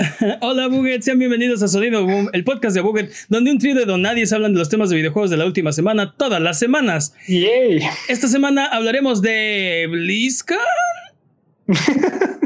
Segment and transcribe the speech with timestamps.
[0.40, 3.84] Hola Buget, sean bienvenidos a Sonido Boom, el podcast de Buget, donde un trío de
[3.84, 7.14] donadies hablan de los temas de videojuegos de la última semana, todas las semanas.
[7.28, 7.82] Yay.
[8.08, 10.58] Esta semana hablaremos de BlizzCon.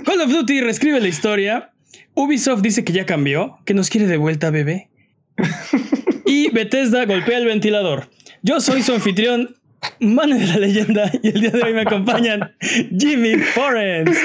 [0.04, 1.71] Call of Duty reescribe la historia.
[2.14, 4.89] Ubisoft dice que ya cambió, que nos quiere de vuelta, bebé.
[6.27, 8.09] Y Bethesda golpea el ventilador.
[8.43, 9.57] Yo soy su anfitrión,
[10.01, 12.53] Mane de la leyenda, y el día de hoy me acompañan
[12.98, 14.18] Jimmy Forens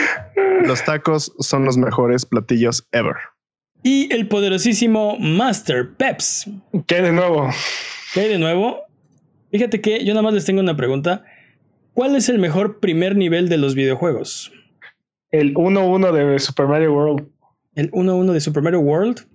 [0.66, 3.16] Los tacos son los mejores platillos ever.
[3.84, 6.50] y el poderosísimo Master Peps.
[6.88, 7.50] ¿Qué de nuevo?
[8.14, 8.82] ¿Qué hay de nuevo?
[9.52, 11.24] Fíjate que yo nada más les tengo una pregunta.
[11.94, 14.52] ¿Cuál es el mejor primer nivel de los videojuegos?
[15.32, 17.28] El 1-1 de Super Mario World.
[17.75, 19.28] ¿El 1-1 de Super Mario World?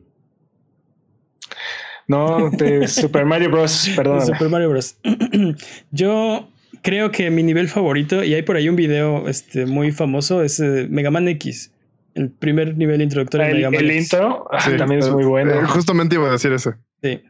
[2.09, 3.91] No, de Super Mario Bros.
[3.97, 4.25] Perdón.
[4.27, 4.97] Super Mario Bros.
[5.91, 6.49] Yo
[6.83, 10.61] creo que mi nivel favorito, y hay por ahí un video este, muy famoso, es
[10.61, 11.71] eh, Mega Man X.
[12.15, 14.03] El primer nivel introductorio de Mega Man el X.
[14.13, 15.53] intro ah, Sí, también es muy bueno.
[15.53, 16.75] eh, justamente iba a decir eso.
[17.03, 17.23] Sí.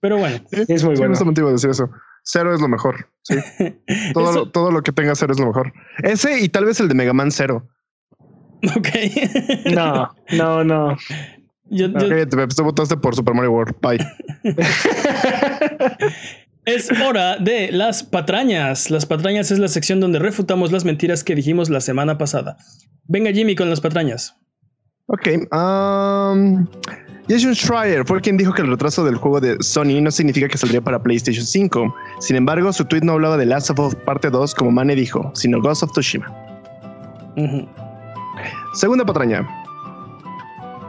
[0.00, 1.08] Pero bueno, Es muy Sí, bueno.
[1.08, 1.88] justamente iba a decir eso.
[2.24, 3.08] Cero es lo mejor.
[3.22, 3.36] Sí.
[4.14, 5.72] Todo, Eso- lo, todo lo que tenga cero es lo mejor.
[6.02, 7.68] Ese y tal vez el de Mega Man Cero.
[8.76, 8.88] ok.
[9.74, 10.96] No, no, no.
[11.70, 11.88] Yo-
[12.64, 13.74] votaste por Super Mario World.
[13.80, 13.98] Bye.
[16.66, 18.90] Es hora de las patrañas.
[18.90, 22.56] Las patrañas es la sección donde refutamos las mentiras que dijimos la semana pasada.
[23.06, 24.34] Venga Jimmy con las patrañas.
[25.06, 25.28] Ok.
[25.52, 26.66] um,
[27.28, 30.56] Jason Schreier fue quien dijo que el retraso del juego de Sony no significa que
[30.56, 31.94] saldría para PlayStation 5.
[32.20, 35.30] Sin embargo, su tweet no hablaba de Last of Us Parte 2 como Mane dijo,
[35.34, 36.34] sino Ghost of Tsushima.
[38.72, 39.46] Segunda patraña.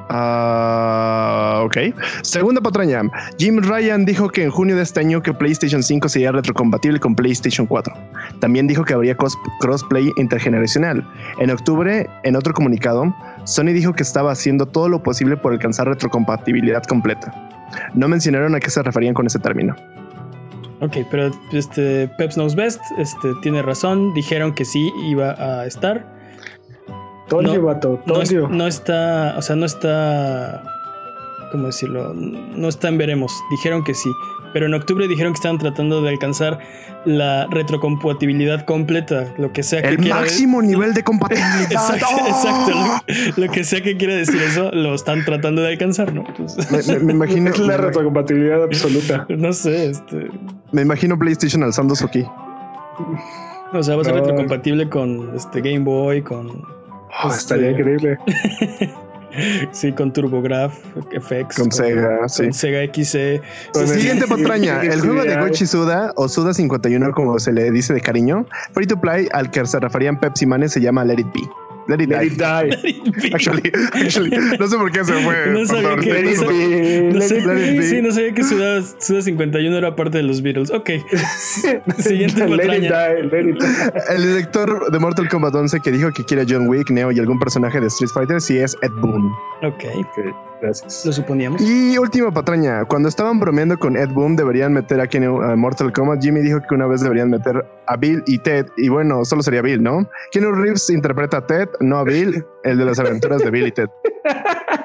[0.09, 1.77] Ah, ok.
[2.21, 3.01] Segunda patraña.
[3.37, 7.15] Jim Ryan dijo que en junio de este año que PlayStation 5 sería retrocompatible con
[7.15, 7.93] PlayStation 4.
[8.39, 9.15] También dijo que habría
[9.59, 11.05] crossplay intergeneracional.
[11.39, 13.13] En octubre, en otro comunicado,
[13.45, 17.33] Sony dijo que estaba haciendo todo lo posible por alcanzar retrocompatibilidad completa.
[17.93, 19.75] No mencionaron a qué se referían con ese término.
[20.81, 24.13] Ok, pero este Peps Knows Best este, tiene razón.
[24.13, 26.14] Dijeron que sí iba a estar.
[27.29, 27.99] Told No, you, vato.
[28.05, 28.47] No, Told es- you.
[28.47, 30.61] no está, o sea, no está,
[31.51, 32.13] ¿cómo decirlo?
[32.13, 33.31] No está en veremos.
[33.51, 34.09] Dijeron que sí,
[34.53, 36.59] pero en octubre dijeron que estaban tratando de alcanzar
[37.05, 41.71] la retrocompatibilidad completa, lo que sea que El quiera máximo nivel de compatibilidad.
[41.71, 42.27] Exacto, ¡Oh!
[42.27, 42.71] exacto.
[43.37, 46.23] Lo, lo que sea que quiera decir eso, lo están tratando de alcanzar, ¿no?
[46.37, 49.25] Pues, Me, me- me imagino, Es la retrocompatibilidad absoluta.
[49.35, 50.29] no sé, este,
[50.71, 52.23] me imagino PlayStation alzando su ki.
[53.73, 54.21] o sea, va a ser No.
[54.21, 56.63] retrocompatible con este Game Boy, con
[57.23, 58.17] Oh, estaría increíble.
[59.71, 60.73] sí, con TurboGraph,
[61.21, 62.43] FX, Con Sega, sí.
[62.43, 63.41] con Sega XE.
[63.73, 64.81] Con el- Siguiente patraña.
[64.81, 68.87] El juego de Goichi Suda o Suda 51 como se le dice de cariño, free
[68.87, 71.41] to play al que se referían Pepsi Manes se llama Let It Be.
[71.87, 72.25] Let It Let Die.
[72.25, 73.29] it die.
[73.33, 74.29] Actually, actually,
[74.59, 75.35] no sé por qué se fue.
[75.51, 77.13] No sabía que- Let it.
[77.13, 80.17] No Let sé, it let it sí, no sabía que Suda, Suda 51 era parte
[80.17, 80.71] de los Beatles.
[80.71, 80.89] Ok.
[81.99, 83.23] Siguiente Let it die.
[83.29, 84.13] Let it die.
[84.15, 87.19] El director de Mortal Kombat 11 que dijo que quiere a John Wick, Neo y
[87.19, 89.31] algún personaje de Street Fighter sí es Ed Boon.
[89.63, 91.05] Ok, Ok, gracias.
[91.05, 91.61] lo suponíamos.
[91.61, 95.91] Y última patraña, cuando estaban bromeando con Ed Boon deberían meter a Keanu a Mortal
[95.91, 99.41] Kombat, Jimmy dijo que una vez deberían meter a Bill y Ted, y bueno, solo
[99.41, 100.09] sería Bill, ¿no?
[100.31, 103.71] Keanu Reeves interpreta a Ted, no a Bill, el de las aventuras de Bill y
[103.71, 103.87] Ted.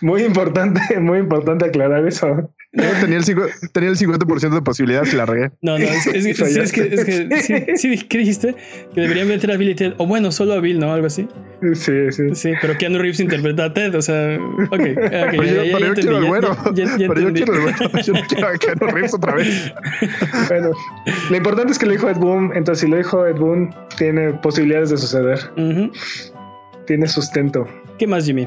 [0.00, 2.50] Muy importante, muy importante aclarar eso.
[2.72, 5.50] No, tenía, el cincu- tenía el 50% de posibilidades y la regué.
[5.60, 8.54] No, no, es, es- sí, es que, es que sí, sí, ¿qué dijiste?
[8.94, 9.94] Que deberían meter a Bill y Ted.
[9.98, 10.92] O bueno, solo a Bill, ¿no?
[10.92, 11.26] Algo así.
[11.74, 12.34] Sí, sí.
[12.34, 14.72] Sí, pero Keanu Reeves interpreta a Ted, o sea, ok.
[14.72, 16.56] okay Pero ya- yo, ya- ya pero yo entendí, quiero ya- güero.
[16.72, 17.78] ya- ya- ya Pero yo quiero al güero.
[18.04, 19.72] Yo no quiero a Keanu Reeves otra vez.
[20.48, 20.70] Bueno,
[21.30, 22.52] lo importante es que lo dijo Ed Boon.
[22.54, 25.38] Entonces, si lo dijo Ed Boon, tiene posibilidades de suceder.
[25.56, 25.90] Ujú.
[26.86, 27.66] Tiene sustento.
[27.98, 28.46] ¿Qué más, Jimmy?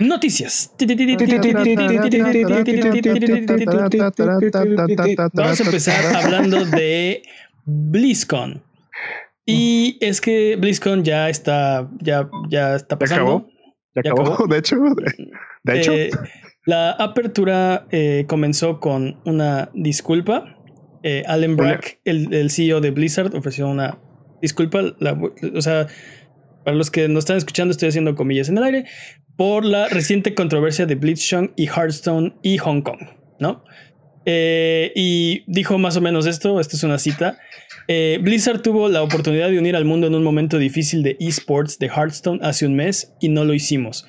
[0.00, 0.72] noticias.
[5.32, 7.22] Vamos a empezar hablando de
[7.64, 8.62] BlizzCon.
[9.46, 13.22] Y es que BlizzCon ya está, ya, ya está ¿Ya pasando.
[13.22, 13.48] acabó?
[13.94, 14.76] Ya ¿Ya acabó, de hecho.
[15.64, 16.10] De, hecho, Eh,
[16.66, 20.56] la apertura eh, comenzó con una disculpa.
[21.02, 23.98] Eh, Allen Brack, el, CEO de Blizzard, ofreció una
[24.42, 24.82] disculpa.
[25.54, 25.86] o sea,
[26.64, 28.84] para los que nos están escuchando, estoy haciendo comillas en el aire.
[29.36, 33.00] Por la reciente controversia de BlizzCon y Hearthstone y Hong Kong.
[33.40, 33.64] ¿no?
[34.26, 37.38] Eh, y dijo más o menos esto, esto es una cita.
[37.88, 41.78] Eh, Blizzard tuvo la oportunidad de unir al mundo en un momento difícil de esports
[41.78, 44.06] de Hearthstone hace un mes y no lo hicimos.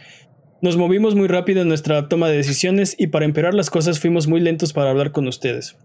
[0.62, 4.28] Nos movimos muy rápido en nuestra toma de decisiones y para empeorar las cosas fuimos
[4.28, 5.76] muy lentos para hablar con ustedes.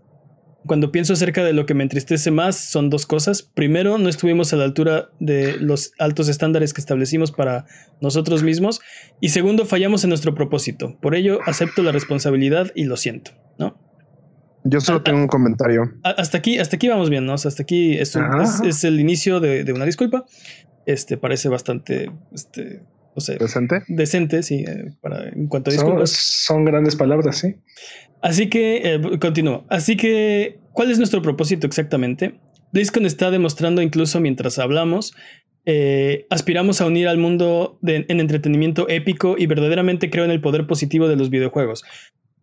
[0.66, 3.42] Cuando pienso acerca de lo que me entristece más son dos cosas.
[3.42, 7.66] Primero, no estuvimos a la altura de los altos estándares que establecimos para
[8.00, 8.80] nosotros mismos.
[9.20, 10.98] Y segundo, fallamos en nuestro propósito.
[11.00, 13.78] Por ello, acepto la responsabilidad y lo siento, ¿no?
[14.64, 15.92] Yo solo tengo un comentario.
[16.02, 17.34] Hasta aquí, hasta aquí vamos bien, ¿no?
[17.34, 18.18] hasta aquí es,
[18.64, 20.24] es, el inicio de, de, una disculpa.
[20.86, 22.82] Este parece bastante, este,
[23.16, 23.36] no sé.
[23.38, 23.82] Decente.
[23.88, 26.10] Decente, sí, eh, para, en cuanto a disculpas.
[26.10, 27.56] Son, grandes palabras, sí.
[28.20, 29.64] Así que, eh, continúo.
[29.70, 32.38] Así que, ¿cuál es nuestro propósito exactamente?
[32.72, 35.14] BlizzCon está demostrando, incluso mientras hablamos,
[35.64, 40.66] eh, aspiramos a unir al mundo en entretenimiento épico y verdaderamente creo en el poder
[40.66, 41.84] positivo de los videojuegos.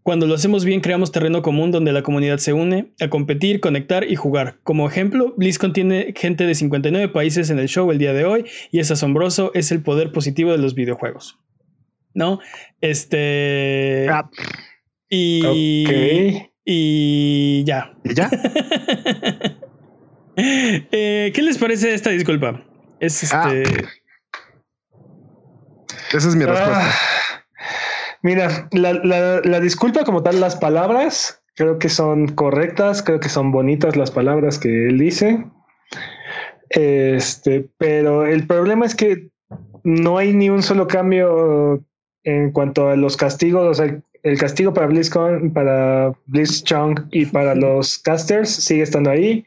[0.04, 4.04] Cuando lo hacemos bien, creamos terreno común donde la comunidad se une a competir, conectar
[4.04, 4.60] y jugar.
[4.64, 8.46] Como ejemplo, BlizzCon tiene gente de 59 países en el show el día de hoy
[8.70, 11.40] y es asombroso, es el poder positivo de los videojuegos.
[12.14, 12.40] ¿No?
[12.82, 14.08] Este.
[14.10, 14.30] Ah.
[15.10, 16.50] Y.
[16.66, 17.94] Y ya.
[18.04, 18.30] ¿Y ya?
[20.36, 22.66] Eh, ¿Qué les parece esta disculpa?
[23.00, 23.54] Es ah.
[23.54, 23.86] este.
[26.12, 26.90] Esa es mi respuesta.
[26.90, 27.23] Ah.
[28.24, 33.98] Mira, la, disculpa como tal, las palabras creo que son correctas, creo que son bonitas
[33.98, 35.46] las palabras que él dice.
[36.70, 39.30] Este, pero el problema es que
[39.84, 41.84] no hay ni un solo cambio
[42.24, 47.56] en cuanto a los castigos, o sea, el castigo para BlizzCon, para BlizzChung y para
[47.56, 49.46] los casters sigue estando ahí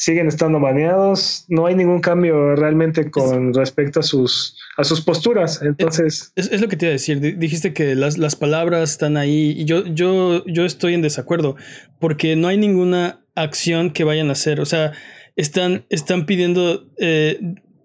[0.00, 5.60] siguen estando baneados, no hay ningún cambio realmente con respecto a sus, a sus posturas.
[5.60, 6.32] Entonces.
[6.36, 7.20] Es, lo que te iba a decir.
[7.38, 11.56] Dijiste que las, las palabras están ahí y yo, yo, yo estoy en desacuerdo
[11.98, 14.60] porque no hay ninguna acción que vayan a hacer.
[14.60, 14.92] O sea,
[15.36, 16.88] están, están pidiendo.
[16.96, 17.38] Eh,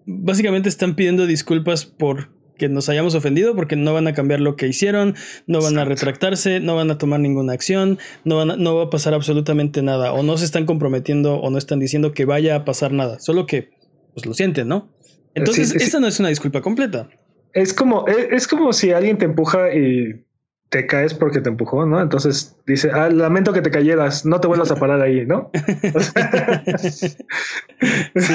[0.06, 4.56] básicamente están pidiendo disculpas por que nos hayamos ofendido porque no van a cambiar lo
[4.56, 5.14] que hicieron,
[5.46, 8.90] no van a retractarse, no van a tomar ninguna acción, no, van no va a
[8.90, 12.64] pasar absolutamente nada, o no se están comprometiendo o no están diciendo que vaya a
[12.64, 13.70] pasar nada, solo que
[14.14, 14.88] pues lo sienten, ¿no?
[15.34, 17.10] Entonces, esta no es una disculpa completa.
[17.52, 20.24] Es como, es, es, como si alguien te empuja y
[20.70, 22.00] te caes porque te empujó, ¿no?
[22.00, 25.50] Entonces dice, ah, lamento que te cayeras, no te vuelvas a parar ahí, ¿no?
[28.16, 28.34] sí,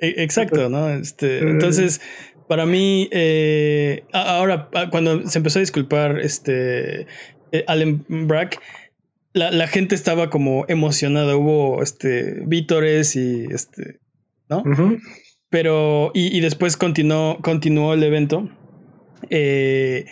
[0.00, 0.90] e, exacto, ¿no?
[0.90, 2.00] Este, entonces,
[2.52, 7.06] para mí, eh, ahora, cuando se empezó a disculpar este,
[7.50, 8.60] eh, Allen Brack,
[9.32, 11.34] la, gente estaba como emocionada.
[11.34, 14.00] Hubo este, vítores y este,
[14.50, 14.64] ¿no?
[15.48, 18.50] Pero, y, después continuó, continuó el evento.
[19.30, 20.04] Eh,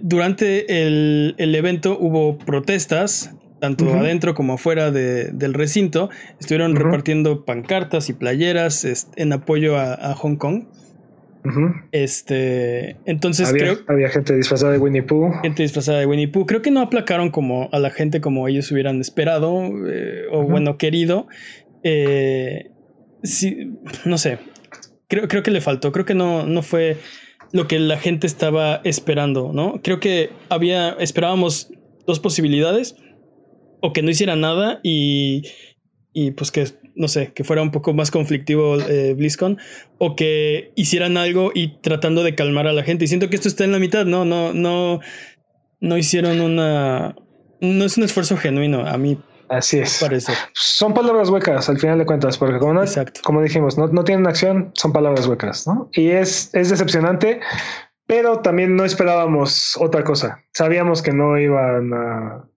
[0.00, 6.10] durante el, el, evento hubo protestas tanto adentro como afuera del recinto,
[6.40, 10.64] estuvieron repartiendo pancartas y playeras en apoyo a, Hong Kong.
[11.92, 15.32] Este, entonces había, creo había gente disfrazada de Winnie Pooh.
[15.42, 16.44] Gente disfrazada de Winnie Pooh.
[16.44, 20.76] Creo que no aplacaron como a la gente como ellos hubieran esperado eh, o bueno
[20.76, 21.28] querido.
[21.82, 22.70] Eh,
[23.22, 23.72] sí,
[24.04, 24.38] no sé.
[25.08, 25.92] Creo, creo que le faltó.
[25.92, 26.98] Creo que no, no fue
[27.52, 29.80] lo que la gente estaba esperando, ¿no?
[29.82, 31.72] Creo que había esperábamos
[32.06, 32.96] dos posibilidades
[33.80, 35.42] o que no hiciera nada y,
[36.12, 39.58] y pues que, no sé, que fuera un poco más conflictivo eh, BlizzCon,
[39.98, 43.04] o que hicieran algo y tratando de calmar a la gente.
[43.04, 44.24] Y siento que esto está en la mitad, ¿no?
[44.24, 45.00] No, no,
[45.80, 47.16] no hicieron una...
[47.60, 49.18] No es un esfuerzo genuino, a mí
[49.50, 49.98] Así es.
[50.00, 50.32] Parece.
[50.54, 52.82] Son palabras huecas al final de cuentas, porque como, no,
[53.24, 55.90] como dijimos, no, no, tienen acción, son palabras huecas, ¿no?
[55.92, 57.40] Y es, es decepcionante,
[58.06, 60.44] pero también no esperábamos otra cosa.
[60.52, 62.48] Sabíamos que no iban a,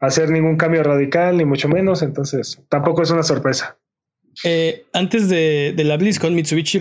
[0.00, 3.78] hacer ningún cambio radical, ni mucho menos, entonces tampoco es una sorpresa.
[4.42, 6.80] Eh, antes de, la BlizzCon, Mitsubishi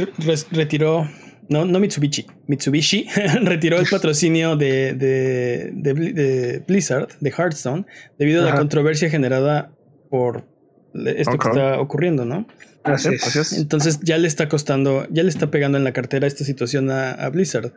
[0.52, 1.08] retiró,
[1.50, 3.08] no, no Mitsubishi, Mitsubishi
[3.44, 7.86] retiró el patrocinio de, de, Blizzard, de Hearthstone,
[8.18, 9.72] debido a la controversia generada
[10.10, 10.46] por
[10.94, 12.48] esto que está ocurriendo, ¿no?
[12.84, 13.54] Así es.
[13.54, 17.30] Entonces ya le está costando, ya le está pegando en la cartera esta situación a,
[17.30, 17.74] Blizzard.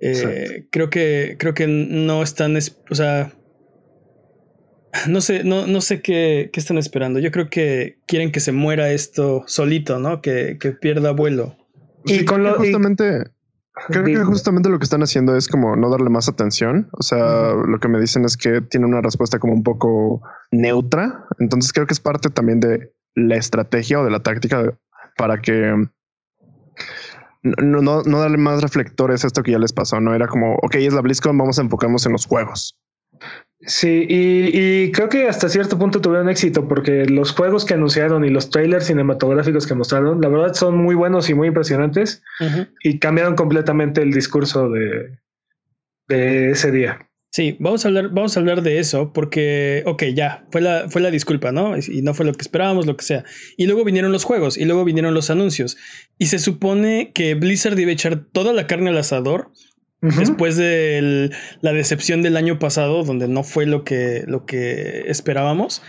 [0.00, 3.32] Eh, creo que creo que no están, o sea,
[5.08, 7.18] no sé, no, no sé qué, qué, están esperando.
[7.18, 10.20] Yo creo que quieren que se muera esto solito, ¿no?
[10.20, 11.56] Que, que pierda vuelo.
[12.04, 13.30] Y con lo justamente,
[13.88, 16.88] creo que justamente lo que están haciendo es como no darle más atención.
[16.92, 21.26] O sea, lo que me dicen es que tiene una respuesta como un poco neutra.
[21.38, 24.78] Entonces creo que es parte también de la estrategia o de la táctica
[25.16, 25.74] para que
[27.42, 30.00] no, no, no darle más reflectores a esto que ya les pasó.
[30.00, 32.78] No era como, ok, es la BlizzCon, vamos a enfocarnos en los juegos.
[33.64, 38.24] Sí, y, y, creo que hasta cierto punto tuvieron éxito porque los juegos que anunciaron
[38.24, 42.22] y los trailers cinematográficos que mostraron, la verdad son muy buenos y muy impresionantes
[42.82, 45.16] y cambiaron completamente el discurso de,
[46.08, 47.08] de ese día.
[47.30, 51.00] Sí, vamos a hablar, vamos a hablar de eso porque, ok, ya, fue la, fue
[51.00, 51.74] la disculpa, ¿no?
[51.78, 53.24] Y no fue lo que esperábamos, lo que sea.
[53.56, 55.78] Y luego vinieron los juegos y luego vinieron los anuncios.
[56.18, 59.50] Y se supone que Blizzard debe echar toda la carne al asador
[60.02, 61.30] Después de
[61.60, 65.80] la decepción del año pasado, donde no fue lo que, lo que esperábamos.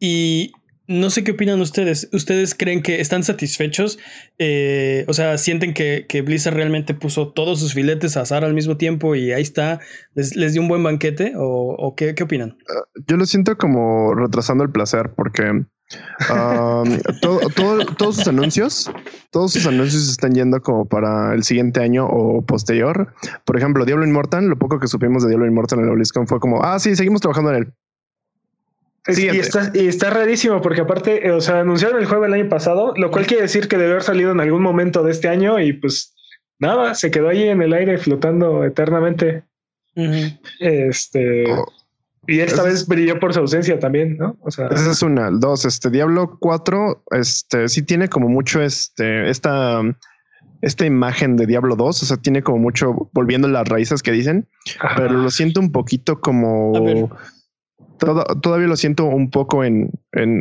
[0.00, 0.52] Y
[0.88, 2.08] no sé qué opinan ustedes.
[2.12, 3.98] ¿Ustedes creen que están satisfechos?
[4.38, 8.54] Eh, o sea, ¿sienten que, que, Blizzard realmente puso todos sus filetes a azar al
[8.54, 9.80] mismo tiempo y ahí está?
[10.14, 11.32] ¿Les, dio un buen banquete?
[11.36, 12.56] ¿O, qué, qué, opinan?
[12.68, 15.66] Ah, yo lo siento como retrasando el placer porque
[17.20, 18.90] todos sus anuncios,
[19.30, 23.14] todos sus anuncios están yendo como para el siguiente año o posterior.
[23.44, 26.40] Por ejemplo, Diablo Immortal, lo poco que supimos de Diablo Immortal en el BlizzCon fue
[26.40, 27.72] como, ah, sí, seguimos trabajando en él.
[29.08, 32.92] Y está, y está, rarísimo porque aparte, o sea, anunciaron el juego el año pasado,
[32.96, 35.72] lo cual quiere decir que debe haber salido en algún momento de este año y
[35.74, 36.16] pues
[36.58, 39.44] nada, se quedó ahí en el aire flotando eternamente.
[40.58, 41.44] Este.
[41.52, 41.66] Oh.
[42.28, 44.36] Y esta vez brilló por su ausencia también, ¿no?
[44.42, 45.30] O sea, esa es una.
[45.30, 49.80] Dos, este Diablo 4, este sí tiene como mucho este, esta,
[50.60, 54.48] esta imagen de Diablo 2, o sea, tiene como mucho volviendo las raíces que dicen,
[54.96, 57.10] pero lo siento un poquito como
[57.98, 59.90] todavía lo siento un poco en,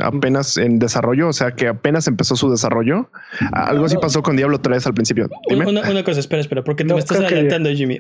[0.04, 3.10] apenas en desarrollo, o sea que apenas empezó su desarrollo.
[3.52, 5.30] Algo así pasó con Diablo 3 al principio.
[5.50, 8.00] Una, cosa, espera, espera, porque te me estás adelantando, Jimmy.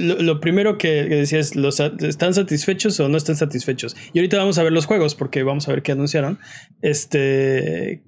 [0.00, 3.96] lo, primero que, decías, ¿los, ¿están satisfechos o no están satisfechos?
[4.12, 6.38] Y ahorita vamos a ver los juegos porque vamos a ver qué anunciaron.
[6.82, 8.02] Este.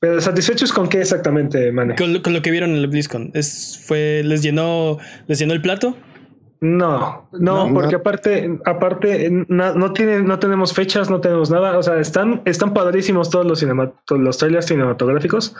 [0.00, 1.94] Pero satisfechos con qué exactamente, Mane?
[1.94, 3.30] Con, lo que vieron en el BlizzCon.
[3.34, 5.96] Es, fue, les llenó, les llenó el plato.
[6.62, 11.76] No, no, porque aparte, aparte, no, no, tiene, no tenemos fechas, no tenemos nada.
[11.76, 13.60] O sea, están, están padrísimos todos los,
[14.10, 15.56] los trailers cinematográficos.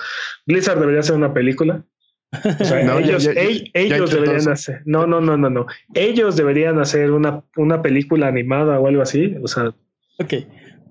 [0.47, 1.85] Blizzard debería hacer una película.
[2.32, 4.82] O sea, ellos, ellos deberían hacer.
[4.85, 5.66] No, no, no, no, no.
[5.94, 9.35] Ellos deberían hacer una, una película animada o algo así.
[9.42, 9.75] O sea.
[10.21, 10.35] Ok.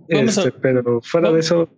[0.10, 1.70] Vamos este, pero fuera de eso.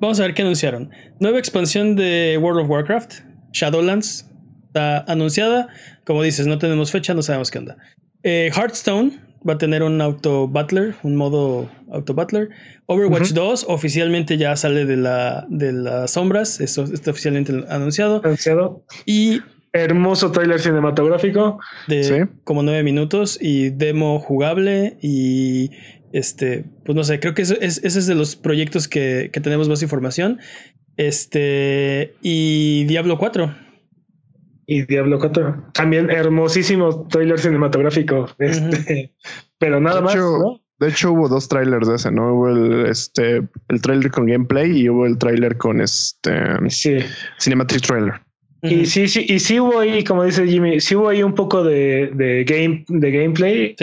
[0.00, 0.90] Vamos a ver qué anunciaron.
[1.20, 3.12] Nueva expansión de World of Warcraft,
[3.52, 4.33] Shadowlands,
[4.74, 5.68] está anunciada.
[6.04, 7.76] Como dices, no tenemos fecha, no sabemos qué onda.
[8.24, 12.48] Eh, Hearthstone va a tener un auto butler, un modo auto butler.
[12.86, 18.20] Overwatch 2 oficialmente ya sale de, la, de las sombras, eso está oficialmente anunciado.
[18.24, 18.82] Anunciado.
[19.06, 25.70] Y hermoso trailer cinematográfico de como nueve minutos y demo jugable y
[26.12, 29.82] este, pues no sé, creo que ese es, de los proyectos que, que, tenemos más
[29.82, 30.38] información.
[30.96, 33.52] Este, y Diablo 4,
[34.66, 35.70] y Diablo 4.
[35.72, 38.26] También hermosísimo trailer cinematográfico.
[38.38, 39.12] Este,
[39.58, 40.14] pero nada más.
[40.80, 42.34] De hecho, hubo dos trailers de ese, ¿no?
[42.34, 46.32] Hubo el, este, el trailer con gameplay y hubo el trailer con este
[46.68, 46.98] sí.
[47.38, 48.14] Cinematic Trailer.
[48.64, 51.62] Y sí, sí, y sí hubo ahí, como dice Jimmy, sí hubo ahí un poco
[51.62, 53.76] de, de game, de gameplay.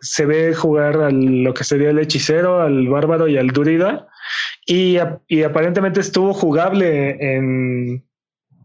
[0.00, 4.08] se ve jugar a lo que sería el hechicero, al bárbaro y al durida.
[4.66, 4.96] Y,
[5.28, 8.04] y aparentemente estuvo jugable en,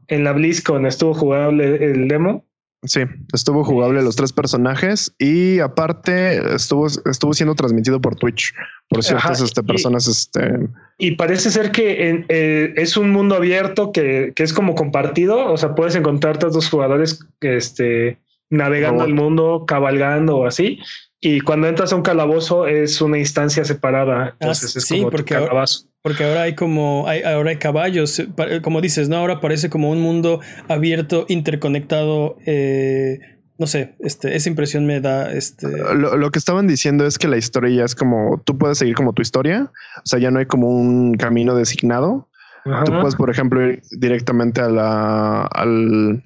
[0.10, 2.46] en la BlizzCon estuvo jugable el demo.
[2.84, 3.02] Sí,
[3.34, 8.54] estuvo jugable los tres personajes y aparte estuvo, estuvo siendo transmitido por Twitch
[8.88, 10.08] por ciertas este, personas.
[10.08, 10.70] Y, este...
[10.98, 15.52] y parece ser que eh, es un mundo abierto que, que, es como compartido.
[15.52, 18.18] O sea, puedes encontrar todos los jugadores este,
[18.50, 20.80] navegando el mundo, cabalgando o así.
[21.22, 24.24] Y cuando entras a un calabozo es una instancia separada.
[24.24, 25.90] Ah, Entonces es como porque calabazo.
[26.02, 28.24] Porque ahora hay como, hay, ahora hay caballos,
[28.62, 29.18] como dices, ¿no?
[29.18, 30.40] Ahora parece como un mundo
[30.70, 32.38] abierto, interconectado.
[32.46, 33.20] Eh,
[33.58, 35.34] no sé, este, esa impresión me da.
[35.34, 35.68] Este...
[35.68, 39.12] Lo, que estaban diciendo es que la historia ya es como, tú puedes seguir como
[39.12, 42.30] tu historia, o sea, ya no hay como un camino designado.
[42.64, 46.24] Tú puedes, por ejemplo, ir directamente a la, al,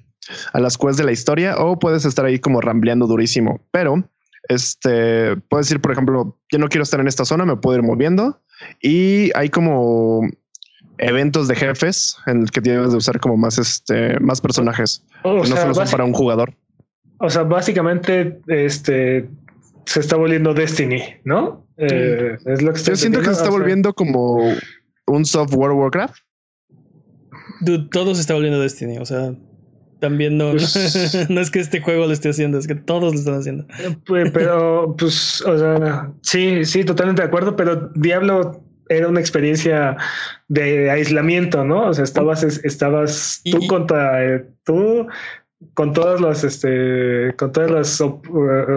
[0.52, 4.08] a las quests de la historia o puedes estar ahí como rambleando durísimo, pero
[4.48, 7.82] este, puedes decir, por ejemplo, yo no quiero estar en esta zona, me puedo ir
[7.82, 8.40] moviendo
[8.80, 10.22] y hay como
[10.98, 15.44] eventos de jefes en el que tienes de usar como más, este, más personajes no
[15.44, 16.54] solo son para un jugador.
[17.18, 19.28] O sea, básicamente, este
[19.86, 21.66] se está volviendo Destiny, ¿no?
[21.76, 24.38] Eh, es lo que Yo siento que se está volviendo como
[25.06, 26.16] un software Warcraft.
[27.90, 28.98] todo se está volviendo Destiny.
[28.98, 29.34] O sea,
[30.04, 33.18] también no, pues no es que este juego lo esté haciendo, es que todos lo
[33.18, 33.66] están haciendo.
[33.82, 39.96] Eh, pero, pues, o sea, sí, sí, totalmente de acuerdo, pero Diablo era una experiencia
[40.48, 41.86] de aislamiento, ¿no?
[41.86, 45.06] O sea, estabas, estabas tú contra eh, tú,
[45.72, 48.20] con todas las, este, con todas las uh,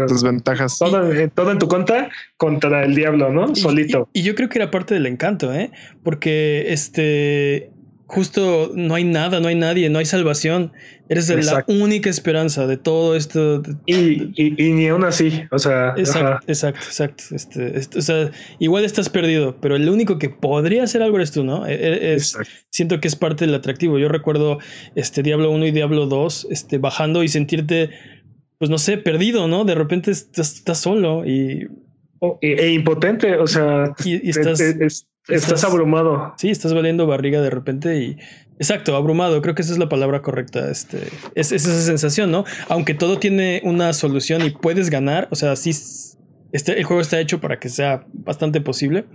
[0.07, 0.79] desventajas.
[0.79, 3.53] Todo, eh, todo, en tu contra contra el diablo, ¿no?
[3.53, 4.07] Solito.
[4.13, 5.71] Y, y, yo creo que era parte del encanto, ¿eh?
[6.03, 7.73] Porque este
[8.07, 10.71] justo no hay nada, no hay nadie, no hay salvación.
[11.09, 13.61] Eres la única esperanza de todo esto.
[13.85, 15.93] Y, y, ni aún así, o sea.
[15.97, 17.23] Exacto, exacto, exacto.
[17.31, 21.31] Este, este, o sea, igual estás perdido, pero el único que podría hacer algo eres
[21.31, 21.67] tú, ¿no?
[21.67, 22.37] E, e, es,
[22.71, 23.99] siento que es parte del atractivo.
[23.99, 24.57] Yo recuerdo
[24.95, 27.91] este Diablo 1 y Diablo 2 este, bajando y sentirte,
[28.57, 29.65] pues no sé, perdido, ¿no?
[29.65, 31.67] De repente estás, solo y.
[32.41, 33.93] e, impotente, o sea.
[34.03, 34.61] Y, estás.
[35.27, 36.33] Estás, abrumado.
[36.37, 38.17] Sí, estás valiendo barriga de repente y.
[38.59, 39.41] Exacto, abrumado.
[39.41, 40.71] Creo que esa es la palabra correcta.
[40.71, 42.45] Este, es, esa sensación, ¿no?
[42.69, 45.71] Aunque todo tiene una solución y puedes ganar, o sea, sí.
[46.53, 49.05] Este, el juego está hecho para que sea bastante posible.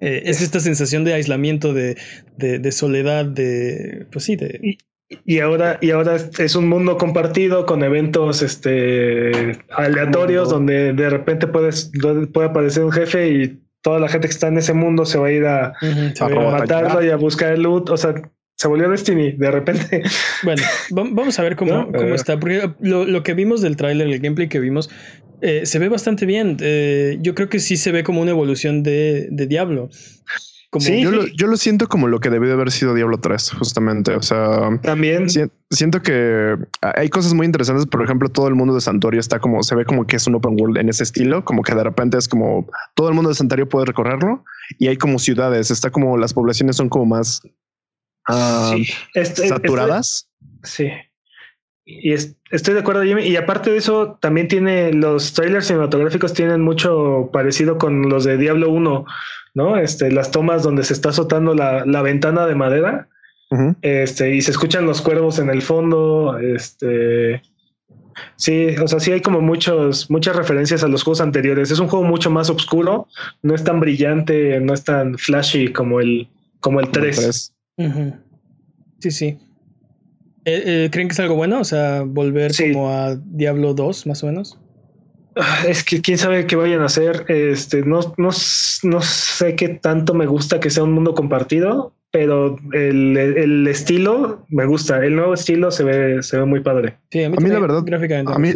[0.00, 1.96] Eh, es esta sensación de aislamiento, de,
[2.36, 4.06] de, soledad, de.
[4.10, 4.78] Pues sí, de.
[5.26, 11.48] Y, ahora, y ahora es un mundo compartido con eventos este, aleatorios donde de repente
[11.48, 11.90] puedes,
[12.32, 15.28] puede aparecer un jefe y toda la gente que está en ese mundo se va
[15.28, 15.72] a ir a,
[16.20, 17.90] matarlo y a buscar el loot.
[17.90, 18.14] O sea,
[18.56, 20.02] se volvió Destiny de repente.
[20.42, 22.38] Bueno, vamos a ver cómo, cómo está.
[22.40, 24.88] Porque lo, que vimos del tráiler, el gameplay que vimos,
[25.42, 26.56] eh, se ve bastante bien.
[26.60, 29.90] Eh, yo creo que sí se ve como una evolución de, de Diablo
[30.78, 33.52] sí, yo, Lo, yo lo siento como lo que debió de haber sido Diablo 3,
[33.52, 34.14] justamente.
[34.14, 37.86] O sea, también siento que hay cosas muy interesantes.
[37.86, 40.36] Por ejemplo, todo el mundo de Santorio está como se ve como que es un
[40.36, 43.34] open world en ese estilo, como que de repente es como todo el mundo de
[43.34, 44.44] Santorio puede recorrerlo
[44.78, 45.70] y hay como ciudades.
[45.70, 47.42] Está como las poblaciones son como más
[48.28, 48.76] ah,
[49.14, 50.28] este, saturadas.
[50.62, 50.88] sí.
[51.84, 53.22] Y estoy de acuerdo, Jimmy.
[53.22, 58.36] Y aparte de eso, también tiene los trailers cinematográficos tienen mucho parecido con los de
[58.36, 59.04] Diablo 1.
[59.54, 59.76] ¿no?
[59.76, 63.08] Este, las tomas donde se está azotando la, la ventana de madera.
[63.82, 66.38] Este, y se escuchan los cuervos en el fondo.
[66.38, 67.42] Este.
[68.36, 71.70] Sí, o sea, sí hay como muchos, muchas referencias a los juegos anteriores.
[71.70, 73.08] Es un juego mucho más oscuro,
[73.42, 76.28] no es tan brillante, no es tan flashy como el,
[76.60, 77.52] como el 3.
[79.00, 79.38] Sí, sí.
[80.50, 81.60] Eh, eh, ¿Creen que es algo bueno?
[81.60, 84.58] O sea, volver como a Diablo 2, más o menos.
[85.36, 87.24] Ah, es que quién sabe qué vayan a hacer.
[87.28, 88.30] Este, no, no,
[88.82, 94.44] no sé qué tanto me gusta que sea un mundo compartido, pero el, el, estilo
[94.48, 95.04] me gusta.
[95.04, 96.98] El nuevo estilo se ve, se ve muy padre.
[97.10, 98.32] Sí, a mí, la verdad, gráficamente.
[98.32, 98.54] A mí,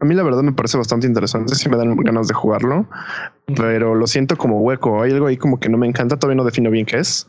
[0.00, 1.54] a mí la verdad me parece bastante interesante.
[1.56, 2.86] Si me dan ganas de jugarlo,
[3.56, 5.02] pero lo siento como hueco.
[5.02, 6.16] Hay algo ahí como que no me encanta.
[6.16, 7.26] Todavía no defino bien qué es,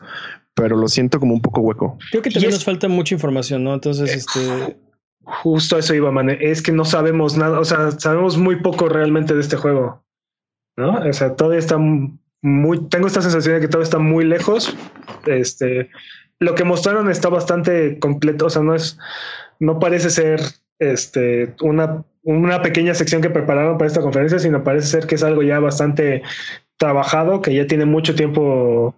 [0.55, 1.97] pero lo siento como un poco hueco.
[2.09, 3.73] Creo que también nos falta mucha información, ¿no?
[3.73, 4.77] Entonces, eh, este
[5.25, 6.29] Justo eso iba, man.
[6.29, 10.03] Es que no sabemos nada, o sea, sabemos muy poco realmente de este juego,
[10.77, 10.99] ¿no?
[10.99, 11.77] O sea, todavía está
[12.41, 14.75] muy, tengo esta sensación de que todo está muy lejos.
[15.25, 15.89] Este,
[16.39, 18.99] lo que mostraron está bastante completo, o sea, no es,
[19.59, 20.41] no parece ser,
[20.77, 25.23] este, una, una pequeña sección que prepararon para esta conferencia, sino parece ser que es
[25.23, 26.21] algo ya bastante
[26.77, 28.93] trabajado, que ya tiene mucho tiempo,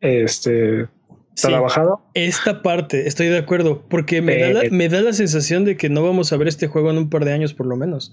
[0.00, 0.88] este,
[1.34, 2.00] trabajado.
[2.14, 5.76] Esta parte, estoy de acuerdo, porque me, da la, eh, me da la sensación de
[5.76, 8.12] que no vamos a ver este juego en un par de años por lo menos.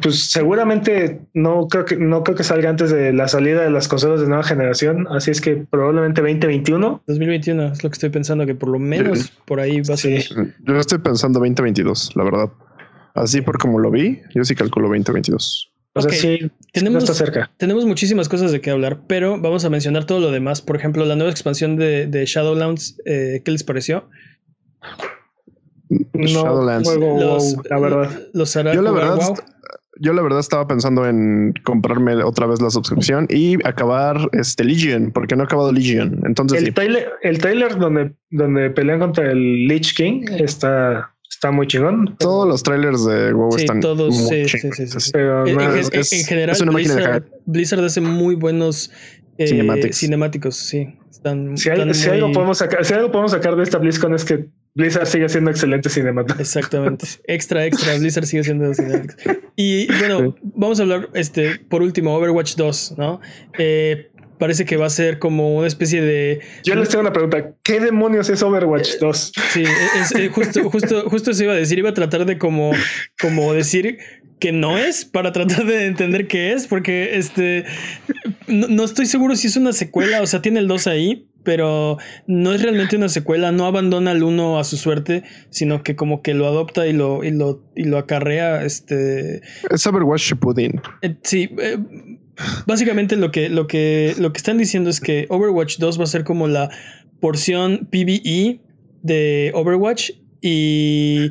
[0.00, 3.88] Pues seguramente no creo que no creo que salga antes de la salida de las
[3.88, 7.02] consolas de nueva generación, así es que probablemente 2021.
[7.06, 10.24] 2021 es lo que estoy pensando que por lo menos por ahí va a ser.
[10.60, 12.50] Yo estoy pensando 2022, la verdad.
[13.14, 15.71] Así por como lo vi, yo sí calculo 2022.
[15.94, 17.50] O sea, sí, tenemos, cerca.
[17.58, 20.62] tenemos muchísimas cosas de qué hablar, pero vamos a mencionar todo lo demás.
[20.62, 24.08] Por ejemplo, la nueva expansión de, de Shadowlands, eh, ¿qué les pareció?
[25.90, 26.96] No, Shadowlands.
[26.96, 28.20] los, la verdad.
[28.32, 29.18] Los yo la verdad,
[30.00, 35.12] yo la verdad estaba pensando en comprarme otra vez la suscripción y acabar este Legion,
[35.12, 36.22] porque no he acabado Legion.
[36.24, 41.11] Entonces, el, trailer, el trailer donde, donde pelean contra el Lich King está
[41.42, 42.14] está muy chingón.
[42.20, 48.00] Todos los trailers de WoW están todos, muy sí, sí, sí, en, general, Blizzard, hace
[48.00, 48.92] muy buenos
[49.38, 50.96] eh, cinemáticos, sí.
[51.10, 55.06] Están, si, algo podemos sacar, si algo podemos sacar de esta BlizzCon es que Blizzard
[55.06, 56.40] sigue siendo excelente cinemático.
[56.40, 57.06] Exactamente.
[57.26, 57.98] Extra, extra.
[57.98, 59.32] Blizzard sigue siendo cinemático.
[59.56, 63.20] Y bueno, vamos a hablar, este, por último, Overwatch 2, ¿no?
[63.58, 64.11] Eh,
[64.42, 66.40] parece que va a ser como una especie de.
[66.64, 69.32] Yo les tengo una pregunta: ¿qué demonios es Overwatch 2?
[69.52, 69.62] Sí,
[70.00, 71.78] es, eh, justo, justo, justo eso iba a decir.
[71.78, 72.72] Iba a tratar de como,
[73.20, 73.98] como decir
[74.40, 77.66] que no es para tratar de entender qué es, porque este
[78.48, 82.52] no, estoy seguro si es una secuela, o sea, tiene el 2 ahí, pero no
[82.52, 86.34] es realmente una secuela, no abandona al 1 a su suerte, sino que como que
[86.34, 88.64] lo adopta y lo, y lo, y lo acarrea.
[88.64, 89.40] Este.
[89.70, 90.80] Es Overwatch Pudding.
[91.02, 91.48] Eh, sí.
[91.58, 91.78] Eh,
[92.66, 96.06] Básicamente lo que, lo, que, lo que están diciendo es que Overwatch 2 va a
[96.06, 96.70] ser como la
[97.20, 98.60] porción PvE
[99.02, 101.30] de Overwatch y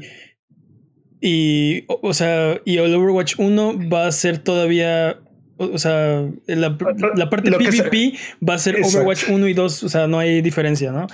[1.23, 5.19] y, o, sea, y el Overwatch 1 va a ser todavía
[5.57, 6.75] o sea, la,
[7.15, 10.91] la parte PvP va a ser Overwatch 1 y 2, o sea, no hay diferencia,
[10.91, 11.05] ¿no?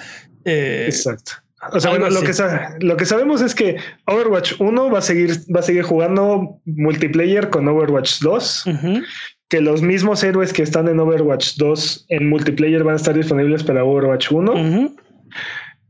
[0.46, 1.34] Eh, Exacto.
[1.74, 2.32] O sea, bueno, lo que,
[2.80, 7.50] lo que sabemos es que Overwatch 1 va a seguir, va a seguir jugando multiplayer
[7.50, 8.66] con Overwatch 2.
[9.50, 13.64] Que los mismos héroes que están en Overwatch 2 en multiplayer van a estar disponibles
[13.64, 14.94] para Overwatch 1.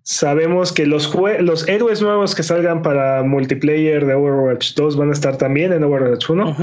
[0.03, 5.13] Sabemos que los, los héroes nuevos que salgan para multiplayer de Overwatch 2 van a
[5.13, 6.55] estar también en Overwatch 1.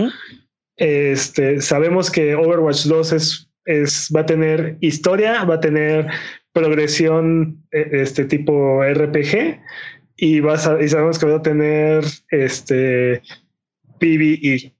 [0.76, 6.06] Este, sabemos que Overwatch 2 es, es, va a tener historia, va a tener
[6.52, 9.60] progresión e, este tipo RPG
[10.16, 13.20] y, va y sabemos que va a tener este
[13.98, 14.72] PvE.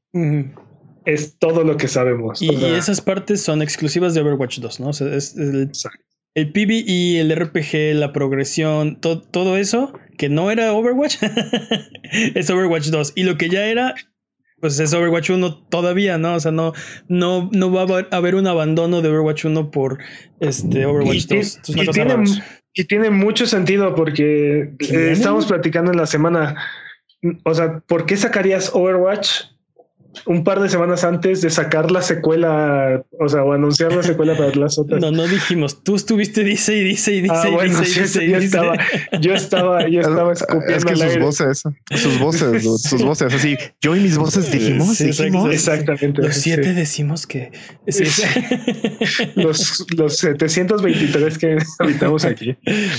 [1.04, 2.40] Es todo lo que sabemos.
[2.40, 4.90] Y, esas partes son exclusivas de Overwatch 2, ¿no?
[4.90, 5.70] es, el,
[6.34, 11.16] el PvE, el RPG, la progresión, todo eso que no era Overwatch
[12.34, 13.12] es Overwatch 2.
[13.16, 13.94] Y lo que ya era
[14.60, 16.36] pues es Overwatch 1 todavía, ¿no?
[16.36, 16.72] O sea, no,
[17.08, 19.98] no, no va a haber un abandono de Overwatch 1 por
[20.40, 21.60] este Overwatch 2.
[22.72, 26.56] y, tiene, mucho sentido porque eh, estamos platicando en la semana.
[27.44, 29.42] O sea, ¿por qué sacarías Overwatch
[30.26, 34.36] un par de semanas antes de sacar la secuela, o sea, o anunciar la secuela
[34.36, 35.00] para las otras.
[35.00, 38.28] No, no dijimos, tú estuviste dice y dice y dice ah, y dice, y dice,
[38.28, 38.76] yo, Estaba,
[39.20, 41.62] yo estaba, yo estaba escupiendo Es que sus voces,
[41.94, 46.22] sus voces, sus voces, así, yo y mis voces dijimos, exactamente.
[46.22, 47.50] Los siete decimos que
[49.34, 52.56] los, los 723 que habitamos aquí.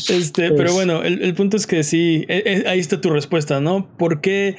[0.10, 3.10] Este, pero pues bueno, el, el, punto es que sí, e, e, ahí está tu
[3.10, 3.88] respuesta, ¿no?
[3.98, 4.56] ¿Por qué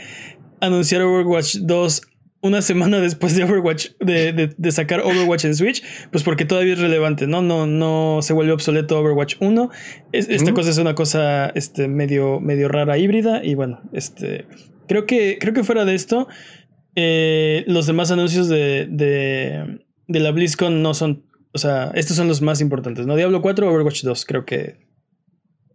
[0.61, 2.03] anunciar Overwatch 2
[2.47, 6.79] una semana después de Overwatch, de, de, sacar Overwatch en Switch, pues porque todavía es
[6.79, 7.43] relevante, ¿no?
[7.43, 9.71] No, no se vuelve obsoleto Overwatch 1.
[10.13, 13.45] esta cosa es una cosa este, medio, medio rara, híbrida.
[13.45, 14.47] Y bueno, este.
[14.89, 16.29] Creo que, creo que fuera de esto,
[16.95, 21.25] eh, los demás anuncios de, de, de la BlizzCon no son.
[21.53, 23.17] O sea, estos son los más importantes, ¿no?
[23.17, 24.87] Diablo 4, Overwatch 2, creo que.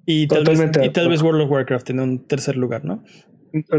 [0.05, 3.03] Y tal, vez, y tal vez World of Warcraft en un tercer lugar, ¿no?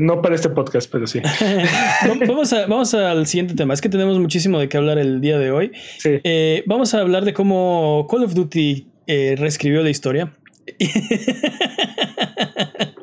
[0.01, 1.21] No para este podcast, pero sí.
[2.27, 3.73] vamos, a, vamos al siguiente tema.
[3.75, 5.73] Es que tenemos muchísimo de qué hablar el día de hoy.
[6.05, 10.33] Eh, vamos a hablar de cómo Call of Duty eh, reescribió la historia.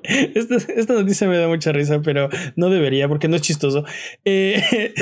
[0.03, 3.83] esta, noticia me da mucha risa, pero no debería porque no es chistoso.
[4.25, 4.93] Eh,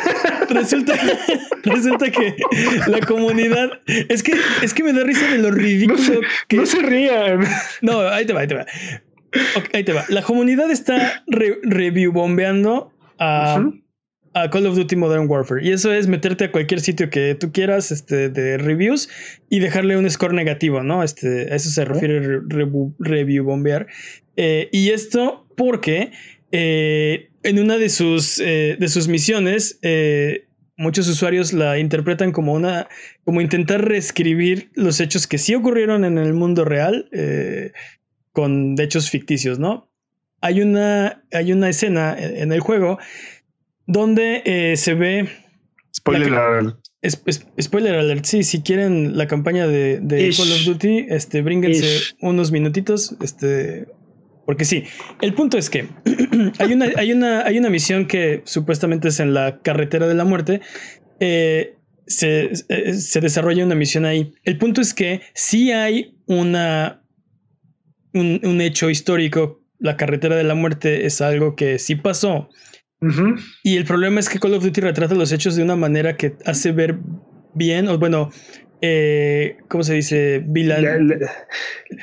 [0.50, 0.94] resulta,
[1.64, 2.36] resulta que
[2.86, 3.80] la comunidad.
[3.86, 4.32] Es que,
[4.62, 6.56] es que me da risa de lo ridículo no se, que.
[6.56, 7.44] No se rían.
[7.82, 8.66] No, ahí te va, ahí te va
[9.72, 10.04] ahí te va.
[10.08, 13.70] La comunidad está review bombeando a,
[14.50, 15.64] Call of Duty Modern Warfare.
[15.64, 19.08] Y eso es meterte a cualquier sitio que tú quieras este, de reviews
[19.48, 21.04] y dejarle un score negativo, ¿no?
[21.04, 22.40] Este, a eso se refiere
[22.98, 23.86] review bombear.
[24.36, 26.10] Eh, y esto porque
[26.50, 29.78] eh, en una de sus, eh, de sus misiones
[30.76, 32.88] muchos usuarios la interpretan como una
[33.22, 37.08] como intentar reescribir los hechos que sí ocurrieron en el mundo real
[38.34, 39.88] con hechos ficticios, ¿no?
[40.40, 42.98] Hay una, hay una escena en el juego
[43.86, 45.28] donde eh, se ve...
[45.96, 46.76] Spoiler alert.
[47.62, 50.00] spoiler alert, sí, si quieren la campaña de,
[50.36, 53.86] Call of Duty, este, brínguense unos minutitos, este,
[54.44, 54.82] porque sí,
[55.22, 55.88] el punto es que
[56.58, 60.24] hay, una, hay, una, hay una misión que supuestamente es en la carretera de la
[60.24, 60.60] muerte.
[61.20, 64.34] Eh, se, eh, se, desarrolla una misión ahí.
[64.42, 67.03] El punto es que sí hay una,
[68.14, 69.60] un, hecho histórico.
[69.78, 72.48] La carretera de la muerte es algo que sí pasó.
[73.62, 76.36] Y el problema es que Call of Duty retrata los hechos de una manera que
[76.46, 76.96] hace ver
[77.52, 78.30] bien, o bueno,
[78.80, 80.44] eh, ¿cómo se dice?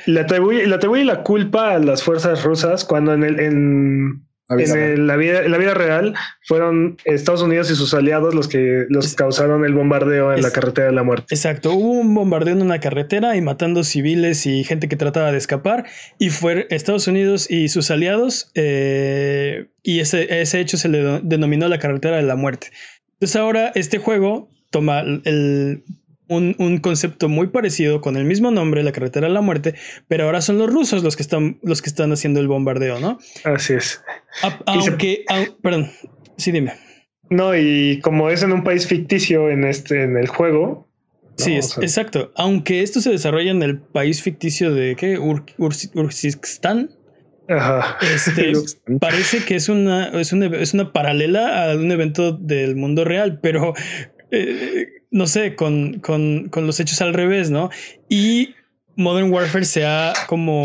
[0.06, 5.42] Le, atribuye, la culpa a las fuerzas rusas cuando en el, en, en la, vida,
[5.48, 10.32] la vida real fueron Estados Unidos y sus aliados los que los causaron el bombardeo
[10.32, 11.26] en la carretera de la muerte.
[11.30, 15.38] Exacto, hubo un bombardeo en una carretera y matando civiles y gente que trataba de
[15.38, 15.86] escapar
[16.18, 21.68] y fue Estados Unidos y sus aliados eh, y ese, ese hecho se le denominó
[21.68, 22.68] la carretera de la muerte.
[23.14, 25.84] Entonces ahora este juego toma el
[26.28, 29.74] un, concepto muy parecido con el mismo nombre, la carretera de la muerte,
[30.08, 33.18] pero ahora son los rusos los que están, los que están haciendo el bombardeo, ¿no?
[33.44, 34.02] Así es.
[34.66, 35.24] aunque,
[35.62, 35.90] perdón,
[36.36, 36.72] sí, dime.
[37.30, 40.88] No, y como es en un país ficticio en este, en el juego.
[41.36, 42.30] Sí, es, exacto.
[42.36, 45.18] Aunque esto se desarrolla en el país ficticio de ¿qué?
[45.18, 45.44] Ur,
[47.48, 47.98] Ajá.
[48.02, 48.52] Este,
[49.00, 53.40] parece que es una, es una, es una paralela a un evento del mundo real,
[53.40, 53.72] pero
[54.30, 57.70] eh, no sé, con, con, con, los hechos al revés, ¿no?
[58.08, 58.54] Y
[58.96, 60.64] Modern Warfare se ha como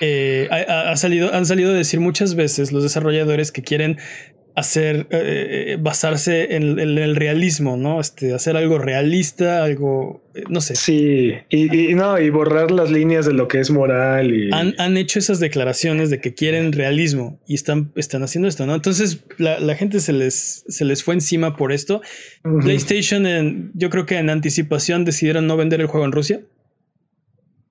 [0.00, 3.98] eh, ha, salido, han salido a decir muchas veces los desarrolladores que quieren
[4.54, 8.00] hacer, eh, basarse en, el realismo, ¿no?
[8.00, 10.74] Este, hacer algo realista, algo, eh, no sé.
[10.76, 14.34] Sí, y, no, y borrar las líneas de lo que es moral.
[14.34, 14.50] Y...
[14.52, 18.74] Han, hecho esas declaraciones de que quieren realismo y están, están haciendo esto, ¿no?
[18.74, 22.02] Entonces la, gente se les, se les fue encima por esto.
[22.60, 26.40] PlayStation, en, yo creo que en anticipación decidieron no vender el juego en Rusia.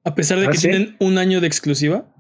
[0.04, 2.12] A pesar de ¿Ah, que tienen un año de exclusiva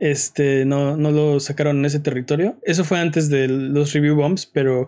[0.00, 2.56] este, no, no lo sacaron en ese territorio.
[2.62, 4.86] Eso fue antes de los review bombs, pero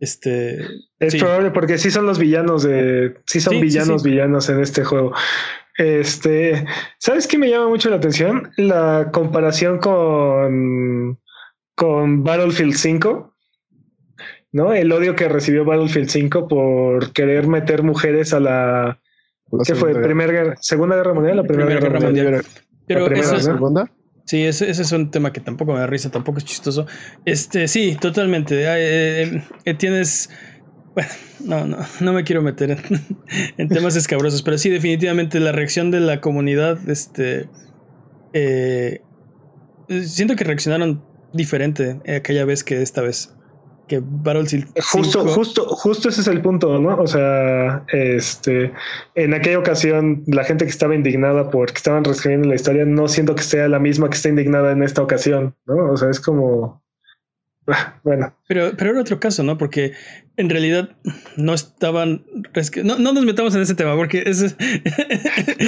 [0.00, 0.58] este.
[0.98, 3.16] Es probable porque sí son los villanos de.
[3.26, 5.12] Sí son villanos, villanos en este juego.
[5.76, 6.66] Este,
[6.98, 8.50] ¿sabes qué me llama mucho la atención?
[8.56, 11.20] La comparación con,
[11.76, 13.34] con Battlefield 5.
[14.50, 14.72] ¿No?
[14.72, 19.00] El odio que recibió Battlefield 5 por querer meter mujeres a la.
[19.64, 19.94] ¿Qué fue?
[19.94, 22.44] Primera Segunda Guerra Mundial, la Primera, Guerra, Mundial.
[22.86, 23.90] Pero ¿La segunda?
[24.28, 26.84] Sí, ese, ese, es un tema que tampoco me da risa, tampoco es chistoso.
[27.24, 28.62] Este, sí, totalmente.
[28.62, 30.28] Eh, eh, tienes.
[30.94, 31.08] Bueno,
[31.40, 32.76] no, no, no me quiero meter
[33.56, 37.48] en, temas escabrosos, pero sí, definitivamente la reacción de la comunidad, este.
[38.34, 39.00] Eh,
[40.04, 43.34] siento que reaccionaron diferente aquella vez que esta vez
[43.88, 48.72] que Battlefield justo justo justo ese es el punto no o sea este
[49.14, 53.34] en aquella ocasión la gente que estaba indignada porque estaban reescribiendo la historia no siento
[53.34, 56.82] que sea la misma que está indignada en esta ocasión no o sea es como
[58.02, 58.34] bueno.
[58.46, 59.58] Pero, pero era otro caso, ¿no?
[59.58, 59.92] Porque
[60.38, 60.88] en realidad
[61.36, 62.22] no estaban.
[62.84, 64.40] No, no nos metamos en ese tema porque es.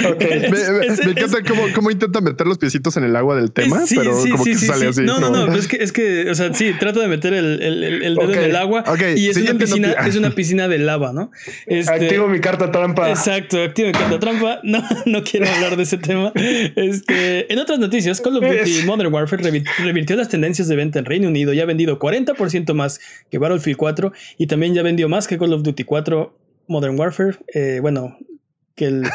[0.09, 0.49] okay.
[0.49, 4.45] me, encanta cómo, cómo, intenta meter los piecitos en el agua del tema, pero como
[4.45, 5.01] que sale así.
[5.01, 7.83] No, no, no, es que, es que, o sea, sí, trato de meter el, el,
[7.83, 11.31] el dedo en el agua y es una, piscina, es una piscina de lava, ¿no?
[11.65, 13.09] Este, activo mi carta trampa.
[13.09, 14.61] Exacto, activo mi carta trampa.
[14.63, 16.31] No, no quiero hablar de ese tema.
[16.35, 21.05] Este, en otras noticias, Call of Duty Modern Warfare revirtió las tendencias de venta en
[21.05, 25.27] Reino Unido y ha vendido 40% más que Battlefield 4 y también ya vendió más
[25.27, 27.37] que Call of Duty 4 Modern Warfare.
[27.53, 28.17] Eh, bueno,
[28.75, 29.05] que el...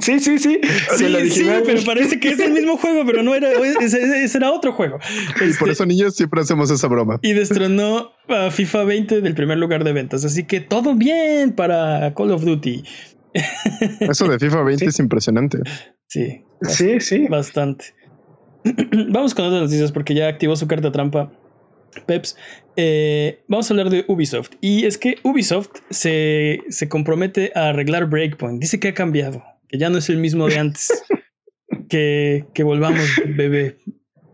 [0.00, 0.60] sí, sí, sí.
[0.96, 4.72] Sí, sí, pero parece que es el mismo juego, pero no era, ese, era otro
[4.72, 4.98] juego.
[5.36, 7.18] y por este, eso, niños, siempre hacemos esa broma.
[7.22, 10.24] Y destronó a FIFA 20 del primer lugar de ventas.
[10.24, 12.84] Así que todo bien para Call of Duty.
[14.00, 15.58] Eso de FIFA 20 es impresionante.
[16.06, 16.44] Sí.
[16.62, 17.26] Sí, sí.
[17.28, 17.86] Bastante.
[19.10, 21.32] Vamos con otras noticias porque ya activó su carta trampa.
[22.06, 22.36] Peps,
[22.76, 24.52] eh, vamos a hablar de Ubisoft.
[24.60, 28.60] Y es que Ubisoft se, se, compromete a arreglar Breakpoint.
[28.60, 30.88] Dice que ha cambiado, que ya no es el mismo de antes.
[31.88, 33.78] que, que volvamos, bebé.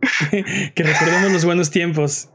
[0.75, 2.31] que recordemos los buenos tiempos.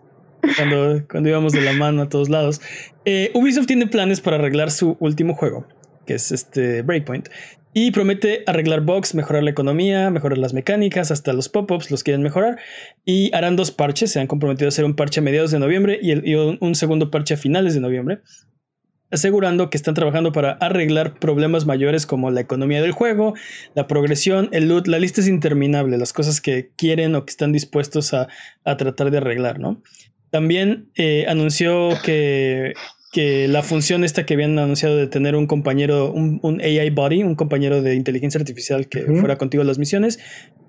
[0.57, 2.59] Cuando, cuando íbamos de la mano a todos lados.
[3.05, 5.65] Eh, Ubisoft tiene planes para arreglar su último juego,
[6.05, 7.29] que es este Breakpoint.
[7.75, 12.21] Y promete arreglar bugs, mejorar la economía, mejorar las mecánicas, hasta los pop-ups los quieren
[12.21, 12.59] mejorar.
[13.03, 15.99] Y harán dos parches, se han comprometido a hacer un parche a mediados de noviembre
[15.99, 18.21] y, un, segundo parche a finales de noviembre
[19.09, 23.35] asegurando que están trabajando para arreglar problemas mayores como la economía del juego,
[23.75, 27.51] la progresión, el loot, la lista es interminable, las cosas que quieren o que están
[27.51, 28.27] dispuestos a,
[28.63, 29.83] tratar de arreglar, ¿no?
[30.31, 32.73] También eh, anunció que
[33.13, 37.36] que la función esta que habían anunciado de tener un compañero, un, AI body, un
[37.36, 40.19] compañero de inteligencia artificial que fuera contigo a las misiones,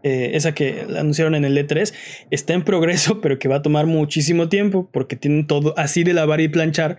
[0.03, 1.95] eh, esa que anunciaron en el E3,
[2.31, 6.13] está en progreso, pero que va a tomar muchísimo tiempo porque tienen todo así de
[6.13, 6.99] lavar y planchar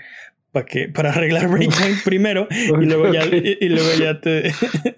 [0.52, 4.52] para que para arreglar Breakpoint primero y luego ya, y, luego ya te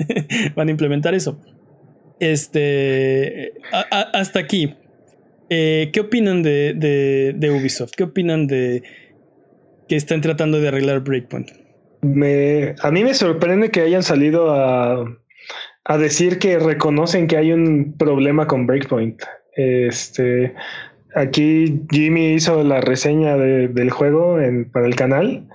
[0.56, 1.42] van a implementar eso.
[2.22, 3.54] Este,
[4.14, 4.76] hasta aquí.
[5.50, 7.92] Eh, ¿Qué opinan de, de, de Ubisoft?
[7.96, 8.84] ¿Qué opinan de
[9.88, 11.50] que están tratando de arreglar Breakpoint.
[12.02, 15.06] Me, a mí me sorprende que hayan salido a,
[15.86, 19.21] a decir que reconocen que hay un problema con Breakpoint.
[19.56, 20.54] Este,
[21.15, 24.38] aquí Jimmy hizo la reseña del juego
[24.71, 25.47] para el canal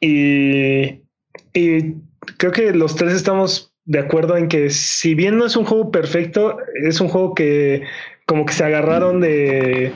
[0.00, 1.02] y,
[1.52, 1.94] y
[2.38, 5.90] creo que los tres estamos de acuerdo en que si bien no es un juego
[5.90, 7.82] perfecto, es un juego que
[8.26, 9.92] como que se agarraron de,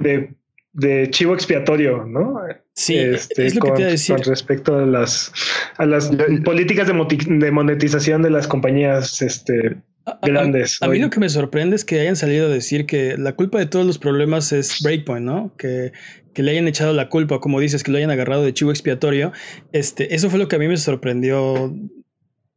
[0.00, 0.34] de
[0.72, 2.34] de chivo expiatorio, ¿no?
[2.74, 4.16] Sí, este, es lo con, que te decir.
[4.16, 5.32] Con respecto a las,
[5.76, 6.10] a las
[6.44, 9.76] políticas de, monetización de las compañías este,
[10.22, 10.78] grandes.
[10.80, 13.58] A, mí lo que me sorprende es que hayan salido a decir que la culpa
[13.58, 15.54] de todos los problemas es Breakpoint, ¿no?
[15.58, 15.92] Que,
[16.32, 19.32] que le hayan echado la culpa, como dices, que lo hayan agarrado de chivo expiatorio.
[19.72, 21.74] Este, eso fue lo que a mí me sorprendió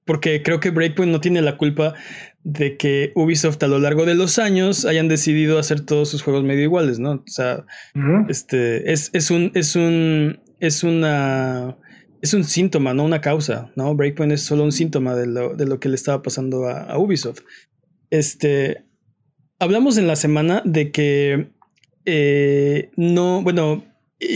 [0.06, 1.96] porque creo que Breakpoint no tiene la culpa
[2.46, 6.44] de que Ubisoft a lo largo de los años hayan decidido hacer todos sus juegos
[6.44, 7.14] medio iguales, ¿no?
[7.14, 7.66] O sea,
[8.30, 11.76] este es, es un es un es una
[12.22, 13.96] es un síntoma, no una causa, ¿no?
[13.96, 17.42] Breakpoint es solo un síntoma de lo, de lo que le estaba pasando a, Ubisoft.
[18.12, 18.86] Este,
[19.60, 21.50] hablamos en la semana de que
[22.06, 23.84] eh, no, bueno,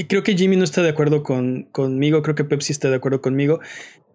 [0.07, 3.21] creo que Jimmy no está de acuerdo con, conmigo, creo que Pepsi está de acuerdo
[3.21, 3.59] conmigo.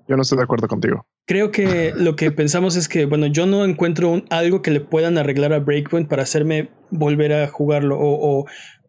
[0.06, 1.06] Yo no estoy de acuerdo contigo.
[1.26, 5.16] Creo que lo que pensamos es que, bueno, yo no encuentro algo que le puedan
[5.16, 8.44] arreglar a Breakpoint para hacerme volver a jugarlo o,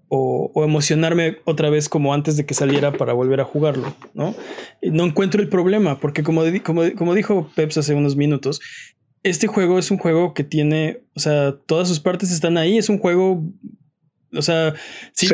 [0.10, 4.36] o, emocionarme otra vez como antes de que saliera para volver a jugarlo, ¿no?
[4.82, 8.62] No encuentro el problema, porque como, como, como dijo Peps hace unos minutos,
[9.24, 12.90] este juego es un juego que tiene, o sea, todas sus partes están ahí, es
[12.90, 13.44] un juego,
[14.34, 14.76] o sea,
[15.14, 15.28] si,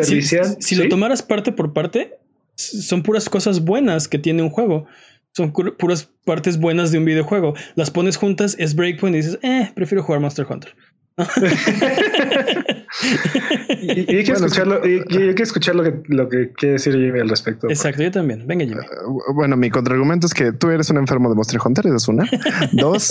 [0.59, 2.17] si, lo tomaras parte por parte,
[2.55, 4.87] son puras cosas buenas que tiene un juego.
[5.33, 7.53] Son puras partes buenas de un videojuego.
[7.75, 10.75] Las pones juntas, es Breakpoint y dices, eh, prefiero jugar Monster Hunter
[13.81, 17.19] y, hay que escucharlo, y, hay que escuchar lo que, lo que quiere decir Jimmy
[17.19, 17.69] al respecto.
[17.69, 18.47] Exacto, yo también.
[18.47, 18.81] Venga, Jimmy.
[19.05, 22.07] Uh, bueno, mi contraargumento es que tú eres un enfermo de Monster Hunter, esa es
[22.07, 22.29] una.
[22.71, 23.07] Dos.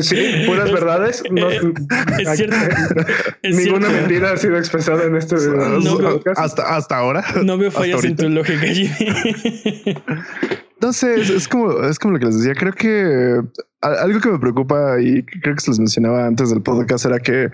[0.00, 1.22] sí, puras verdades.
[1.30, 1.60] No, eh,
[2.20, 2.56] es cierto.
[3.42, 7.24] ninguna mentira ha sido expresada en este no hasta, hasta ahora.
[7.44, 8.94] No veo fallas en tu lógica, Jimmy.
[10.80, 12.54] No sé, es, como, es como lo que les decía.
[12.54, 13.42] Creo que
[13.80, 17.48] algo que me preocupa y creo que se los mencionaba antes del podcast era que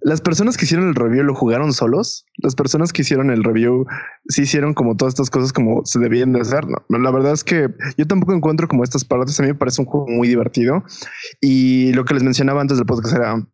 [0.00, 2.24] las personas que hicieron el review lo jugaron solos.
[2.38, 3.86] Las personas que hicieron el review
[4.28, 6.64] sí hicieron como todas estas cosas como se debían de hacer.
[6.66, 6.98] ¿no?
[6.98, 9.38] La verdad es que yo tampoco encuentro como estas partes.
[9.40, 10.84] A mí me parece un juego muy divertido
[11.40, 13.44] y lo que les mencionaba antes del podcast era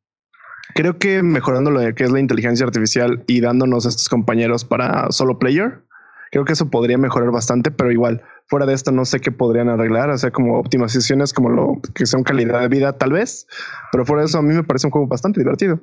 [0.75, 5.11] creo que mejorando lo que es la inteligencia artificial y dándonos a estos compañeros para
[5.11, 5.83] solo player,
[6.31, 9.69] creo que eso podría mejorar bastante, pero igual Fuera de esto, no sé qué podrían
[9.69, 13.47] arreglar, o sea, como optimizaciones, como lo que son calidad de vida, tal vez.
[13.93, 15.81] Pero fuera de eso, a mí me parece un juego bastante divertido.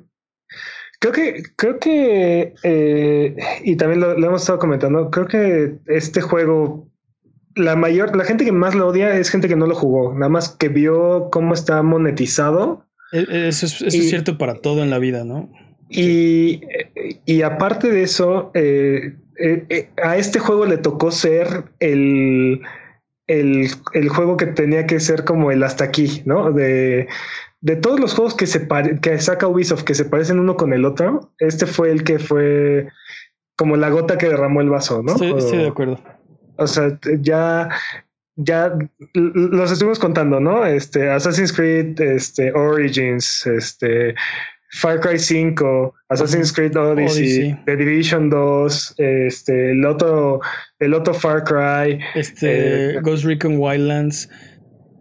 [0.98, 6.90] Creo que, creo que, eh, y también lo, hemos estado comentando, creo que este juego,
[7.54, 10.28] la mayor, la gente que más lo odia es gente que no lo jugó, nada
[10.28, 12.84] más que vio cómo está monetizado.
[13.12, 15.52] E, e, eso es, cierto para todo en la vida, ¿no?
[15.88, 16.62] Y,
[17.26, 22.62] y aparte de eso, eh, eh, eh, a este juego le tocó ser el,
[23.26, 26.52] el, juego que tenía que ser como el hasta aquí, ¿no?
[26.52, 27.08] De,
[27.60, 28.68] de todos los juegos que, se
[29.00, 32.88] que saca Ubisoft que se parecen uno con el otro, este fue el que fue
[33.56, 35.12] como la gota que derramó el vaso, ¿no?
[35.12, 35.98] Estoy, de acuerdo.
[36.56, 37.70] O sea, ya
[38.36, 38.76] ya
[39.14, 40.64] los estuvimos contando, ¿no?
[40.66, 44.14] Este Assassin's Creed, este Origins, este
[44.76, 50.40] Far Cry 5, Assassin's Creed Odyssey, The Division 2, este, el otro,
[50.80, 54.28] el otro Far Cry, este, eh, Ghost Recon Wildlands.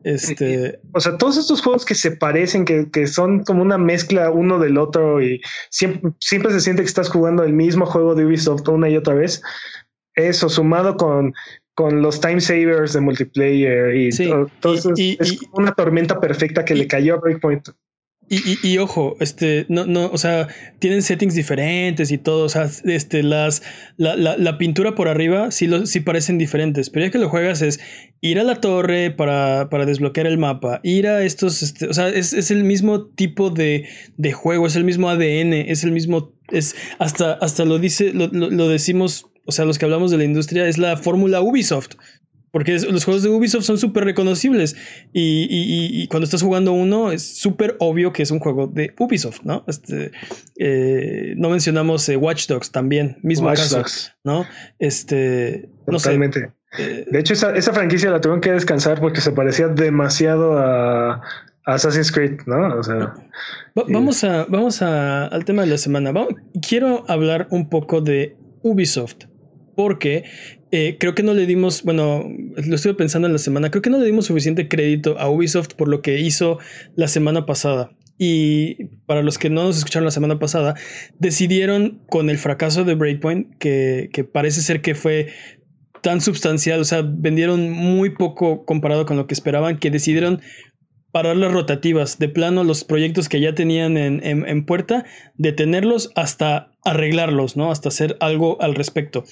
[0.05, 0.79] Este...
[0.93, 4.59] O sea, todos estos juegos que se parecen, que, que, son como una mezcla uno
[4.59, 8.67] del otro y siempre, siempre se siente que estás jugando el mismo juego de Ubisoft
[8.69, 9.41] una y otra vez.
[10.13, 11.33] Eso sumado con,
[11.73, 14.09] con los time savers de multiplayer y
[14.61, 17.69] todo, eso es, una tormenta perfecta que le cayó a Breakpoint.
[18.27, 20.47] Y, y, ojo, este, no, no, o sea,
[20.79, 23.61] tienen settings diferentes y todo, o sea, este, las,
[23.97, 27.29] la, la, la pintura por arriba sí, lo, sí parecen diferentes, pero ya que lo
[27.29, 27.79] juegas es
[28.21, 32.09] ir a la torre para, para desbloquear el mapa, ir a estos, este, o sea,
[32.09, 36.33] es, es, el mismo tipo de, de, juego, es el mismo ADN, es el mismo,
[36.51, 40.17] es, hasta, hasta lo dice, lo, lo, lo decimos, o sea, los que hablamos de
[40.17, 41.91] la industria, es la fórmula Ubisoft.
[42.55, 44.77] Porque los juegos de Ubisoft son súper reconocibles.
[45.11, 49.65] Y, cuando estás jugando uno, es súper obvio que es un juego de Ubisoft, ¿no?
[49.67, 50.13] Este,
[50.57, 54.15] eh, no mencionamos eh, Watch Dogs también, mismo Watch Dogs.
[54.23, 54.45] ¿no?
[54.79, 56.53] Este, Totalmente.
[56.77, 61.21] Eh, de hecho, esa, franquicia la tuvieron que descansar porque se parecía demasiado a,
[61.65, 62.79] Assassin's Creed, ¿no?
[62.79, 63.15] O sea,
[63.89, 66.13] vamos a, vamos a, al tema de la semana.
[66.65, 69.25] quiero hablar un poco de Ubisoft
[69.75, 70.23] porque
[70.77, 73.89] eh, creo que no le dimos, bueno, lo estuve pensando en la semana, creo que
[73.89, 76.59] no le dimos suficiente crédito a Ubisoft por lo que hizo
[76.97, 77.91] la semana pasada.
[78.17, 80.75] Y para los que no nos escucharon la semana pasada,
[81.17, 85.29] decidieron con el fracaso de Breakpoint, que, parece ser que fue
[86.03, 90.41] tan sustancial, o sea, vendieron muy poco comparado con lo que esperaban, que decidieron
[91.13, 96.11] parar las rotativas, de plano los proyectos que ya tenían en, en, en puerta, detenerlos
[96.15, 97.71] hasta arreglarlos, ¿no?
[97.71, 99.23] Hasta hacer algo al respecto.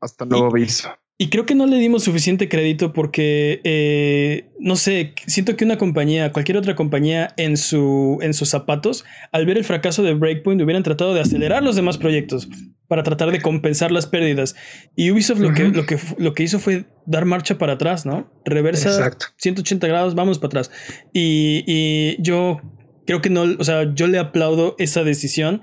[0.00, 0.88] Hasta nuevo aviso.
[1.18, 5.78] Y creo que no le dimos suficiente crédito porque, eh, no sé, siento que una
[5.78, 10.60] compañía, cualquier otra compañía en, su, en sus zapatos, al ver el fracaso de Breakpoint,
[10.60, 12.50] hubieran tratado de acelerar los demás proyectos
[12.86, 14.56] para tratar de compensar las pérdidas.
[14.94, 18.30] Y Ubisoft lo, que, lo, que, lo que hizo fue dar marcha para atrás, ¿no?
[18.44, 20.70] Reversa 180 grados, vamos para atrás.
[21.14, 22.60] Y, y yo
[23.06, 25.62] creo que no, o sea, yo le aplaudo esa decisión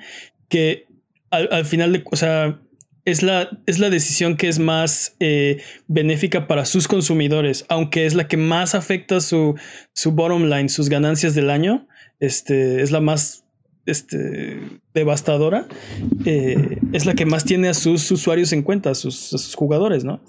[0.50, 0.88] que
[1.30, 2.60] al, al final de, o sea,
[3.06, 8.14] es la, es la decisión que es más eh, benéfica para sus consumidores, aunque es
[8.14, 9.56] la que más afecta su,
[9.93, 11.88] su bottom line, sus ganancias del año.
[12.20, 13.43] Este, es la más
[13.86, 14.62] este,
[14.93, 15.68] devastadora.
[16.26, 19.56] eh, es la que más tiene a sus usuarios en cuenta, a sus, a sus
[19.56, 20.22] jugadores, ¿no?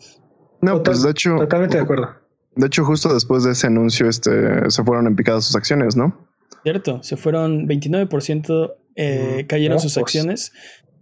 [0.61, 2.09] No, pues de hecho, Totalmente de acuerdo.
[2.57, 6.27] de hecho, justo después de ese anuncio, este, se fueron en picada sus acciones, ¿no?
[6.63, 10.53] Cierto, se fueron 29%, eh, cayeron no, sus pues, acciones.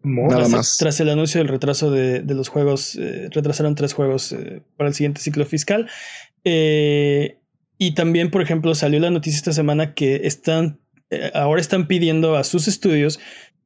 [0.02, 0.76] Nada tras, más.
[0.78, 4.88] tras el anuncio del retraso de, de los juegos, eh, retrasaron tres juegos eh, para
[4.88, 5.88] el siguiente ciclo fiscal.
[6.44, 7.38] Eh,
[7.78, 10.80] y también, por ejemplo, salió la noticia esta semana que están,
[11.34, 13.20] ahora están pidiendo a sus estudios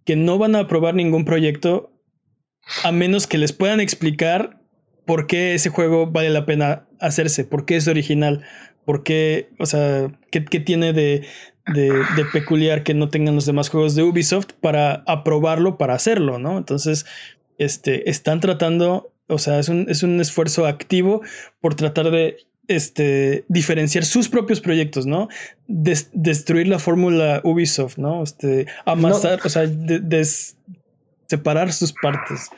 [0.04, 1.92] que no van a aprobar ningún proyecto
[2.82, 4.60] a menos que les puedan explicar
[5.04, 8.44] por qué ese juego vale la pena hacerse, por qué es original,
[8.84, 11.26] por qué, o sea, qué, qué tiene de,
[11.74, 16.38] de, de peculiar que no tengan los demás juegos de Ubisoft para aprobarlo, para hacerlo,
[16.38, 16.58] ¿no?
[16.58, 17.06] Entonces,
[17.58, 21.22] este, están tratando, o sea, es un, es un esfuerzo activo
[21.60, 22.36] por tratar de
[22.68, 25.28] este, diferenciar sus propios proyectos, ¿no?
[25.68, 28.22] Des- destruir la fórmula Ubisoft, ¿no?
[28.22, 30.56] Este, amasar, o sea, de- des-
[31.28, 32.50] separar sus partes.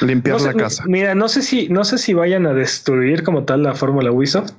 [0.00, 0.84] Limpiar No sé, la casa.
[0.86, 4.52] Mira, no sé si, no sé si vayan a destruir como tal la fórmula Ubisoft.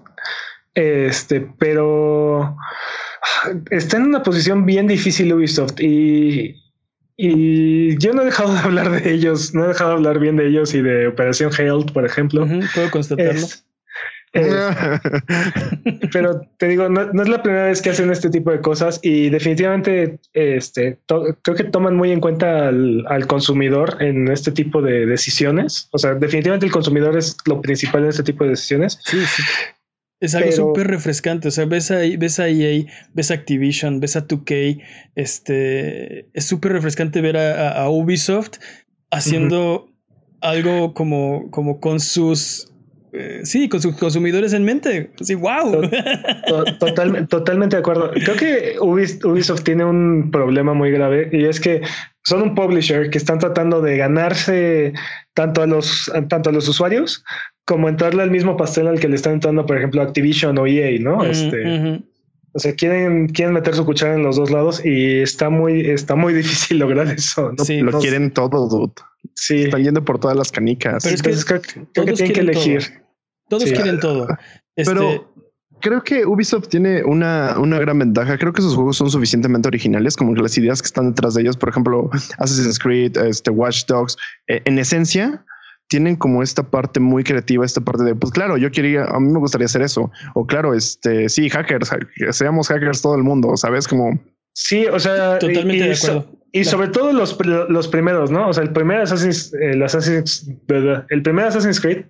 [0.73, 2.55] Este, pero
[3.71, 6.55] está en una posición bien difícil Ubisoft y,
[7.15, 10.35] y yo no he dejado de hablar de ellos, no he dejado de hablar bien
[10.37, 12.47] de ellos y de Operación Health, por ejemplo.
[12.73, 13.31] Puedo constatarlo.
[13.33, 13.63] Es-
[14.33, 14.43] es-
[16.13, 18.99] pero te digo, no, no es la primera vez que hacen este tipo de cosas
[19.01, 24.51] y definitivamente este, to- creo que toman muy en cuenta al, al consumidor en este
[24.51, 25.87] tipo de decisiones.
[25.91, 28.99] O sea, definitivamente el consumidor es lo principal en este tipo de decisiones.
[29.05, 29.43] Sí, sí.
[30.19, 31.47] Es algo Pero- súper refrescante.
[31.49, 34.81] O sea, ves a, ves a EA, ves a Activision, ves a 2K.
[35.15, 38.57] Este, es súper refrescante ver a, a- a Ubisoft
[39.11, 39.91] haciendo
[40.41, 42.71] algo como, como con sus.
[43.13, 45.11] eh, sí, con sus consumidores en mente.
[45.19, 45.81] Así, wow.
[46.47, 48.11] To- total- totalmente de acuerdo.
[48.11, 51.81] Creo que Ubis- Ubisoft tiene un problema muy grave y es que
[52.23, 54.93] son un publisher que están tratando de ganarse
[55.33, 57.23] tanto a los, tanto a los usuarios
[57.67, 60.97] como entrarle al mismo pastel al que le están entrando, por ejemplo, Activision o EA,
[60.99, 61.23] ¿no?
[61.25, 62.01] Este.
[62.53, 66.15] O sea, quieren, quieren meter su cuchara en los dos lados y está muy, está
[66.15, 67.51] muy difícil lograr eso.
[67.55, 67.63] ¿no?
[67.63, 68.93] Sí, Lo No- quieren todo, dude.
[69.35, 69.63] Sí.
[69.65, 71.03] Están yendo por todas las canicas.
[71.03, 72.63] Pero es que Entonces creo, que- creo que todos tienen que quieren todo.
[72.65, 73.01] elegir.
[73.49, 73.71] Todos Sí.
[73.73, 74.27] quieren todo.
[74.75, 75.33] Este, Pero
[75.81, 78.37] creo que Ubisoft tiene una, una gran ventaja.
[78.37, 81.41] Creo que sus juegos son suficientemente originales, como que las ideas que están detrás de
[81.41, 84.15] ellos, por ejemplo, Assassin's Creed, este, Watch Dogs,
[84.47, 85.43] eh, en esencia
[85.87, 89.31] tienen como esta parte muy creativa, esta parte de, pues claro, yo quería, a mí
[89.31, 90.11] me gustaría hacer eso.
[90.35, 91.89] O claro, este, sí, hackers,
[92.31, 93.87] seamos hackers todo el mundo, ¿sabes?
[93.87, 94.19] Como,
[94.57, 96.31] Sí, o sea, Totalmente y, de acuerdo.
[96.51, 96.77] y Claro.
[96.77, 97.37] sobre todo los,
[97.69, 98.49] los primeros, ¿no?
[98.49, 100.49] O sea, el primer Assassin's, el Assassin's,
[101.09, 102.05] el primer Assassin's Creed,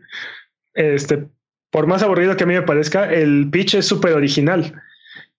[0.74, 1.28] este,
[1.72, 4.82] por más aburrido que a mí me parezca, el pitch es súper original.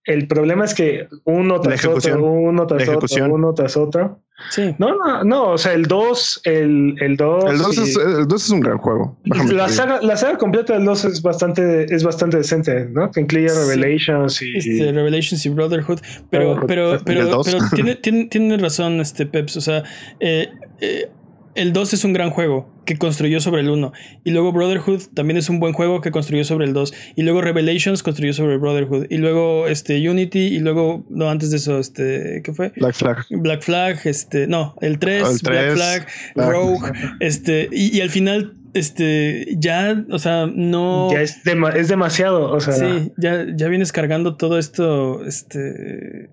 [0.04, 4.20] El problema es que uno tras otro, uno tras otro, uno tras otro.
[4.50, 4.74] sí.
[4.78, 7.44] No, no, no, o sea, el 2, el, el 2.
[7.50, 9.18] el 2 es, el 2 es un gran juego.
[9.52, 13.10] La saga, la saga completa del 2 es bastante, es bastante decente, ¿no?
[13.10, 13.58] Que incluye Sí.
[13.58, 14.56] Revelations y.
[14.56, 15.98] Este, Revelations y Brotherhood,
[16.30, 16.66] pero, Brotherhood.
[16.68, 17.46] pero, ¿Y pero, dos?
[17.46, 19.82] pero tiene, tiene, tiene razón este Peps, o sea,
[20.20, 20.48] eh,
[20.80, 21.10] eh,
[21.54, 23.92] el 2 es un gran juego que construyó sobre el 1,
[24.24, 27.40] y luego Brotherhood también es un buen juego que construyó sobre el 2, y luego
[27.42, 32.40] Revelations construyó sobre Brotherhood, y luego este Unity, y luego, no, antes de eso, este,
[32.44, 32.72] ¿qué fue?
[32.76, 33.26] Black Flag.
[33.30, 38.00] Black Flag, este, no, el 3, El Black 3, Flag, Black- Rogue, este, y, y
[38.00, 41.10] al final, este, ya, o sea, no...
[41.12, 42.74] Ya es, dema- es demasiado, o sea.
[42.74, 46.30] Sí, ya, ya vienes cargando todo esto, este...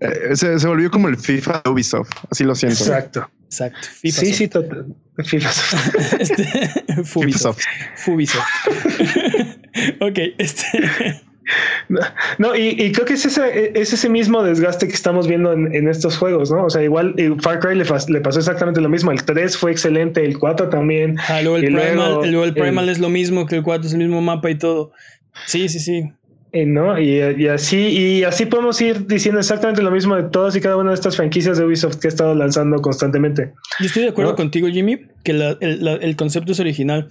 [0.00, 2.10] Eh, se, se volvió como el FIFA de Ubisoft.
[2.30, 2.78] Así lo siento.
[2.84, 3.28] Exacto.
[3.50, 3.78] Exacto.
[4.00, 4.36] FIFA Sí, Soft.
[4.38, 4.86] sí, total.
[5.24, 5.94] FIFA Soft.
[6.20, 6.44] Este,
[7.04, 7.58] Fubisoft.
[7.58, 7.60] Ubisoft.
[7.96, 8.46] Fubisoft.
[10.00, 11.20] ok, este...
[12.38, 15.74] No, y, y creo que es ese, es ese mismo desgaste que estamos viendo en,
[15.74, 16.64] en estos juegos, ¿no?
[16.66, 19.10] O sea, igual Far Cry le, fas- le pasó exactamente lo mismo.
[19.10, 21.16] El 3 fue excelente, el 4 también.
[21.28, 23.56] Ah, luego el Y Primal, luego el, luego el el- Primal es lo mismo que
[23.56, 24.92] el 4, es el mismo mapa y todo.
[25.46, 26.12] Sí, sí, sí.
[26.52, 26.98] Y, ¿no?
[27.00, 30.76] y, y así, y así podemos ir diciendo exactamente lo mismo de todas y cada
[30.76, 33.52] una de estas franquicias de Ubisoft que he estado lanzando constantemente.
[33.78, 34.36] Yo estoy de acuerdo ¿No?
[34.36, 37.08] contigo, Jimmy, que la- el, la- el concepto es original.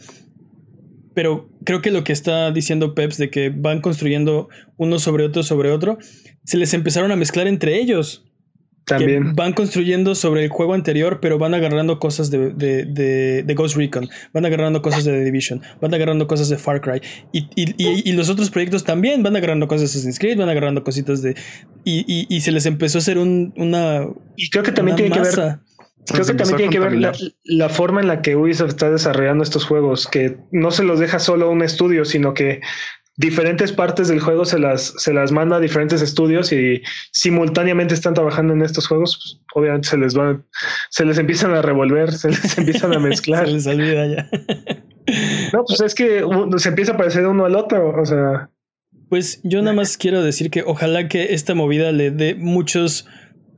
[1.13, 5.43] Pero creo que lo que está diciendo Peps de que van construyendo uno sobre otro
[5.43, 5.97] sobre otro,
[6.43, 8.25] se les empezaron a mezclar entre ellos.
[8.97, 13.53] Que van construyendo sobre el juego anterior, pero van agarrando cosas de, de, de- de
[13.53, 17.01] Ghost Recon, van agarrando cosas de The Division, van agarrando cosas de Far Cry.
[17.31, 20.49] Y, y- y- y los otros proyectos también van agarrando cosas de Assassin's Creed, van
[20.49, 21.35] agarrando cositas de.
[21.83, 24.07] Y, y- y se les empezó a hacer un, una.
[24.35, 25.59] Y creo que también tiene que ver.
[26.11, 27.11] Creo que también tiene que ver la,
[27.43, 31.19] la, forma en la que Ubisoft está desarrollando estos juegos, que no se los deja
[31.19, 32.61] solo a un estudio, sino que
[33.20, 38.13] diferentes partes del juego se las, se las manda a diferentes estudios y simultáneamente están
[38.13, 40.41] trabajando en estos juegos, pues, obviamente se les va,
[40.89, 43.45] se les empiezan a revolver, se les empiezan a mezclar.
[43.45, 44.30] se les olvida ya.
[45.53, 46.24] no, pues es que
[46.57, 48.49] se empieza a parecer uno al otro, o sea.
[49.09, 53.05] Pues yo nada más quiero decir que ojalá que esta movida le dé muchos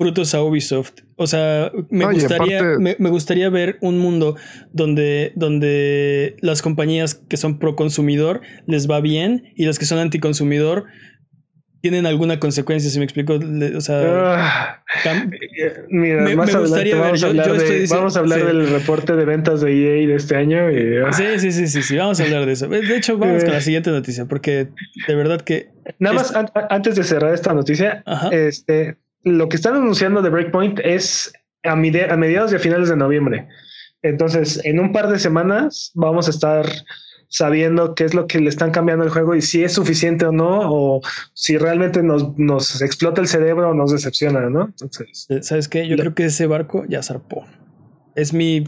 [0.01, 0.93] frutos a Ubisoft.
[1.15, 4.35] O sea, me, gustaría, me, gustaría ver un mundo
[4.73, 9.99] donde, donde las compañías que son pro consumidor les va bien y las que son
[9.99, 10.85] anticonsumidor
[11.81, 13.37] tienen alguna consecuencia, si me explico.
[13.75, 14.81] O sea,
[15.89, 17.51] mira, me, más gustaría vamos, a hablar,
[17.91, 20.61] vamos a hablar del reporte de ventas de EA de este año.
[21.05, 21.13] Ah.
[21.13, 22.67] Sí, sí, sí, sí, sí, vamos a hablar de eso.
[22.67, 23.61] De hecho, vamos con la eh.
[23.61, 24.69] siguiente noticia, porque
[25.07, 25.69] de verdad que.
[25.99, 26.33] Nada más
[26.71, 31.31] antes de cerrar esta noticia, este lo que están anunciando de Breakpoint es
[31.63, 33.47] a, mediados y a finales de noviembre.
[34.01, 36.65] Entonces, en un par de semanas vamos a estar
[37.27, 40.31] sabiendo qué es lo que le están cambiando el juego y si es suficiente o
[40.31, 41.01] no, o
[41.33, 44.65] si realmente nos, explota el cerebro o nos decepciona, ¿no?
[44.65, 45.87] Entonces, eh, ¿sabes qué?
[45.87, 47.45] Yo creo que ese barco ya zarpó.
[48.15, 48.65] Es mi.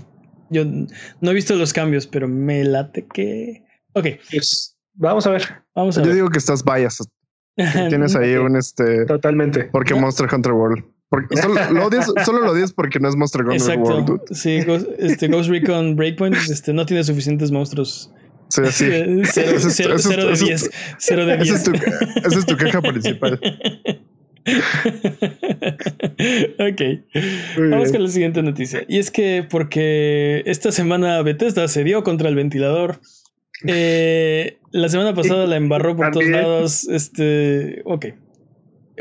[0.50, 3.66] Yo no he visto los cambios, pero me late que.
[3.94, 4.08] Ok.
[4.32, 5.44] Pues, vamos a ver.
[5.76, 7.08] Vamos a Yo digo que estás biased
[7.56, 9.06] Tienes ahí un este.
[9.06, 9.66] Totalmente.
[9.66, 10.84] Porque Monster Hunter World.
[11.42, 14.22] solo, lo odias, solo lo odias porque no es Monster Hunter World.
[14.32, 18.12] Sí, Ghost, este, Ghost Recon Breakpoint este, no tiene suficientes monstruos.
[18.50, 18.86] Sí, sí.
[19.24, 20.70] Cero, de diez.
[20.98, 21.64] Cero de diez.
[22.24, 23.40] Esa es tu queja principal.
[26.60, 26.82] ok.
[27.70, 28.84] Vamos con la siguiente noticia.
[28.88, 33.00] Y es que porque esta semana Bethesda se dio contra el ventilador
[33.68, 36.88] eh, la semana pasada la embarró por todos lados.
[36.88, 38.08] Este, ok.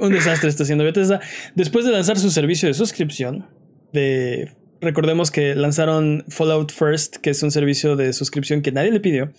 [0.01, 1.21] Un desastre está haciendo Bethesda.
[1.55, 3.47] Después de lanzar su servicio de suscripción,
[3.93, 9.01] de recordemos que lanzaron Fallout First, que es un servicio de suscripción que nadie le
[9.01, 9.33] pidió.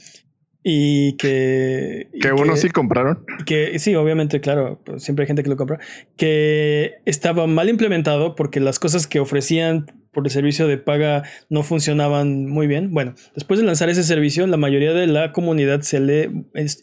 [0.64, 2.08] Y que.
[2.22, 3.26] que uno sí compraron.
[3.46, 4.80] Que sí, obviamente, claro.
[4.86, 5.80] Pues siempre hay gente que lo compra.
[6.16, 11.64] Que estaba mal implementado porque las cosas que ofrecían por el servicio de paga no
[11.64, 12.94] funcionaban muy bien.
[12.94, 16.32] Bueno, después de lanzar ese servicio, la mayoría de la comunidad se le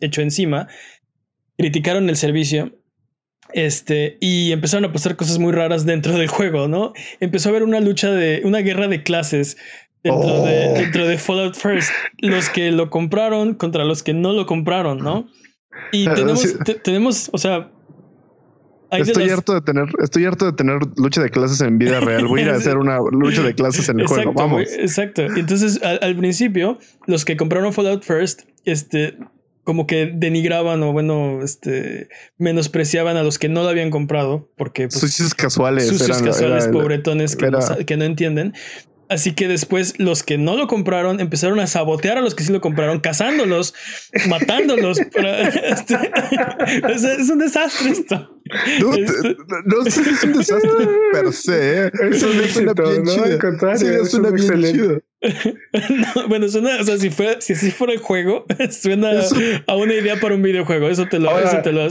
[0.01, 0.69] echó encima,
[1.57, 2.77] criticaron el servicio.
[3.53, 6.93] Este, y empezaron a pasar cosas muy raras dentro del juego, ¿no?
[7.19, 9.57] Empezó a haber una lucha de, una guerra de clases
[10.05, 10.75] dentro, de, oh.
[10.75, 11.91] dentro de Fallout First.
[12.19, 15.29] Los que lo compraron contra los que no lo compraron, ¿no?
[15.93, 16.45] Y tenemos,
[16.85, 17.71] tenemos, o sea,
[18.93, 22.27] estoy harto de tener, estoy harto de tener lucha de clases en vida real.
[22.27, 24.33] Voy a ir a hacer una lucha de clases en el juego.
[24.33, 24.63] Vamos.
[24.79, 25.23] Exacto.
[25.23, 29.17] Entonces, al, principio, los que compraron Fallout First, este,
[29.65, 34.89] como que denigraban o bueno, este, menospreciaban a los que no lo habían comprado porque
[34.89, 37.51] pues, sucios casuales, sucios casuales, pobretones que,
[37.87, 38.55] que no entienden.
[39.11, 42.53] Así que después los que no lo compraron empezaron a sabotear a los que sí
[42.53, 43.75] lo compraron, cazándolos,
[44.29, 45.01] matándolos.
[45.11, 45.95] Este,
[47.21, 48.40] es, un desastre esto.
[48.81, 51.87] No, este, no, es un desastre per se.
[51.87, 51.91] ¿eh?
[52.11, 53.77] Es un éxito, bien ¿no?
[53.77, 55.01] Sí, es, una bien chido.
[56.29, 59.11] bueno, suena, o sea, si fuera, si así fuera el juego, suena
[59.67, 60.89] a una idea para un videojuego.
[60.89, 61.91] Eso te lo, eso te lo.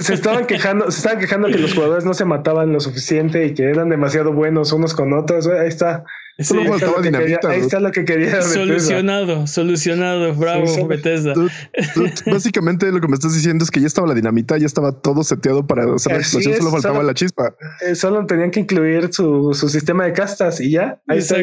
[0.00, 3.54] Se estaban quejando, se estaban quejando que los jugadores no se mataban lo suficiente y
[3.54, 5.46] que eran demasiado buenos unos con otros.
[5.48, 6.04] Ahí está.
[6.40, 7.50] Solo faltaba dinamita.
[7.50, 8.40] ahí está lo que quería.
[8.42, 10.34] Solucionado, solucionado.
[10.34, 11.34] Bravo, Bethesda.
[12.26, 15.24] básicamente lo que me estás diciendo es que ya estaba la dinamita, ya estaba todo
[15.24, 17.56] seteado para hacer la explosión, solo faltaba la chispa.
[17.80, 21.00] Eh, solo tenían que incluir su, su, sistema de castas y ya.
[21.08, 21.38] Ahí está.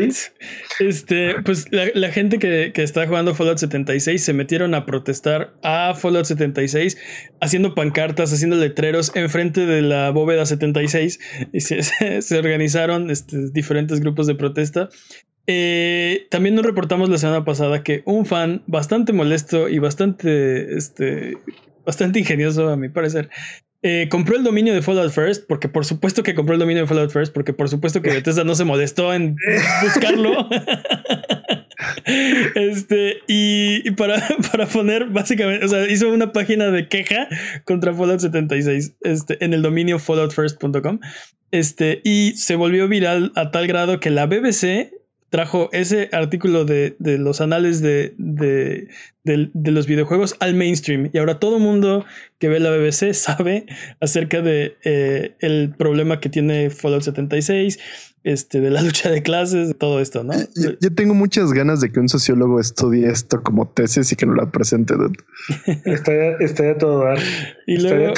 [0.79, 5.55] Este, pues la, la gente que, que, está jugando Fallout 76 se metieron a protestar
[5.61, 6.97] a Fallout 76
[7.41, 11.19] haciendo pancartas, haciendo letreros enfrente de la bóveda 76
[11.51, 14.84] y se, se organizaron este, diferentes grupos de protesta
[15.47, 21.37] eh, también nos reportamos la semana pasada que un fan bastante molesto y bastante, este,
[21.85, 23.29] bastante ingenioso, a mi parecer,
[23.83, 26.87] eh, compró el dominio de Fallout First, porque por supuesto que compró el dominio de
[26.87, 29.35] Fallout First, porque por supuesto que Bethesda no se molestó en
[29.83, 30.49] buscarlo.
[32.05, 37.27] este, y, para, para, poner básicamente, o sea, hizo una página de queja
[37.65, 40.99] contra Fallout 76 este, en el dominio falloutfirst.com.
[41.51, 44.91] Este, y se volvió viral a tal grado que la BBC
[45.29, 51.09] trajo ese artículo de, los anales de, de, los videojuegos al mainstream.
[51.11, 52.05] Y ahora todo el mundo
[52.39, 53.65] que ve la BBC sabe
[53.99, 57.79] acerca de eh, el problema que tiene Fallout 76,
[58.23, 60.33] este, de la lucha de clases, de todo esto, ¿no?
[60.55, 64.37] Yo, tengo muchas ganas de que un sociólogo estudie esto como tesis y que nos
[64.37, 64.93] la presente.
[65.85, 67.19] estaría, a todo dar.
[67.67, 68.13] Y luego,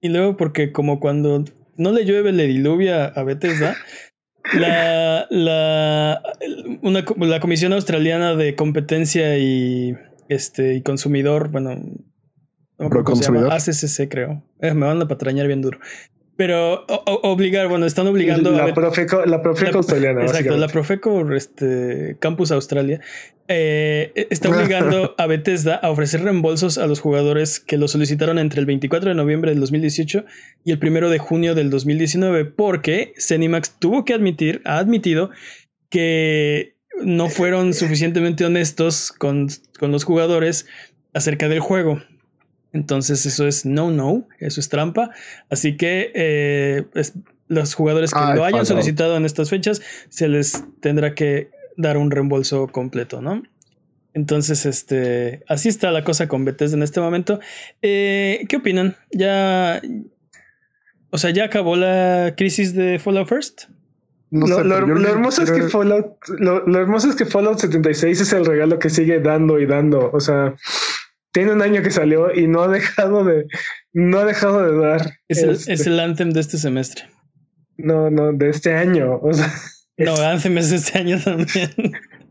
[0.00, 1.44] Y luego porque como cuando
[1.76, 3.76] no le llueve, le diluvia a Bethesda
[4.54, 6.22] La, la,
[6.82, 9.94] una, la Comisión Australiana de Competencia y,
[10.28, 11.76] este, y Consumidor, bueno,
[12.78, 13.52] no Pro consumidor.
[13.52, 14.42] ACCC creo.
[14.60, 15.78] Eh, me van a patrañar bien duro.
[16.38, 20.22] Pero o- obligar, bueno, están obligando a La ver- Profeco, la Profeco australiana.
[20.22, 20.68] Exacto, la.
[20.68, 23.00] Profeco este, Campus Australia
[23.48, 28.60] eh, está obligando a Bethesda a ofrecer reembolsos a los jugadores que lo solicitaron entre
[28.60, 30.24] el 24 de noviembre del 2018
[30.64, 35.30] y el 1 de junio del 2019 porque Cenimax tuvo que admitir, ha admitido
[35.90, 39.48] que no fueron suficientemente honestos con,
[39.80, 40.66] con los jugadores
[41.14, 42.00] acerca del juego.
[42.72, 45.10] Entonces eso es no, no, eso es trampa.
[45.50, 47.14] Así que eh, es-
[47.48, 51.96] los jugadores que Ay, lo hayan solicitado en estas fechas se les tendrá que dar
[51.96, 53.42] un reembolso completo, ¿no?
[54.12, 57.40] Entonces, este, así está la cosa con Bethesda en este momento.
[57.80, 58.96] Eh, ¿Qué opinan?
[59.12, 59.80] Ya,
[61.10, 63.62] o sea, ya acabó la crisis de Fallout First.
[64.30, 67.16] No lo, sé, lo- pero yo lo hermoso es que Fallout, lo, lo hermoso es
[67.16, 70.10] que Fallout 76 es el regalo que sigue dando y dando.
[70.12, 70.54] O sea,
[71.38, 73.46] tiene un año que salió y no ha dejado de,
[73.92, 75.12] no ha dejado de dar.
[75.28, 77.04] Es el, Este, es el anthem de este semestre.
[77.76, 79.18] No, no, de este año.
[79.22, 79.52] O sea,
[79.98, 81.70] No, es- anthem es de este año también.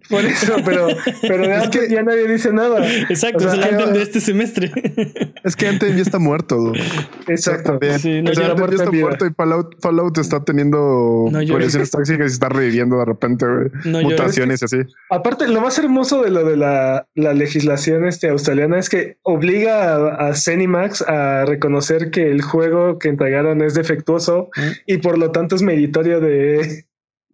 [0.10, 0.88] Por eso, pero,
[1.22, 2.86] pero de Es antes que- ya nadie dice nada.
[3.10, 4.72] Exacto, O sea, es el anthem de este semestre.
[5.44, 6.56] Es que Anthem ya está muerto.
[6.58, 6.80] dude.
[7.28, 7.80] Exacto.
[8.00, 11.28] Sí, no, O sea, ya Anthem muerto ya está muerto y Fallout, Fallout está teniendo
[11.32, 13.68] No, yo- variaciones tóxicas y se está reviviendo de repente, güey.
[13.86, 14.78] No, Mutaciones y así.
[15.10, 19.94] Aparte, lo más hermoso de lo de la, la legislación este, australiana es que obliga
[19.96, 24.68] a, a Cenimax a reconocer que el juego que entregaron es defectuoso Ujú.
[24.86, 26.86] y por lo tanto es meritorio de,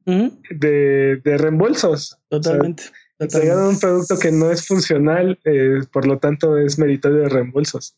[0.06, 2.18] De, de reembolsos.
[2.30, 2.84] Totalmente.
[3.20, 3.88] Entregaron un totalmente.
[3.88, 7.96] producto que no es funcional, eh, por lo tanto es meritorio de reembolsos.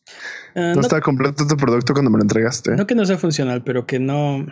[0.54, 2.76] Ah, No no, estaba completo tu producto cuando me lo entregaste.
[2.76, 4.46] no que no sea funcional, pero que no.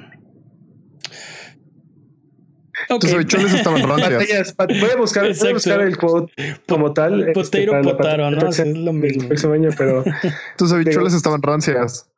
[3.01, 4.55] Tus habichuelas estaban rancias.
[4.57, 6.33] Voy a buscar, voy a buscar el quote
[6.69, 7.29] como tal.
[7.29, 8.49] este, para la potaro, ¿no?
[8.49, 9.29] Es lo mismo.
[9.29, 10.05] próximo año, pero
[10.59, 12.11] Tus habichuelas estaban rancias.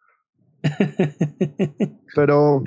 [2.15, 2.63] Pero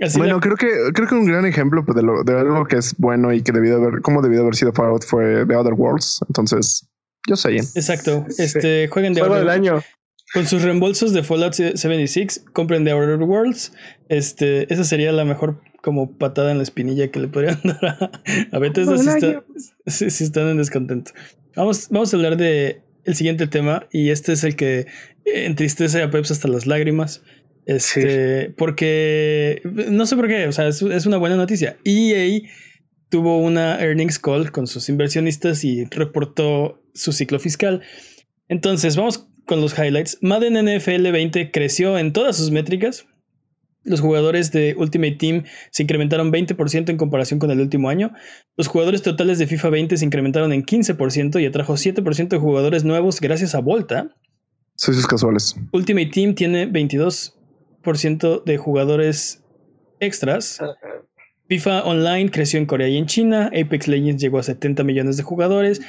[0.00, 2.64] Así bueno, la- creo que creo que un gran ejemplo pues, de, lo, de algo
[2.66, 5.74] que es bueno y que debió haber, como debió haber sido Fallout fue The Other
[5.74, 6.20] Worlds.
[6.28, 6.88] Entonces,
[7.28, 7.56] yo sé.
[7.56, 8.24] Exacto.
[8.28, 8.42] Sí.
[8.42, 9.80] Este, jueguen de juego del año.
[10.32, 13.72] Con sus reembolsos de Fallout 76, compren The Outer Worlds.
[14.08, 18.10] Este, esa sería la mejor como patada en la espinilla que le podrían dar a,
[18.52, 19.44] a Bethesda está-
[19.86, 21.12] si- si están en descontento.
[21.56, 24.86] Vamos, vamos a hablar de el siguiente tema y este es el que
[25.24, 27.22] entristece a Peps hasta las lágrimas.
[27.66, 31.78] Este, porque no sé por qué, o sea, es, es una buena noticia.
[31.84, 32.42] EA
[33.08, 37.82] tuvo una earnings call con sus inversionistas y reportó su ciclo fiscal.
[38.48, 40.18] Entonces, vamos con los highlights.
[40.20, 43.06] Madden NFL 20 creció en todas sus métricas.
[43.84, 48.12] Los jugadores de Ultimate Team se incrementaron 20% en comparación con el último año.
[48.56, 52.84] Los jugadores totales de FIFA 20 se incrementaron en 15% y atrajo 7% de jugadores
[52.84, 54.14] nuevos gracias a Volta.
[54.76, 55.54] Socios casuales.
[55.72, 59.44] Ultimate Team tiene 22% de jugadores
[60.00, 60.60] extras.
[61.46, 63.48] FIFA Online creció en Corea y en China.
[63.48, 65.82] Apex Legends llegó a 70 millones de jugadores.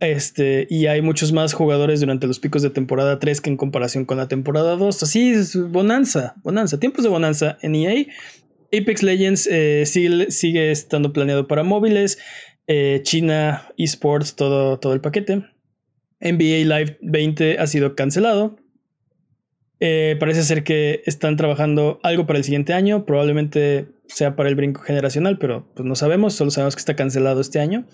[0.00, 4.04] Este, y hay muchos más jugadores durante los picos de temporada 3 que en comparación
[4.04, 5.02] con la temporada 2.
[5.02, 8.06] Así es, bonanza, bonanza, tiempos de bonanza en EA.
[8.72, 12.18] Apex Legends eh, sigue, estando planeado para móviles.
[12.66, 15.44] eh, China, esports, todo, todo el paquete.
[16.20, 18.56] NBA Live 20 ha sido cancelado.
[19.80, 23.04] Eh, parece ser que están trabajando algo para el siguiente año.
[23.06, 26.34] Probablemente sea para el brinco generacional, pero pues no sabemos.
[26.34, 27.86] Solo sabemos que está cancelado este año.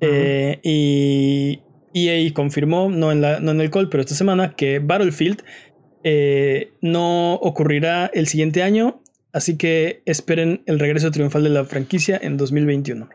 [0.00, 1.62] Eh, y
[1.94, 5.42] EA confirmó, no en, la, no en el call, pero esta semana, que Battlefield
[6.04, 9.00] eh, no ocurrirá el siguiente año.
[9.32, 13.08] Así que esperen el regreso triunfal de la franquicia en 2021.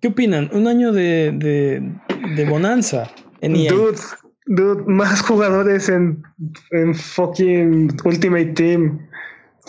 [0.00, 0.48] ¿Qué opinan?
[0.52, 1.92] Un año de, de,
[2.36, 3.10] de bonanza
[3.40, 3.72] en EA.
[3.72, 3.98] Dude,
[4.46, 6.22] dude, más jugadores en,
[6.70, 9.08] en fucking Ultimate Team.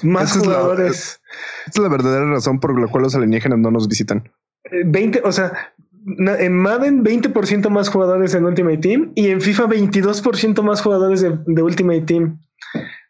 [0.03, 1.21] Más Esa es la- jugadores.
[1.65, 4.31] Esta es la verdadera razón por la cual los alienígenas no nos visitan.
[4.65, 5.73] Eh, 20, o sea,
[6.05, 11.37] en Madden 20% más jugadores en Ultimate Team y en FIFA 22% más jugadores de,
[11.45, 12.39] de Ultimate Team.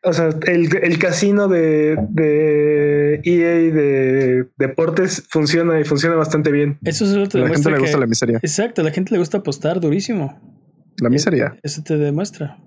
[0.03, 6.79] O sea, el, el casino de, de EA de deportes funciona y funciona bastante bien.
[6.83, 8.37] Eso solo te A la gente le gusta que- la miseria.
[8.41, 10.39] Exacto, a la gente le gusta apostar durísimo.
[10.97, 11.55] La miseria.
[11.61, 12.57] Eso te demuestra.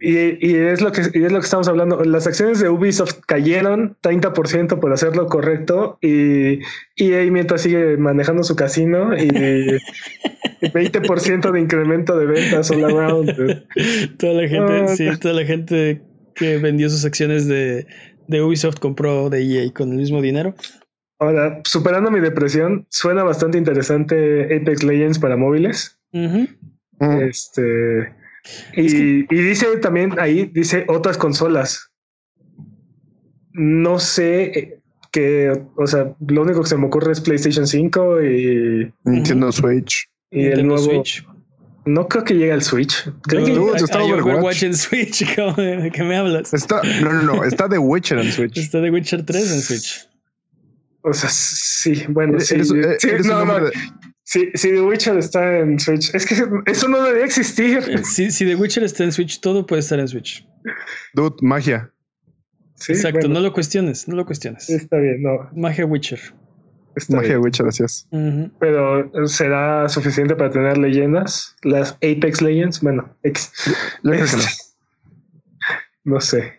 [0.00, 2.04] Y, y es lo que y es lo que estamos hablando.
[2.04, 6.60] Las acciones de Ubisoft cayeron 30% por hacer lo correcto y
[6.96, 9.28] EA mientras sigue manejando su casino y
[10.60, 13.34] 20% de incremento de ventas all around.
[14.18, 16.02] toda la gente, Ah, sí, toda la gente
[16.34, 17.86] que vendió sus acciones de,
[18.28, 20.54] de Ubisoft compró de EA con el mismo dinero.
[21.18, 25.98] Ahora, superando mi depresión, suena bastante interesante Apex Legends para móviles.
[27.00, 28.12] Este.
[28.74, 31.90] Y, y dice también ahí, dice otras consolas.
[33.52, 34.80] No sé eh,
[35.10, 40.08] que, o sea, lo único que se me ocurre es PlayStation 5 y, Nintendo Switch.
[40.30, 40.82] y el nuevo.
[40.84, 41.26] Switch.
[41.86, 43.08] No creo que llegue al Switch.
[43.22, 44.64] Creo que Hay- está hay Overwatch.
[44.64, 45.24] en Switch.
[45.36, 46.52] ¿cómo- ¿De qué me hablas?
[46.52, 48.58] Está, no, no, no, está The Witcher en Switch.
[48.58, 50.08] Está The Witcher 3 en Switch.
[51.02, 52.56] O sea, sí, bueno, sí.
[52.56, 53.72] Eres, eh, sí, eres no, no, de-
[54.26, 56.14] sí, sí, The Witcher está en Switch.
[56.14, 56.34] Es que
[56.70, 57.82] eso no debería existir.
[58.04, 60.46] Si, si The Witcher está en Switch, todo puede estar en Switch.
[61.14, 61.90] Dude, magia.
[62.74, 64.68] Sí, Exacto, bueno, no lo cuestiones, no lo cuestiones.
[64.68, 65.48] Está bien, no.
[65.54, 66.20] Magia Witcher.
[66.94, 67.44] Está Magia bien.
[67.44, 68.06] Witcher, así es.
[68.10, 68.50] Ujú.
[68.60, 71.56] Pero será suficiente para tener leyendas.
[71.62, 73.50] Las Apex Legends, bueno, ex-
[74.02, 74.42] Yo creo que no.
[76.16, 76.52] no sé.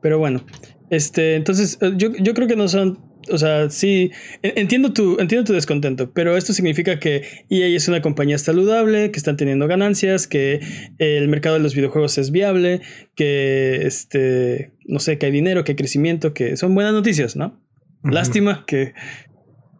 [0.00, 0.44] Pero bueno,
[0.90, 2.98] este, entonces eh, yo, yo creo que no son,
[3.30, 4.10] o sea, sí,
[4.42, 9.10] en- entiendo tu, entiendo tu descontento, pero esto significa que EA es una compañía saludable,
[9.10, 10.60] que están teniendo ganancias, que
[10.98, 12.80] el mercado de los videojuegos es viable,
[13.14, 17.60] que, este, no sé, que hay dinero, que hay crecimiento, que son buenas noticias, ¿no?
[18.04, 18.92] Lástima que,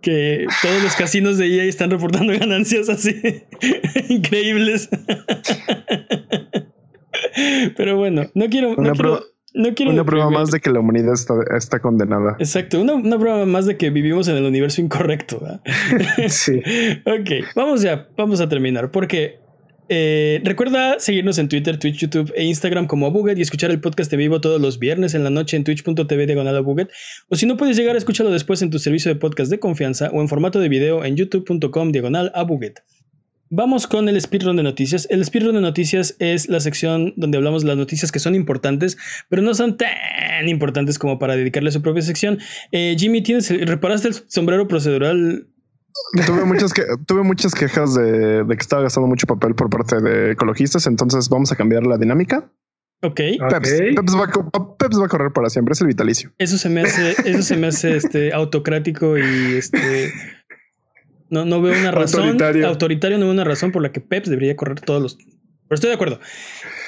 [0.00, 3.14] que todos los casinos de EA están reportando ganancias así
[4.08, 4.88] increíbles.
[7.76, 9.24] Pero bueno, no quiero, no quiero,
[9.54, 12.36] no quiero Una prueba más de que la humanidad está, está condenada.
[12.38, 15.40] Exacto, una, una prueba más de que vivimos en el universo incorrecto.
[16.28, 16.60] Sí.
[17.06, 18.90] ok, vamos ya, vamos a terminar.
[18.90, 19.38] Porque
[19.88, 24.12] eh, recuerda seguirnos en Twitter, Twitch, YouTube e Instagram como Abuget y escuchar el podcast
[24.12, 26.90] en vivo todos los viernes en la noche en twitch.tv diagonal Abuget.
[27.28, 30.20] O si no puedes llegar, escúchalo después en tu servicio de podcast de confianza o
[30.20, 32.80] en formato de video en youtube.com diagonal Abuget.
[33.50, 35.06] Vamos con el speedrun de noticias.
[35.10, 38.96] El speedrun de noticias es la sección donde hablamos de las noticias que son importantes,
[39.28, 42.38] pero no son tan importantes como para dedicarle su propia sección.
[42.72, 45.46] Eh, Jimmy, ¿tienes, el- ¿reparaste el sombrero procedural?
[46.26, 50.00] Tuve muchas, que, tuve muchas quejas de, de que estaba gastando mucho papel por parte
[50.00, 52.50] de ecologistas, entonces vamos a cambiar la dinámica.
[53.02, 53.20] Ok.
[53.40, 53.50] Ok.
[53.50, 56.32] Peps, Peps va, a co- Peps va a correr para siempre, es el vitalicio.
[56.38, 60.10] Eso se me hace, eso se me hace este autocrático y este
[61.34, 62.66] no, no veo una razón Autoritario.
[62.68, 65.16] autoritario, no veo una razón por la que Peps debería correr todos los.
[65.16, 66.20] Pero estoy de acuerdo.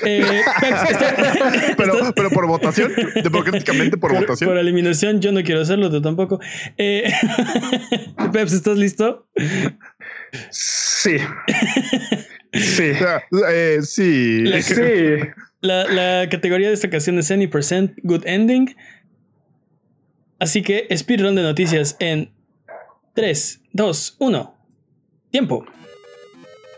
[0.05, 0.23] Eh,
[0.61, 2.93] Peps, está- Pero, pero por votación,
[3.23, 4.51] democráticamente por, por, votación.
[4.51, 6.41] por eliminación, yo no quiero hacerlo, tú tampoco.
[6.79, 7.11] Eh,
[8.33, 9.27] Peps, ¿estás listo?
[10.51, 11.17] Sí.
[12.53, 12.95] Sí.
[12.95, 14.43] Sea, eh, sí.
[14.45, 14.75] La- Sí.
[15.63, 18.77] La, la categoría de esta ocasión es Any Percent Good Ending.
[20.39, 22.31] Así que speedrun de noticias en
[23.17, 24.55] 3, 2, 1.
[25.31, 25.64] Tiempo.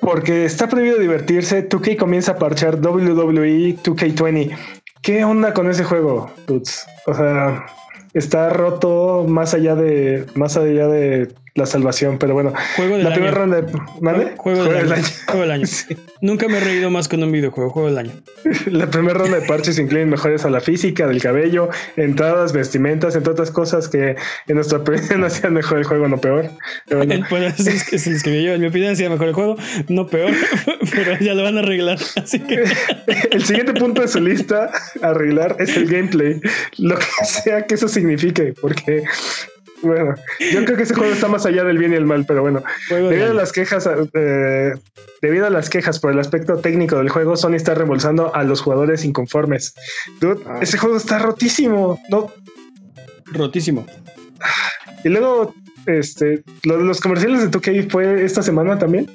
[0.00, 4.56] Porque está prohibido divertirse, 2K comienza a parchar E WWE 2K20.
[5.02, 6.86] ¿Qué onda con ese juego, dudes?
[7.06, 7.66] O sea,
[8.14, 13.10] está roto más allá de más allá de la salvación, pero bueno, Juego del la
[13.10, 13.16] año.
[13.16, 14.32] primera ronda de ¿Mande?
[14.36, 15.04] Juego, del, año.
[15.26, 15.66] Juego del año.
[15.78, 15.96] Sí.
[16.20, 17.70] Nunca me he reído más con un videojuego.
[17.70, 18.12] Juego del año.
[18.66, 23.32] La primera ronda de parches incluyen mejores a la física, del cabello, entradas, vestimentas, entre
[23.32, 26.50] otras cosas que en nuestra opinión hacían mejor el juego, no peor.
[26.86, 28.30] Pero bueno, es, yo.
[28.30, 29.56] En mi opinión, hacía mejor el juego.
[29.88, 30.32] No peor,
[30.92, 31.98] pero ya lo van a arreglar.
[32.16, 32.64] Así que
[33.30, 34.70] el siguiente punto de su lista
[35.02, 36.40] arreglar es el gameplay,
[36.78, 39.04] lo que sea que eso signifique, porque
[39.82, 40.14] bueno,
[40.52, 42.62] yo creo que ese juego está más allá del bien y el mal, pero bueno,
[42.88, 44.72] juego debido a las quejas, eh,
[45.22, 48.60] debido a las quejas por el aspecto técnico del juego, Sony está reembolsando a los
[48.60, 49.74] jugadores inconformes.
[50.20, 50.58] Dude, Ah.
[50.60, 52.32] ese juego está rotísimo, no.
[53.26, 53.86] Rotísimo.
[55.04, 55.54] Y luego,
[55.86, 59.08] este, lo los comerciales de 2K fue esta semana también.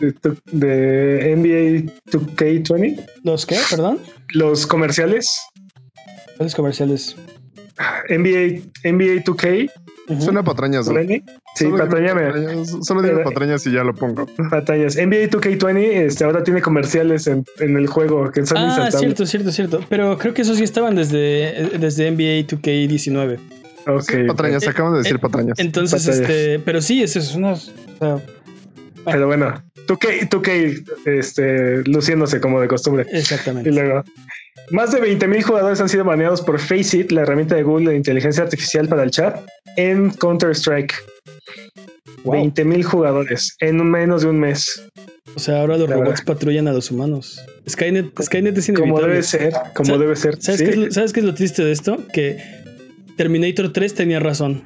[0.00, 0.14] De,
[0.52, 3.04] de NBA 2K20.
[3.24, 3.58] ¿Los qué?
[3.70, 3.98] Perdón.
[4.32, 5.40] Los comerciales.
[6.38, 7.16] Los comerciales.
[8.08, 9.70] NBA, NBA 2K.
[10.08, 10.22] Ujú.
[10.22, 10.88] Suena patrañas.
[10.88, 10.98] ¿no?
[11.00, 11.22] Sí,
[11.64, 12.22] Solo dime patrañame.
[12.26, 14.26] patrañas, Solo dime Era- patrañas y ya lo pongo.
[14.50, 14.96] Batallas.
[14.96, 19.52] NBA 2K20 este, ahora tiene comerciales en, en el juego que son Ah, cierto, cierto,
[19.52, 19.84] cierto.
[19.88, 23.38] Pero creo que esos sí estaban desde, desde NBA 2K19.
[23.86, 24.26] Ok.
[24.28, 25.58] Patrañas, Eh, acabamos de decir eh, patrañas.
[25.58, 26.30] Entonces, Batallas.
[26.30, 27.52] este, pero sí, eso es una.
[27.52, 28.18] o sea,
[29.04, 33.06] Pero bueno, 2K, 2K este, luciéndose como de costumbre.
[33.12, 33.68] exactamente.
[33.70, 34.04] Y luego,
[34.70, 38.42] más de 20.000 jugadores han sido baneados por Faceit, la herramienta de Google de inteligencia
[38.42, 39.40] artificial para el chat,
[39.76, 40.94] en Counter-Strike.
[42.24, 42.34] Wow.
[42.34, 44.82] 20.000 jugadores en menos de un mes.
[45.34, 46.24] O sea, ahora los La robots verdad.
[46.26, 47.40] patrullan a los humanos.
[47.68, 49.08] Skynet, Skynet es Como inevitable.
[49.12, 50.42] debe ser, como debe ser.
[50.42, 50.64] ¿Sabes, Sí.
[50.66, 52.04] qué es, lo- ¿Sabes qué es lo triste de esto?
[52.12, 52.38] Que
[53.16, 54.62] Terminator 3 tenía razón.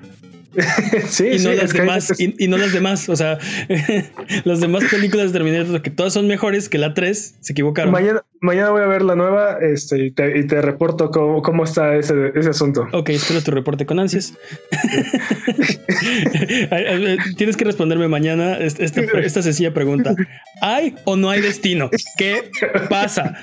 [1.08, 2.10] sí, Y no sí, las Skynet demás.
[2.10, 3.08] es- Y, y no las demás.
[3.08, 3.38] O sea,
[4.44, 7.92] las demás películas de Terminator que todas son mejores que la 3, se equivocaron.
[7.92, 11.64] Mañana, mañana voy a ver la nueva este, y, te, y te reporto cómo, cómo
[11.64, 12.86] está ese, ese asunto.
[12.92, 14.34] Ok, espero tu reporte con ansias.
[17.36, 20.14] Tienes que responderme mañana esta, sencilla pregunta.
[20.60, 21.90] ¿Hay o no hay destino?
[22.18, 22.50] ¿Qué
[22.88, 23.34] pasa?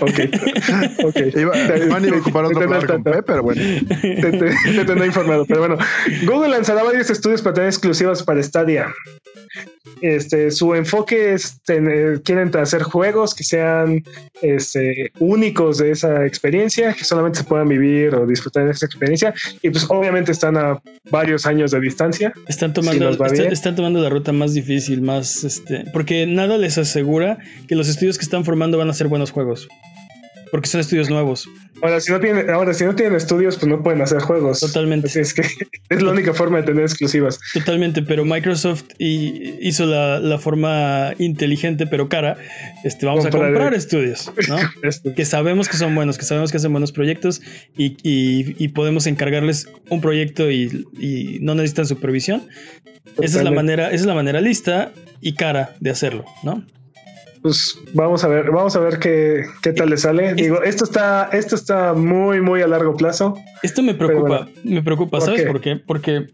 [0.00, 0.20] Ok.
[1.04, 1.16] Ok.
[1.34, 3.60] Iba, Iván iba a ocupar otro lugar con P, pero bueno.
[4.00, 4.38] te, te-
[4.76, 5.44] te tendré informado.
[5.46, 5.78] Pero bueno,
[6.24, 8.92] Google lanzará varios estudios para tener exclusivas para Stadia.
[10.00, 14.01] Este, su enfoque es tener, quieren hacer juegos que sean
[14.40, 19.34] este, únicos de esa experiencia, que solamente se puedan vivir o disfrutar de esa experiencia.
[19.62, 20.80] Y pues obviamente están a
[21.10, 22.32] varios años de distancia.
[22.48, 25.84] Están tomando, están tomando la ruta más difícil, más este.
[25.92, 27.38] Porque nada les asegura
[27.68, 29.68] que los estudios que están formando van a ser buenos juegos.
[30.52, 31.48] Porque son estudios nuevos.
[31.82, 34.60] Ahora, si no tienen, ahora, si no tienen estudios, pues no pueden hacer juegos.
[34.60, 35.08] Totalmente.
[35.08, 35.42] Así es que
[35.88, 37.40] es la única forma de tener exclusivas.
[37.54, 42.36] Totalmente, pero Microsoft y- hizo la, la forma inteligente pero cara.
[42.84, 44.58] Este, vamos Comprar- a comprar estudios, ¿no?
[44.82, 47.40] Este, que sabemos que son buenos, que sabemos que hacen buenos proyectos
[47.76, 52.42] y, y- y podemos encargarles un proyecto y, y no necesitan supervisión.
[52.42, 53.54] Esa es la Totalmente.
[53.56, 54.92] manera, esa es la manera lista
[55.22, 56.62] y cara de hacerlo, ¿no?
[57.42, 60.34] Pues vamos a ver, vamos a ver qué, qué tal le sale.
[60.34, 63.36] Digo, esto está, esto está muy, muy a largo plazo.
[63.62, 65.76] Esto me preocupa, me preocupa, ¿Por ¿sabes por qué?
[65.76, 66.26] Porque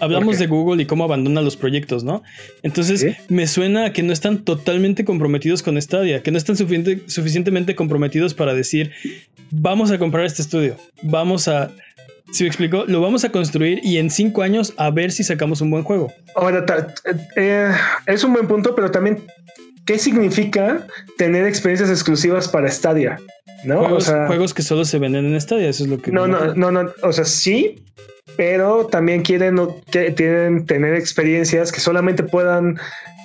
[0.00, 2.22] hablamos de Google y cómo abandona los proyectos, ¿no?
[2.62, 3.14] Entonces ¿Sí?
[3.28, 7.74] me suena a que no están totalmente comprometidos con Stadia, que no están suficiente- suficientemente
[7.76, 8.92] comprometidos para decir,
[9.50, 11.70] vamos a comprar este estudio, vamos a...
[12.32, 15.60] Si me explico, lo vamos a construir y en cinco años a ver si sacamos
[15.60, 16.10] un buen juego.
[16.34, 16.92] Ahora, ta-
[17.36, 17.70] eh,
[18.06, 19.22] es un buen punto, pero también,
[19.86, 23.18] ¿qué significa tener experiencias exclusivas para Stadia?
[23.64, 23.80] ¿No?
[23.80, 26.12] Juegos, o sea, juegos que solo se venden en Stadia, eso es lo que...
[26.12, 27.82] no, no, no, no, o sea, sí,
[28.36, 29.58] pero también quieren,
[29.90, 32.78] que, tienen tener experiencias que solamente puedan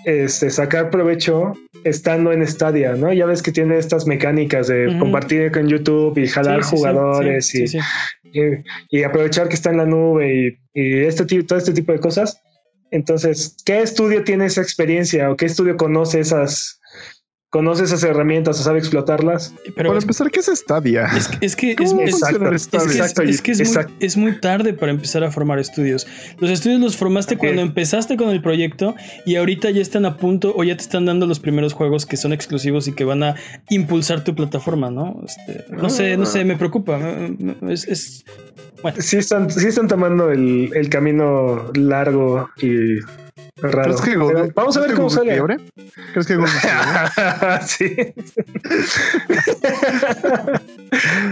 [0.05, 1.53] este, sacar provecho
[1.83, 3.11] estando en Stadia, ¿no?
[3.11, 6.77] Ya ves que tiene estas mecánicas de compartir con YouTube y jalar Sí, sí, sí,
[6.77, 7.65] jugadores sí,
[8.33, 11.91] y, y aprovechar que está en la nube y, y este tipo, todo este tipo
[11.91, 12.41] de cosas.
[12.91, 16.79] Entonces, ¿qué estudio tiene esa experiencia o qué estudio conoce esas,
[17.51, 19.53] conoce esas herramientas o sabe explotarlas?
[19.75, 21.05] Pero Para empezar, ¿qué es Stadia?
[21.17, 23.93] es, que- es que es, muy- exacto.
[23.99, 26.05] es muy tarde para empezar a formar estudios.
[26.39, 30.53] Los estudios los formaste cuando empezaste con el proyecto y ahorita ya están a punto
[30.55, 33.35] o ya te están dando los primeros juegos que son exclusivos y que van a
[33.69, 35.21] impulsar tu plataforma, ¿no?
[35.25, 36.99] Este, no sé, no sé, me preocupa.
[37.69, 38.23] Es,
[38.83, 42.99] es- Sí están, sí están tomando el, el camino largo y
[43.61, 43.83] raro.
[43.95, 45.31] ¿Crees que Google, Pero vamos a ver ¿crees que cómo Google sale.
[45.33, 45.57] quiebre?
[46.13, 47.61] ¿Crees que Google quiebre?
[47.67, 48.13] sí.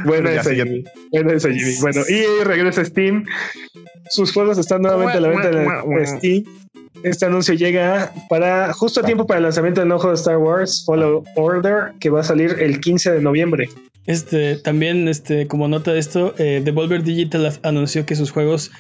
[0.06, 0.54] Buena Ya, esa.
[0.54, 0.84] Jimmy.
[1.12, 1.76] Buena esa, Jimmy.
[1.82, 3.26] Bueno, y regresa Steam.
[4.10, 6.44] Sus juegos están nuevamente a la venta en Steam.
[7.04, 10.38] Este anuncio llega para justo a tiempo para el lanzamiento del nuevo juego de Star
[10.38, 13.70] Wars Follow Order, que va a salir el 15 de noviembre.
[14.08, 18.72] Este, también, este, como nota de esto, eh, Devolver Digital anunció que sus juegos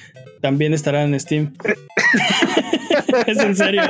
[0.41, 1.53] también estarán en Steam.
[3.28, 3.82] es en serio.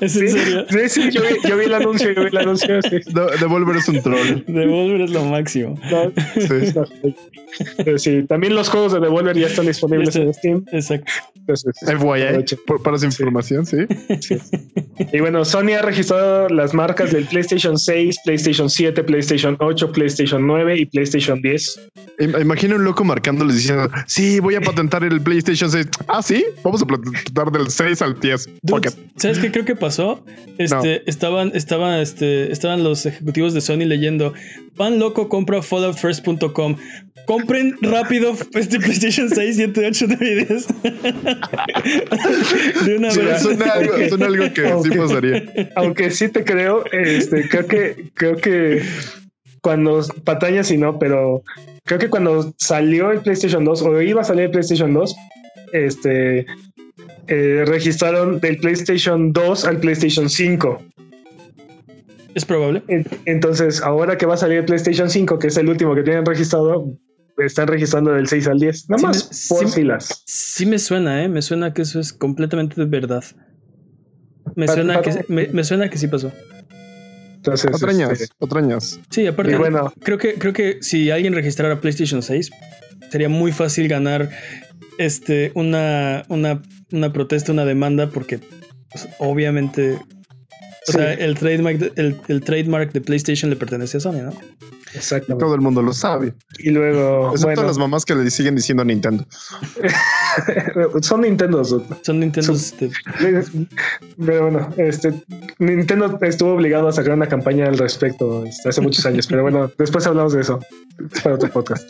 [0.00, 0.66] Es en Sí, serio.
[0.68, 2.80] sí, sí, yo, vi, yo vi el anuncio, yo vi el anuncio.
[2.82, 2.90] Sí.
[3.12, 4.42] De- Devolver es un troll.
[4.46, 5.78] Devolver es lo máximo.
[5.90, 7.98] No, Sí.
[7.98, 10.34] sí, también los juegos de Devolver ya están disponibles Ya en.
[10.34, 10.64] Steam.
[10.72, 11.10] Exacto.
[11.36, 12.58] Entonces, FYI, aprovechen.
[12.66, 13.78] por- para su información, sí.
[15.12, 20.46] Y bueno, Sony ha registrado las marcas del PlayStation 6, PlayStation 7, PlayStation 8, PlayStation
[20.46, 21.80] 9 y PlayStation 10.
[22.18, 25.86] Im- Imagina un loco marcándoles diciendo, sí, voy a patentar el PlayStation 6.
[26.08, 28.47] Ah, sí, vamos a patentar del 6 al 10.
[29.16, 30.24] ¿Sabes qué creo que pasó?
[30.58, 34.32] Este, estaban, estaban, este, estaban los ejecutivos de Sony leyendo
[34.76, 36.76] Van loco, compra falloutfirst.com.
[37.26, 40.66] Compren rápido este PlayStation 6, 7, 8, 9 y 10.
[42.86, 43.42] De una Sí, vez.
[43.42, 45.44] Suena algo, suena algo que sí pasaría.
[45.74, 48.82] Aunque sí te creo, este, creo que, creo que
[49.60, 51.42] cuando patañas y no, pero
[51.84, 55.16] creo que cuando salió el PlayStation 2 o iba a salir el PlayStation 2,
[55.72, 56.46] este
[57.26, 60.82] eh, registraron del PlayStation 2 al PlayStation 5.
[62.34, 62.82] Es probable.
[62.88, 66.02] En- Entonces, ahora que va a salir el PlayStation 5, que es el último que
[66.02, 66.94] tienen registrado,
[67.38, 68.88] están registrando del 6 al 10.
[68.90, 70.22] Nada Sí, más me- por sí- filas.
[70.26, 71.28] Sí me suena, ¿eh?
[71.28, 73.24] Me suena que eso es completamente de verdad.
[74.56, 76.32] Me Pat- suena, que, me, me suena que sí pasó.
[77.36, 78.98] Entonces, Otrañas, este, otrañas.
[79.10, 82.50] Sí, aparte, y bueno, creo que, creo que si alguien registrara PlayStation 6,
[83.10, 84.30] sería muy fácil ganar
[84.98, 88.40] este, una, una, una protesta, una demanda, porque
[88.90, 89.98] pues, obviamente
[90.88, 94.32] O sea, el trademark, de, el, el trademark de PlayStation le pertenece a Sony, ¿no?
[94.94, 95.44] Exactamente.
[95.44, 96.32] Todo el mundo lo sabe.
[96.58, 99.24] Y luego, Excepto bueno, las mamás que le siguen diciendo Nintendo.
[101.02, 101.64] son Nintendo.
[101.64, 102.54] Son Nintendo.
[102.54, 102.90] Son- este,
[104.24, 105.14] Pero bueno, este
[105.58, 109.26] Nintendo estuvo obligado a sacar una campaña al respecto este, hace muchos años.
[109.26, 110.58] Pero bueno, después hablamos de eso.
[111.14, 111.88] Es para otro podcast.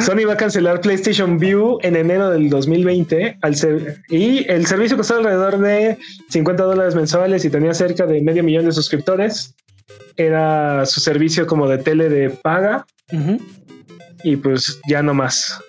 [0.00, 4.96] Sony va a cancelar PlayStation View en enero del 2020 al ser- y el servicio
[4.96, 5.98] costaba alrededor de
[6.30, 9.54] 50 dólares mensuales y tenía cerca de medio millón de suscriptores.
[10.16, 12.86] Era su servicio como de tele de paga
[14.22, 15.60] y pues ya no más.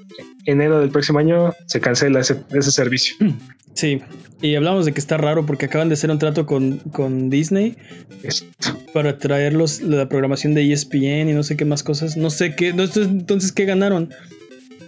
[0.46, 3.16] Enero del próximo año se cancela ese, ese servicio.
[3.74, 4.02] Sí.
[4.42, 7.76] Y hablamos de que está raro porque acaban de hacer un trato con, con Disney
[8.94, 12.18] para traerlos la programación de ESPN y no sé qué más cosas.
[12.18, 12.74] No sé qué.
[12.88, 14.10] sé, Entonces, ¿qué ganaron?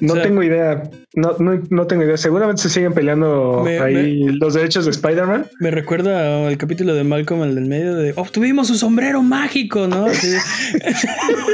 [0.01, 0.83] No O sea- tengo idea.
[1.15, 2.17] No, no, no tengo idea.
[2.17, 5.47] Seguramente se siguen peleando Me- ahí los derechos de Spider-Man.
[5.59, 10.05] Me recuerda al capítulo de Malcolm, el del medio de obtuvimos su sombrero mágico, ¿no?
[10.05, 10.13] De-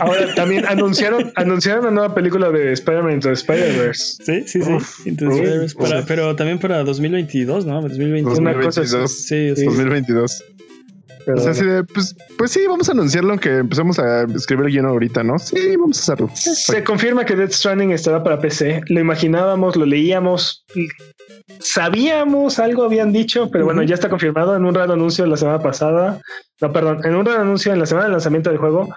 [0.00, 4.24] Ahora también anunciaron, anunciaron una nueva película de Spider-Man Into Spider-Verse.
[4.24, 4.72] sí, sí, sí.
[4.72, 6.04] Uf, Entonces, uf, para- uf.
[6.08, 7.80] pero también para 2022, ¿no?
[7.82, 8.38] 2021.
[8.38, 9.12] Una cosa 2022.
[9.12, 9.64] Sí, sí.
[9.64, 10.44] 2022.
[11.26, 14.66] Pero O sea, así de, pues, pues sí, vamos a anunciarlo aunque empecemos a escribir
[14.66, 15.36] el guion ahorita, ¿no?
[15.40, 16.30] Sí, vamos a hacerlo.
[16.34, 18.82] se confirma que Death Stranding estará para PC.
[18.86, 20.64] Lo imaginábamos, lo leíamos,
[21.58, 25.58] sabíamos, algo habían dicho, pero bueno, ya está confirmado en un raro anuncio la semana
[25.58, 26.20] pasada.
[26.60, 28.88] No, perdón, en un raro anuncio en la semana de lanzamiento del juego,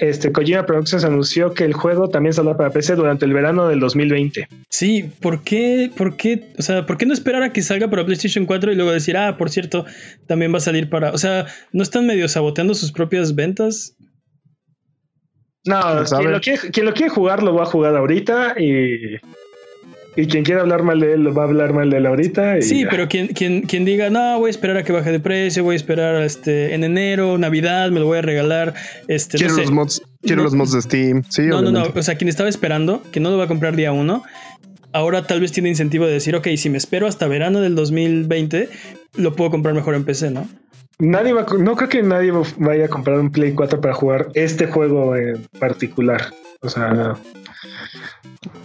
[0.00, 3.80] este Kojima Productions anunció que el juego también saldrá para PC durante el verano del
[3.80, 4.48] 2020.
[4.68, 6.52] Sí, ¿por qué, ¿por qué?
[6.58, 9.16] O sea, ¿por qué no esperar a que salga para PlayStation 4 y luego decir,
[9.16, 9.86] ah, por cierto,
[10.26, 11.12] también va a salir para.
[11.12, 13.96] O sea, ¿no están medio saboteando sus propias ventas?
[15.64, 19.16] No, quien lo, quiere, quien lo quiere jugar lo va a jugar ahorita y,
[20.16, 22.58] y quien quiera hablar mal de él lo va a hablar mal de él ahorita.
[22.58, 22.88] y Sí, ya.
[22.90, 25.74] pero quien, quien, quien diga, no, voy a esperar a que baje de precio, voy
[25.74, 28.74] a esperar este, en enero, Navidad, me lo voy a regalar.
[29.08, 29.62] Este, Quiero no sé.
[29.62, 31.22] los mods, quiero No- los mods de Steam.
[31.28, 31.84] Sí, No, no, no.
[31.94, 34.22] O sea, quien estaba esperando, que no lo va a comprar día uno,
[34.92, 38.68] ahora tal vez tiene incentivo de decir, ok, si me espero hasta verano del 2020,
[39.16, 40.48] lo puedo comprar mejor en PC, ¿no?
[40.98, 44.66] Nadie va, no creo que nadie vaya a comprar un Play 4 para jugar este
[44.66, 46.32] juego en particular.
[46.60, 47.14] O sea,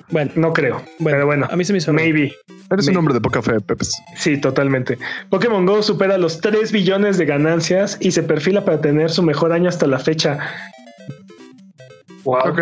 [0.09, 0.77] Bueno, no creo.
[0.99, 1.93] bueno pero bueno, a mí se me hizo.
[1.93, 2.33] maybe.
[2.69, 4.01] Eres un hombre de poca fe, Pepes.
[4.15, 4.97] Sí, totalmente.
[5.29, 9.51] Pokémon Go supera los 3 billones de ganancias y se perfila para tener su mejor
[9.51, 10.39] año hasta la fecha.
[12.23, 12.49] Wow.
[12.49, 12.61] Ok.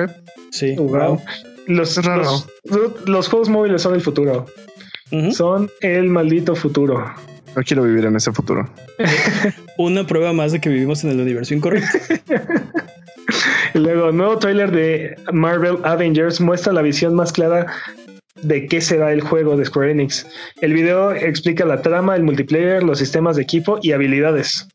[0.52, 0.76] Sí.
[0.78, 1.22] Wow.
[1.68, 2.48] Los, los,
[3.06, 4.48] los juegos móviles son el futuro.
[5.32, 7.04] Son el maldito futuro.
[7.56, 8.68] No quiero vivir en ese futuro.
[9.78, 11.98] Una prueba más de que vivimos en el universo incorrecto.
[13.74, 17.68] Luego, nuevo tráiler de Marvel Avengers muestra la visión más clara
[18.42, 20.26] de qué será el juego de Square Enix.
[20.62, 24.68] El video explica la trama, el multiplayer, los sistemas de equipo y habilidades.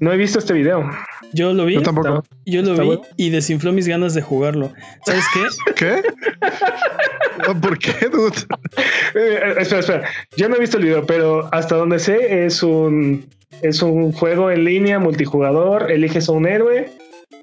[0.00, 0.90] No he visto este video.
[1.32, 2.24] Yo lo vi, Yo tampoco.
[2.44, 3.02] yo lo vi bueno.
[3.16, 4.72] y desinfló mis ganas de jugarlo.
[5.06, 5.72] ¿Sabes qué?
[5.76, 7.52] ¿Qué?
[7.60, 8.36] ¿Por qué, dude?
[9.16, 10.08] Eh, espera, espera.
[10.36, 13.24] Yo no he visto el video, pero hasta donde sé es un
[13.62, 15.90] es un juego en línea multijugador.
[15.92, 16.90] Eliges a un héroe,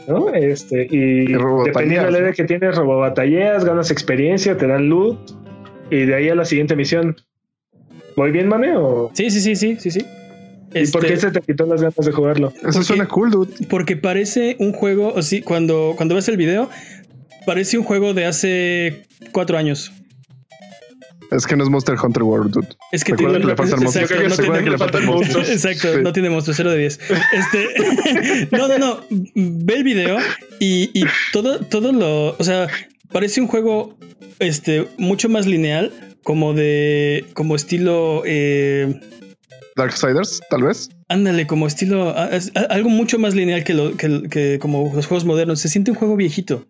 [0.07, 0.29] ¿no?
[0.33, 1.25] Este y
[1.65, 5.19] dependiendo del héroe que tienes, robobatalleas, ganas experiencia, te dan loot
[5.89, 7.15] y de ahí a la siguiente misión.
[8.15, 8.75] ¿Voy bien, mane?
[8.75, 10.05] ¿O Sí, sí, sí, sí, sí, sí.
[10.73, 12.53] ¿Y por qué Este, se te quitó las ganas de jugarlo?
[12.67, 12.85] Eso qué?
[12.85, 13.53] suena cool, dude.
[13.69, 16.69] Porque parece un juego, o sí, cuando, cuando ves el video,
[17.45, 19.91] parece un juego de hace cuatro años.
[21.31, 22.67] Es que no es Monster Hunter World, dude.
[22.91, 24.37] Es que tiene, que le faltan exacto, monstruos.
[24.37, 25.49] no tiene- que le faltan monstruos.
[25.49, 25.99] Exacto, Sí.
[26.03, 26.99] no tiene monstruos, 0 de 10.
[27.33, 28.99] Este, no, no, no.
[29.35, 30.17] Ve el video
[30.59, 32.35] y, y todo, todo lo.
[32.37, 32.67] O sea,
[33.11, 33.95] parece un juego
[34.39, 35.91] este, mucho más lineal,
[36.23, 37.25] como de.
[37.33, 38.23] como estilo.
[38.25, 38.99] Eh,
[39.81, 40.89] Darksiders, tal vez.
[41.09, 42.09] ándale, como estilo.
[42.17, 45.59] a- es- a- algo mucho más lineal que, lo, que, que como los juegos modernos.
[45.59, 46.65] Se siente un juego viejito.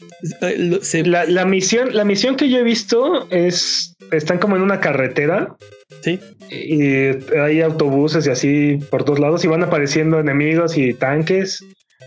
[0.82, 4.80] Se- La, la misión, la misión que yo he visto es están como en una
[4.82, 5.56] carretera
[6.02, 6.20] sí.
[6.50, 11.64] y hay autobuses y así por todos lados y van apareciendo enemigos y tanques.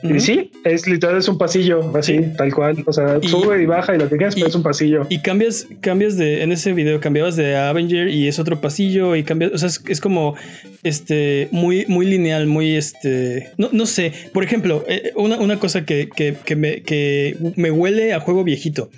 [0.07, 2.25] Y sí, es literal, es un pasillo, así, Sí.
[2.37, 2.77] tal cual.
[2.87, 5.07] O sea, Y- sube y baja y lo que quieras, pero es un pasillo.
[5.09, 9.23] Y cambias, cambias de, en ese video cambiabas de Avenger y es otro pasillo y
[9.25, 10.35] cambias, o sea, es, es como,
[10.83, 15.87] este, muy, muy lineal, muy, este, no, no sé, por ejemplo, eh, una, una cosa
[15.87, 18.91] que, que, que me, que me huele a juego viejito,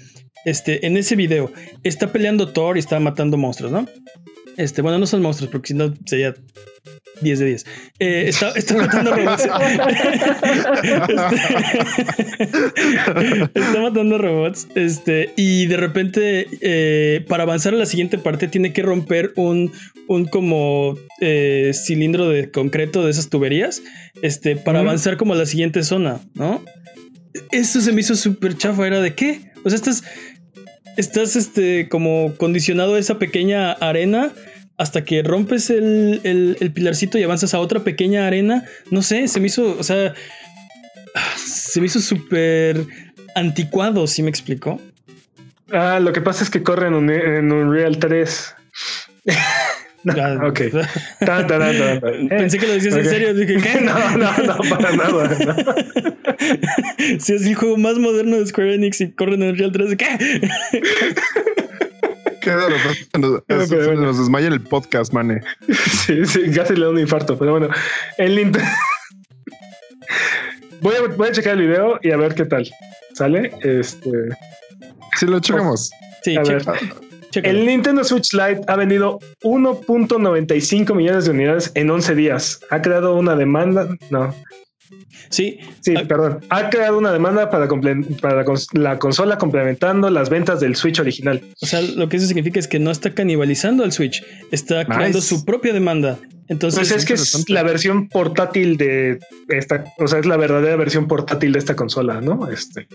[0.45, 1.53] este, en ese video
[1.85, 3.87] está peleando Thor y está matando monstruos, ¿no?
[4.57, 6.35] Este, bueno, no son monstruos porque si no sería
[7.21, 7.67] 10 de 10.
[7.99, 9.49] Eh, está, está matando robots.
[12.39, 14.69] Este, está matando robots.
[14.75, 19.73] Este, y de repente, eh, para avanzar a la siguiente parte, tiene que romper un,
[20.09, 23.83] un como eh, cilindro de concreto de esas tuberías.
[24.23, 26.63] Este, para avanzar como a la siguiente zona, ¿no?
[27.51, 28.87] Eso se me hizo súper chafa.
[28.87, 29.53] Era de qué?
[29.65, 30.05] O sea, estás.
[30.97, 34.33] Estás este, como condicionado a esa pequeña arena
[34.79, 38.65] hasta que rompes el, el- pilarcito y avanzas a otra pequeña arena.
[38.91, 40.15] No sé, se me hizo, o sea,
[41.37, 42.87] se me hizo súper
[43.35, 44.81] anticuado, ¿sí me explicó?
[45.73, 48.55] Ah, lo que pasa es que corre en, un, en Unreal 3.
[50.07, 50.61] No, ok.
[51.19, 52.15] Tan, tan, tan, tan, tan.
[52.15, 53.35] Eh, Pensé que lo decías en serio.
[53.35, 53.81] Dije, ¿qué?
[53.87, 55.37] No, no, no, para nada.
[55.45, 55.55] no.
[57.19, 60.41] Si es el juego más moderno de Square Enix y corren en Real 3, ¿qué?
[62.43, 64.03] Pues, nos, se bueno.
[64.03, 65.41] nos desmaya el podcast, mane.
[66.07, 67.69] Sí, sí, casi le da un infarto, pero bueno.
[68.19, 68.69] El Nintendo.
[70.81, 72.71] Voy a, voy a checar el video y a ver qué tal.
[73.15, 73.53] ¿Sale?
[73.63, 74.11] Este.
[75.17, 75.91] Sí, lo checamos.
[76.23, 76.63] Sí, A ver.
[77.41, 77.59] Chécalo.
[77.59, 82.61] El Nintendo Switch Lite ha vendido 1.95 millones de unidades en 11 días.
[82.71, 83.89] Ha creado una demanda.
[84.11, 84.35] No,
[85.31, 86.05] Sí, sí, Ah.
[86.07, 86.39] perdón.
[86.51, 87.69] Ha creado una demanda para, la,
[88.45, 91.43] cons- la consola complementando las ventas del Switch original.
[91.61, 94.23] o sea, lo que eso significa es que no está canibalizando al Switch,
[94.53, 95.23] está creando Nice.
[95.35, 96.19] su propia demanda.
[96.49, 99.19] Entonces, Pues es que es la versión portátil de
[99.49, 102.49] esta, o sea, es la verdadera versión portátil de esta consola, ¿no?
[102.51, 102.87] Este,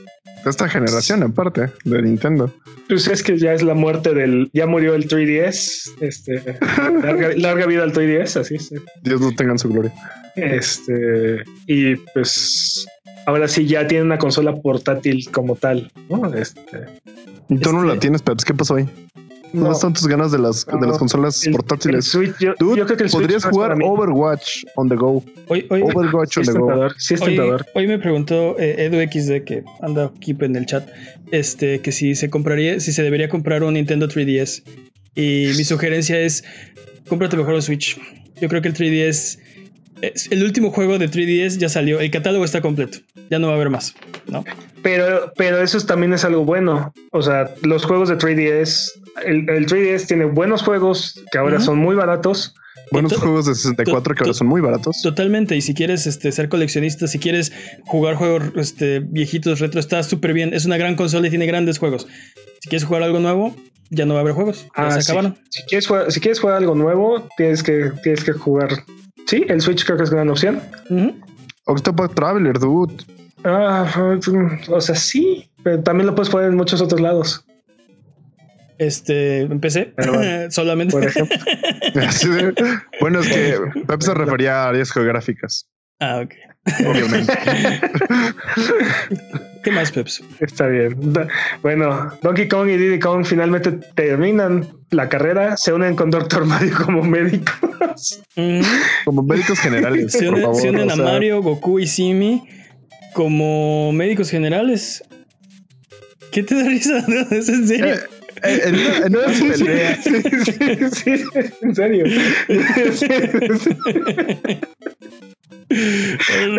[0.44, 2.54] De esta generación, aparte, de Nintendo.
[2.88, 6.58] pues es que ya es la muerte del, ya murió el 3DS, este,
[7.04, 8.72] larga, larga vida al 3DS, así es.
[9.04, 9.94] Dios no tenga en su gloria.
[10.36, 12.86] Este, y pues
[13.26, 16.34] ahora sí ya tiene una consola portátil como tal, ¿no?
[16.34, 16.86] Este,
[17.50, 18.46] Y tú no Este- la tienes, Peps.
[18.46, 18.78] ¿Qué pasó
[19.54, 19.60] hoy?
[19.60, 22.06] ¿Dónde no, están tus ganas de las, de No, las consolas el- el portátiles?
[22.06, 23.78] Switch, yo, Dude, yo creo que el podrías no jugar.
[23.82, 25.24] Overwatch on the go.
[25.48, 26.90] hoy, hoy, Overwatch Sí on the go.
[26.98, 27.66] sí es Hoy, tentador.
[27.76, 30.88] hoy me preguntó eh, EduXD, que anda aquí en el chat,
[31.32, 34.64] este, que si se compraría, si se debería comprar un Nintendo 3DS.
[35.16, 36.44] Y mi sugerencia es,
[37.08, 38.00] cómprate mejor un Switch.
[38.40, 39.38] Yo creo que el 3DS,
[40.02, 43.00] es- el último juego de 3DS ya salió, el catálogo está completo,
[43.30, 43.94] ya no va a haber más,
[44.28, 44.44] ¿no?
[44.82, 46.92] Pero, pero eso es- también es algo bueno.
[47.12, 48.94] O sea, los juegos de 3DS,
[49.26, 52.56] el, el 3DS tiene buenos juegos que ahora son muy baratos.
[52.92, 55.02] Buenos juegos de 64 que ahora son muy baratos.
[55.02, 57.54] Totalmente, y si quieres este, ser coleccionista, si quieres
[57.86, 60.54] jugar juegos este, viejitos retro, está súper bien.
[60.54, 62.08] Es una gran consola y tiene grandes juegos.
[62.60, 63.56] Si quieres jugar algo nuevo,
[63.92, 64.68] ya no va a haber juegos.
[64.76, 65.12] Ah, se sí.
[65.12, 65.38] acabaron.
[65.50, 68.70] Si quieres jugar, si quieres jugar algo nuevo, tienes que, tienes que jugar.
[69.26, 70.62] Sí, el Switch creo que es gran opción.
[70.90, 71.16] Ujú.
[71.66, 72.96] Octopath Traveler, dude.
[73.44, 73.90] Ah,
[74.70, 77.46] o sea, sí, pero también lo puedes poner en muchos otros lados.
[78.82, 80.92] Este, empecé bueno, solamente.
[80.94, 81.38] Por ejemplo,
[83.00, 83.56] bueno, es que
[83.86, 85.70] Pep se refería a áreas geográficas,
[86.00, 86.34] ah, ok.
[86.88, 87.32] obviamente.
[89.64, 90.24] ¿Qué más, Peps?
[90.40, 90.96] está bien.
[91.62, 96.74] Bueno, Donkey Kong y Diddy Kong finalmente terminan la carrera, se unen con Doctor Mario
[96.84, 98.24] como médicos.
[98.36, 98.66] Ujú.
[99.06, 100.12] Como médicos generales.
[100.12, 102.42] Se por unen, favor, se unen o a sea, Mario, Goku y Simi
[103.14, 105.04] como médicos generales.
[106.32, 107.06] ¿Qué te da risa?
[107.30, 107.94] ¿Es en serio?
[107.94, 108.00] eh,
[108.44, 110.02] En en una pelea.
[110.02, 111.24] Sí, sí, sí,
[111.62, 112.06] en serio.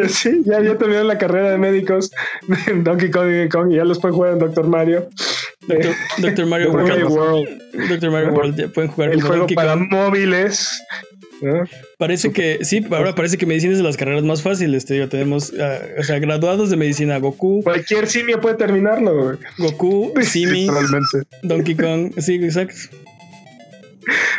[0.08, 2.10] Sí, ya, ya terminaron la carrera de médicos
[2.66, 5.08] en Donkey Kong y Kong y ya los pueden jugar en Doctor Mario.
[5.66, 7.10] Doctor, Doctor Mario World.
[7.10, 8.56] World, Doctor Mario World.
[8.56, 9.88] Ya pueden jugar el juego Donkey para Kong.
[9.90, 10.82] móviles.
[11.42, 11.64] ¿No?
[11.98, 14.86] Parece que, sí, ahora parece que medicina es de las carreras más fáciles.
[14.86, 19.24] Te digo, tenemos, ah, o sea, graduados de medicina: Goku, Cualquier simio puede terminarlo.
[19.24, 19.36] güey.
[19.58, 20.68] Goku, Simi.
[21.42, 22.12] Donkey Kong.
[22.18, 22.74] Sí, exacto.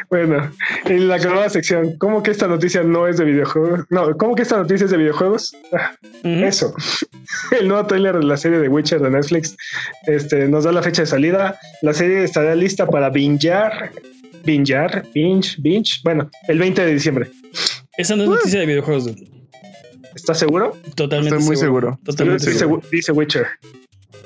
[0.09, 0.51] Bueno,
[0.85, 3.85] en la nueva sección, ¿cómo que esta noticia no es de videojuegos?
[3.89, 5.55] No, ¿cómo que esta noticia es de videojuegos?
[5.71, 5.95] Ah.
[6.23, 6.73] Eso.
[7.57, 9.55] El nuevo trailer de la serie de Witcher de Netflix
[10.05, 11.57] este, nos da la fecha de salida.
[11.81, 13.91] La serie estará lista para bingear.
[14.43, 16.01] Bingear, binge, binge.
[16.03, 17.29] Bueno, el 20 de diciembre.
[17.97, 19.27] Esa no es noticia de videojuegos, dude.
[20.15, 20.77] ¿Estás seguro?
[20.95, 21.99] Totalmente Estoy muy seguro.
[22.03, 22.81] Totalmente dice, seguro.
[22.91, 23.47] dice Witcher.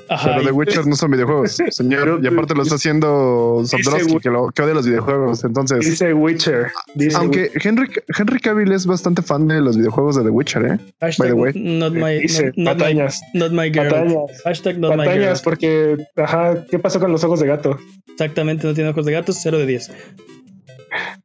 [0.08, 0.30] Ajá.
[0.36, 2.20] Pero The Witcher no son videojuegos, señor.
[2.22, 5.44] Y aparte lo está haciendo Sadrowski, Wi- que, lo, que odia los videojuegos.
[5.44, 6.68] Entonces, Dice Witcher.
[6.94, 10.78] Dice aunque Henry, Henry Cavill es bastante fan de los videojuegos de The Witcher, ¿eh?
[11.00, 11.78] Hashtag by the way.
[11.78, 12.94] not my, Dice not, not my,
[13.34, 13.88] not my girl.
[13.88, 14.42] Patañas.
[14.44, 15.36] Hashtag not my girl.
[15.44, 17.78] Porque, ajá, ¿qué pasó con los ojos de gato?
[18.10, 19.90] Exactamente, no tiene ojos de gatos, 0 de 10.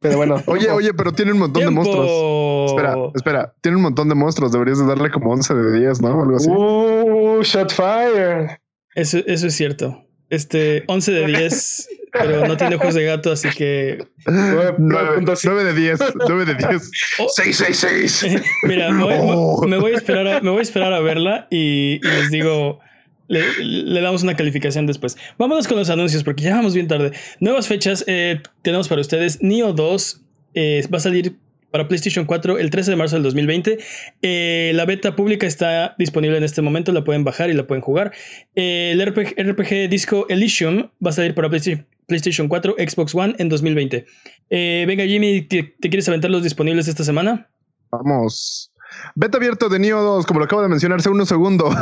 [0.02, 0.36] Pero bueno.
[0.48, 2.72] Oye, oye, pero tiene un montón de monstruos.
[2.72, 4.52] Espera, espera, tiene un montón de monstruos.
[4.52, 6.22] Deberías de darle como 11 de 10, ¿no?
[6.22, 6.50] Algo así.
[6.50, 8.60] Uh, shot fire.
[8.96, 10.06] Eso, eso es cierto.
[10.30, 13.98] Este, 11 de 10 pero no tiene ojos de gato, así que
[14.28, 15.64] 9, 9.5.
[15.64, 16.00] de 10.
[16.28, 16.92] 9 de 10.
[17.28, 18.26] 666.
[18.64, 19.66] mira, me voy, Oh.
[19.68, 22.80] me voy a esperar a, me voy a esperar a verla y, y les digo,
[23.28, 25.18] le, le damos una calificación después.
[25.40, 27.12] Vámonos con los anuncios porque ya vamos bien tarde.
[27.40, 29.42] Nuevas fechas eh, tenemos para ustedes.
[29.42, 30.22] Neo 2
[30.54, 31.36] eh, va a salir
[31.74, 33.80] para PlayStation 4 el 13 de marzo del 2020.
[34.22, 37.82] Eh, la beta pública está disponible en este momento, la pueden bajar y la pueden
[37.82, 38.14] jugar.
[38.54, 43.34] Eh, el RPG, RPG Disco Elysium va a salir para PlayStation, PlayStation 4, Xbox One
[43.40, 44.06] en 2020.
[44.52, 47.50] Eh, venga Jimmy, ¿te, te quieres aventar los disponibles esta semana?
[47.90, 48.72] Vamos.
[49.16, 51.74] Beta abierto de Neo 2, como lo acabo de mencionar hace unos segundos.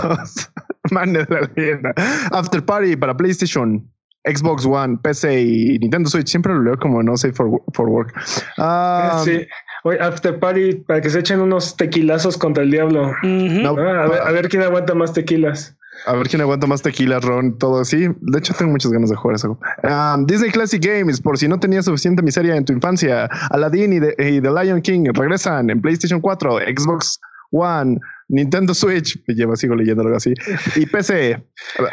[0.91, 1.93] Man de la leyenda.
[2.31, 3.85] After Party para PlayStation,
[4.23, 6.27] Xbox One, PC y Nintendo Switch.
[6.27, 8.13] Siempre lo leo como no sé for, for work.
[8.57, 9.45] Ah, sí.
[9.83, 13.11] Oye, After Party, para que se echen unos tequilazos contra el diablo.
[13.23, 13.75] No.
[13.79, 15.75] Ah, a, ver, a ver quién aguanta más tequilas.
[16.05, 18.07] A ver quién aguanta más tequila, ron, todo así.
[18.21, 19.59] De hecho, tengo muchas ganas de jugar eso.
[19.83, 23.99] Ah, Disney Classic Games, por si no tenías suficiente miseria en tu infancia, Aladdin y,
[23.99, 27.19] The- y The Lion King regresan en PlayStation 4, Xbox
[27.51, 27.99] One,
[28.29, 30.33] Nintendo Switch, me llevo, sigo leyendo algo así,
[30.75, 31.43] y PC.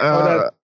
[0.01, 0.55] Ah, Ahora,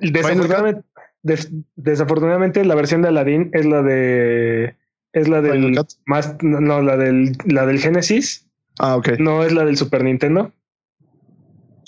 [0.00, 0.82] Desafortunadamente,
[1.22, 4.74] des- desafortunadamente, la versión de Aladdin es la de.
[5.16, 5.74] Es la del.
[6.04, 8.46] Más, no, la del, la del Genesis.
[8.78, 9.18] ah, ok.
[9.18, 10.52] No es la del Super Nintendo.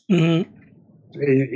[0.08, 0.46] Y,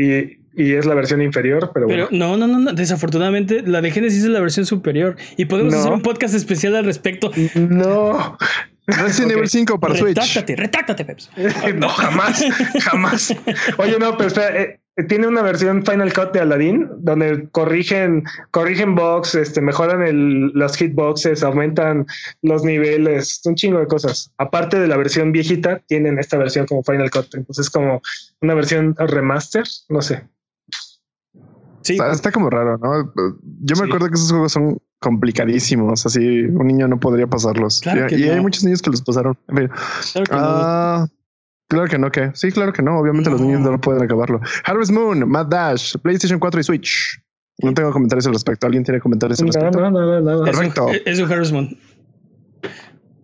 [0.05, 2.37] y- y es la versión inferior, pero, Pero bueno.
[2.37, 5.81] no, no, no, no, desafortunadamente la de Genesis es la versión superior y podemos No.
[5.81, 7.31] hacer un podcast especial al respecto.
[7.55, 8.37] No.
[8.87, 9.37] Resident Ok.
[9.39, 10.15] Evil 5 para Switch.
[10.19, 11.31] retáctate, retáctate, Peps.
[11.77, 12.45] no, jamás,
[12.83, 13.35] jamás.
[13.79, 18.95] Oye, no, pero espera, eh, tiene una versión Final Cut de Aladdin donde corrigen, corrigen
[18.95, 22.07] bugs, este, mejoran el, las hitboxes, aumentan
[22.43, 24.31] los niveles, un chingo de cosas.
[24.39, 27.35] Aparte de la versión viejita, tienen esta versión como Final Cut.
[27.35, 28.03] Entonces, como
[28.43, 30.25] una versión remaster, no sé.
[31.83, 33.13] Sí, Está, está como raro, ¿no?
[33.63, 33.83] Yo me Sí.
[33.87, 37.81] acuerdo que esos juegos son complicadísimos, así un niño no podría pasarlos.
[37.81, 39.37] Claro y que y hay muchos niños que los pasaron.
[39.49, 39.71] En fin.
[40.13, 41.09] claro que no.
[41.73, 42.99] Ah, claro que no, que sí, claro que no.
[42.99, 44.41] Obviamente los niños no pueden acabarlo.
[44.65, 47.19] Harvest Moon, Mad Dash, PlayStation 4 y Switch.
[47.63, 48.67] No tengo comentarios al respecto.
[48.67, 49.81] ¿Alguien tiene comentarios al respecto?
[49.81, 50.33] no, no, no, no.
[50.33, 50.89] Es un- perfecto.
[51.07, 51.79] Es un Harvest Moon.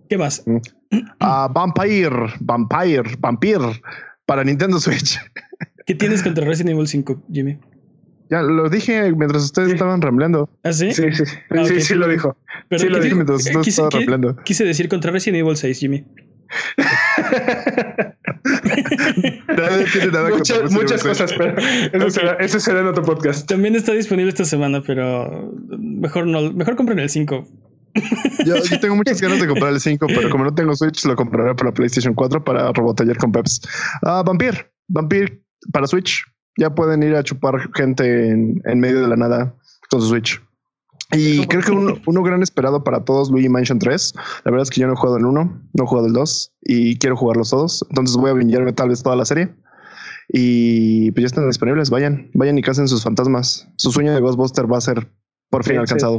[0.08, 0.42] ¿Qué más?
[1.20, 3.82] Ah, Vampire, Vampire, Vampire
[4.24, 5.18] para Nintendo Switch.
[5.86, 7.58] ¿Qué tienes contra Resident Evil 5, Jimmy?
[8.30, 9.74] Ya lo dije mientras ustedes Sí.
[9.74, 10.50] estaban rambleando.
[10.62, 10.92] ¿Ah, sí?
[10.92, 11.80] Sí, sí, Ah, sí, ok.
[11.80, 12.36] sí lo dijo.
[12.68, 14.36] Pero sí lo ¿qué- dije mientras ustedes quise, estaban rambleando.
[14.44, 16.04] quise decir contra Resident Evil 6, Jimmy.
[19.92, 20.30] Tiene nada
[20.70, 21.54] Muchas, cosas, pero
[21.92, 23.48] eso, será, eso será en otro podcast.
[23.48, 27.46] También está disponible esta semana, pero mejor no, mejor compren el 5.
[28.44, 31.16] Yo, yo tengo muchas ganas de comprar el 5, pero como no tengo Switch, lo
[31.16, 33.60] compraré para PlayStation 4 para robotallar con Peps.
[34.02, 35.42] Ah, Vampir, Vampir
[35.72, 36.24] para Switch.
[36.56, 39.54] Ya pueden ir a chupar gente en, en medio de la nada
[39.90, 40.40] con su Switch.
[41.10, 44.12] Y creo que uno, uno gran esperado para todos, Luigi Mansion 3.
[44.44, 46.52] La verdad es que yo no he jugado el 1, no he jugado el 2
[46.62, 47.84] y quiero jugarlos todos.
[47.88, 49.54] Entonces voy a bingearme tal vez toda la serie.
[50.30, 51.88] Y pues ya están disponibles.
[51.88, 53.66] Vayan, vayan y casen sus fantasmas.
[53.76, 55.08] Su sueño de Ghostbuster va a ser
[55.48, 55.80] por fin Sí, sí.
[55.80, 56.18] alcanzado.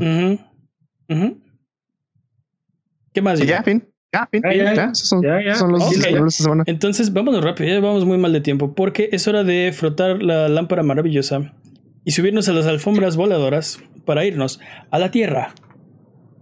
[3.14, 3.40] ¿Qué más?
[3.40, 3.88] Ya, fin.
[4.11, 4.41] Ya, fin.
[4.44, 5.56] Ya, ya, son, ya, ya.
[5.56, 5.90] son los Ok.
[5.94, 6.64] disponibles esta semana.
[6.66, 10.49] Entonces, vámonos rápido, ya vamos muy mal de tiempo, porque es hora de frotar la
[10.49, 11.53] lámpara maravillosa
[12.10, 14.60] y subirnos a las alfombras voladoras para irnos
[14.90, 15.53] a la tierra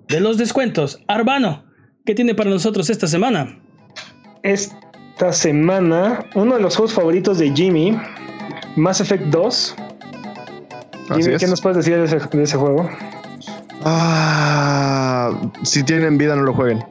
[0.08, 1.04] de los descuentos.
[1.10, 1.66] Arbano,
[2.06, 3.60] ¿qué tiene para nosotros esta semana?
[4.44, 8.00] Esta semana, uno de los juegos favoritos de Jimmy,
[8.78, 9.76] Mass Effect 2.
[11.10, 11.42] Así Jimmy, es.
[11.42, 12.90] ¿qué nos puedes decir de ese, de ese juego?
[13.84, 16.82] Ah, si tienen vida, no lo jueguen.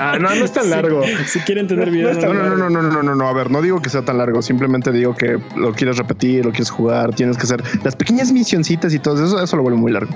[0.00, 1.02] Ah, no, no es tan largo.
[1.26, 3.28] Si quieren tener video, no No, no, no, no, no, no.
[3.28, 4.40] A ver, no digo que sea tan largo.
[4.42, 8.94] Simplemente digo que lo quieres repetir, lo quieres jugar, tienes que hacer las pequeñas misioncitas
[8.94, 9.42] y todo eso.
[9.42, 10.12] Eso lo vuelve muy largo.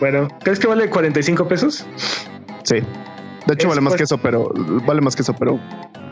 [0.00, 1.86] Bueno, ¿crees que vale 45 pesos?
[2.64, 2.76] Sí.
[3.46, 4.50] De hecho, Es vale más que eso, pero
[4.86, 5.60] vale más que eso, pero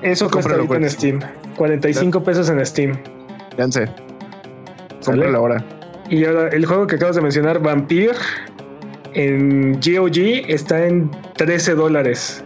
[0.02, 0.90] Eso cuesta ahorita en.
[0.90, 1.20] Steam.
[1.56, 2.98] 45 pesos en Steam.
[3.50, 3.88] fíjense.
[5.04, 5.64] Cómpralo ahora.
[6.10, 8.12] Y ahora el juego que acabas de mencionar, Vampire,
[9.14, 12.42] en GOG está en 13 dólares.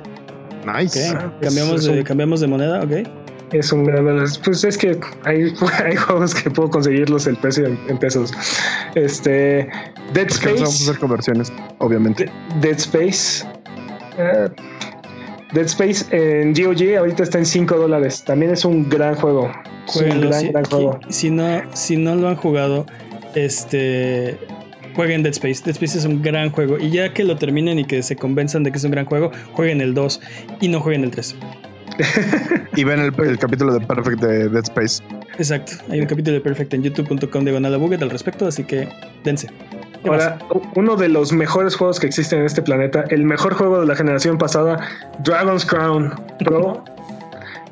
[0.67, 1.09] Nice.
[1.09, 3.09] Ah, cambiamos, es un- de, cambiamos de moneda, ok.
[3.53, 4.05] Es un gran
[4.45, 5.53] Pues es que hay,
[5.85, 8.33] hay juegos que puedo conseguirlos el precio en, en pesos.
[8.97, 9.69] Este
[10.13, 10.83] Dead no vamos a Space.
[10.91, 12.25] hacer conversiones, obviamente.
[12.61, 13.47] De- Dead Space.
[14.19, 14.49] eh,
[15.53, 18.25] Dead Space en GOG ahorita está en 5 dólares.
[18.25, 19.53] También es un gran juego.
[19.95, 20.99] Un gran, si, gran juego.
[21.09, 22.85] si no, si no lo han jugado,
[23.37, 24.37] este
[24.97, 25.63] jueguen Dead Space.
[25.63, 26.79] Dead Space es un gran juego.
[26.79, 29.31] Y ya que lo terminen y que se convenzan de que es un gran juego,
[29.53, 30.21] jueguen el 2
[30.61, 31.37] y no jueguen el 3.
[32.77, 35.03] Y ven el, el capítulo de Perfect de Dead Space.
[35.39, 35.73] Exacto.
[35.91, 38.89] Hay un capítulo de Perfect en youtube.com de al respecto, así que
[39.25, 39.49] dense.
[40.03, 40.39] ¿Qué Ahora,
[40.75, 43.97] uno de los mejores juegos que existen en este planeta, el mejor juego de la
[43.97, 44.79] generación pasada,
[45.25, 46.85] Dragon's Crown Pro,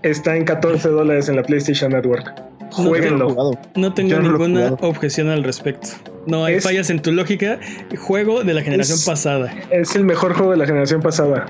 [0.02, 2.32] está en 14 dólares en la PlayStation Network.
[2.78, 3.52] No Jueguenlo.
[3.76, 5.88] No tengo no ninguna objeción al respecto.
[6.26, 7.58] No hay Es- fallas en tu lógica.
[7.98, 9.52] Juego de la generación Es- pasada.
[9.70, 11.46] Es el mejor juego de la generación pasada.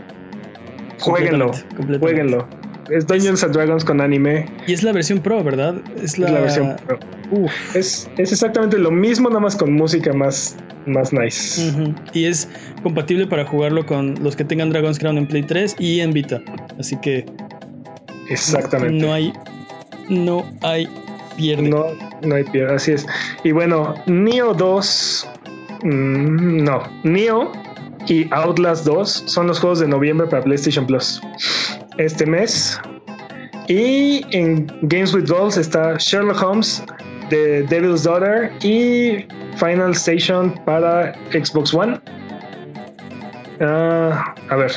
[1.00, 1.46] Jueguenlo.
[1.46, 1.98] Completamente, completamente.
[1.98, 2.48] Jueguenlo.
[2.90, 4.44] Es Dungeons and Dragons con anime.
[4.66, 5.76] Y es la versión pro, ¿verdad?
[6.02, 6.98] Es la, Es la versión Pro.
[7.30, 7.50] Uf.
[7.74, 11.72] Es, es exactamente lo mismo, nada más con música más, más nice.
[12.12, 12.46] Y es
[12.82, 16.42] compatible para jugarlo con los que tengan Dragon's Crown en Play 3 y en Vita.
[16.78, 17.24] Así que
[18.28, 19.04] Exactamente.
[19.06, 19.32] no hay.
[20.10, 20.86] No hay
[21.36, 21.68] pierde.
[21.68, 21.86] No,
[22.22, 23.06] no hay piedra, así es.
[23.42, 25.28] Y bueno, Neo 2,
[25.82, 27.52] mm, no, Neo
[28.06, 31.20] y Outlast 2 son los juegos de noviembre para PlayStation Plus
[31.98, 32.80] este mes.
[33.68, 36.82] Y en Games with Dolls está Sherlock Holmes,
[37.30, 39.24] The Devil's Daughter y
[39.56, 41.98] Final Station para Xbox One.
[43.60, 44.72] Ah, a ver,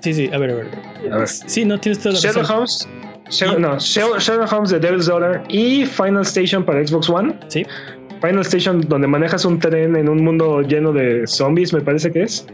[0.00, 0.68] Sí, sí, a ver, a ver.
[1.12, 1.28] a ver.
[1.28, 2.56] Sí, no tienes toda la Sherlock razón.
[2.58, 2.88] Holmes,
[3.30, 7.38] Sher- no, Sher- Sherlock Holmes, The Devil's Daughter y Final Station para Xbox One.
[7.48, 7.64] Sí.
[8.20, 12.22] Final Station, donde manejas un tren en un mundo lleno de zombies, me parece que
[12.22, 12.46] es.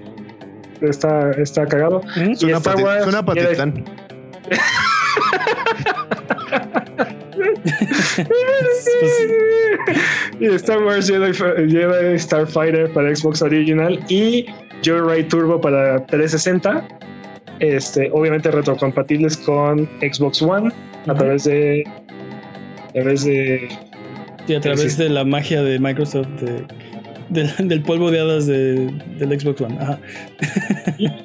[0.83, 1.99] Está, está cagado.
[1.99, 2.37] Ujú.
[2.37, 3.85] Suena, Star Wars, suena Jedi- patitán.
[10.41, 14.47] Y Star Wars Jedi, Jedi Starfighter para Xbox Original y
[14.85, 16.87] Joyride Turbo para 360.
[17.61, 20.71] Este, obviamente retrocompatibles con Xbox One
[21.07, 21.85] a través de.
[22.89, 23.69] A través de.
[24.47, 25.03] sí, a través Sí.
[25.03, 26.65] de la magia de Microsoft, de-
[27.31, 29.77] del- del polvo de hadas de- del Xbox One.
[29.81, 29.99] Ajá.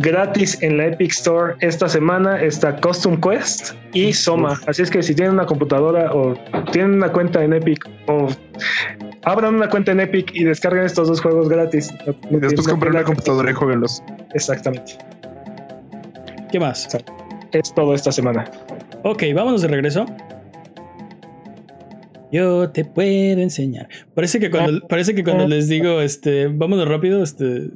[0.00, 4.60] gratis en la Epic Store esta semana está Custom Quest y Soma.
[4.66, 6.34] Así es que si tienen una computadora o
[6.72, 8.28] tienen una cuenta en Epic o
[9.24, 11.92] abran una cuenta en Epic y descarguen estos dos juegos gratis.
[12.30, 14.02] No- Y después comprar una computadora y jueguenlos.
[14.34, 14.92] Exactamente.
[16.50, 16.88] ¿Qué más?
[17.52, 18.50] Es todo esta semana.
[19.04, 20.04] Ok, vámonos de regreso.
[22.30, 23.88] Yo te puedo enseñar.
[24.14, 27.70] Parece que cuando, parece que cuando les digo, este, vámonos rápido, este,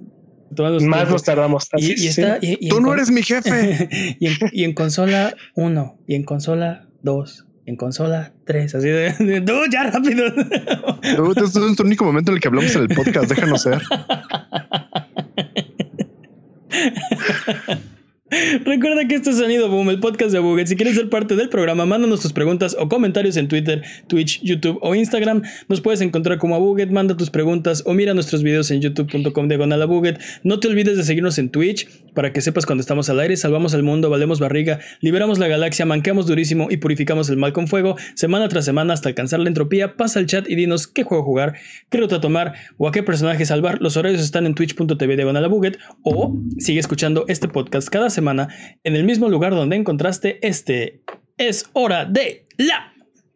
[0.83, 1.69] Más nos tardamos.
[1.77, 2.09] Y, y sí.
[2.09, 3.89] está, y- y Tú no eres mi jefe.
[4.21, 9.13] y, en, y en consola 1, y en consola 2, en consola 3, así de,
[9.13, 10.27] de, "No, ya rápido.
[11.03, 13.29] Este es nuestro único momento en el que hablamos en el podcast.
[13.31, 13.81] Déjanos ser.
[18.65, 20.67] Recuerda que este es Sonido Boom, el podcast de Buget.
[20.67, 24.79] Si quieres ser parte del programa, mándanos tus preguntas o comentarios en Twitter, Twitch, YouTube
[24.81, 25.43] o Instagram.
[25.69, 29.83] Nos puedes encontrar como a manda tus preguntas o mira nuestros videos en youtube.com diagonal
[29.83, 30.19] a Buget.
[30.45, 33.75] No te olvides de seguirnos en Twitch para que sepas cuando estamos al aire, salvamos
[33.75, 37.97] al mundo, valemos barriga, liberamos la galaxia, manqueamos durísimo y purificamos el mal con fuego,
[38.15, 39.97] semana tras semana hasta alcanzar la entropía.
[39.97, 41.55] Pasa al chat y dinos qué juego jugar,
[41.91, 43.83] qué ruta tomar o a qué personaje salvar.
[43.83, 48.22] Los horarios están en twitch.tv diagonal a Buget o sigue escuchando este podcast cada semana
[48.23, 51.03] en el mismo lugar donde encontraste este.
[51.39, 52.93] Es hora de la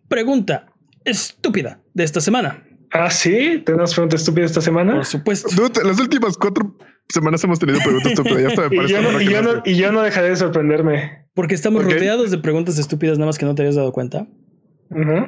[0.08, 0.66] pregunta
[1.04, 2.62] estúpida de esta semana.
[2.92, 3.62] Ah, sí.
[3.64, 4.94] ¿Tenemos pregunta estúpida esta semana?
[4.94, 5.48] Por supuesto.
[5.54, 6.76] Dude, las últimas cuatro
[7.08, 8.42] semanas hemos tenido preguntas estúpidas.
[8.42, 10.02] Ya hasta me Y parece yo, no, raro y, yo no no, y yo no
[10.02, 11.26] dejaré de sorprenderme.
[11.34, 14.26] Porque estamos rodeados de preguntas estúpidas, nada más que no te habías dado cuenta.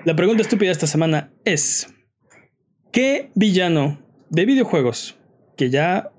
[0.05, 1.93] La pregunta estúpida de esta semana es:
[2.93, 5.19] ¿Qué villano de videojuegos
[5.57, 6.11] que ya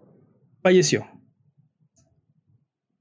[0.62, 1.08] falleció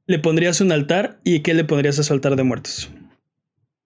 [0.08, 2.90] le pondrías un altar y qué le pondrías a su altar de muertos?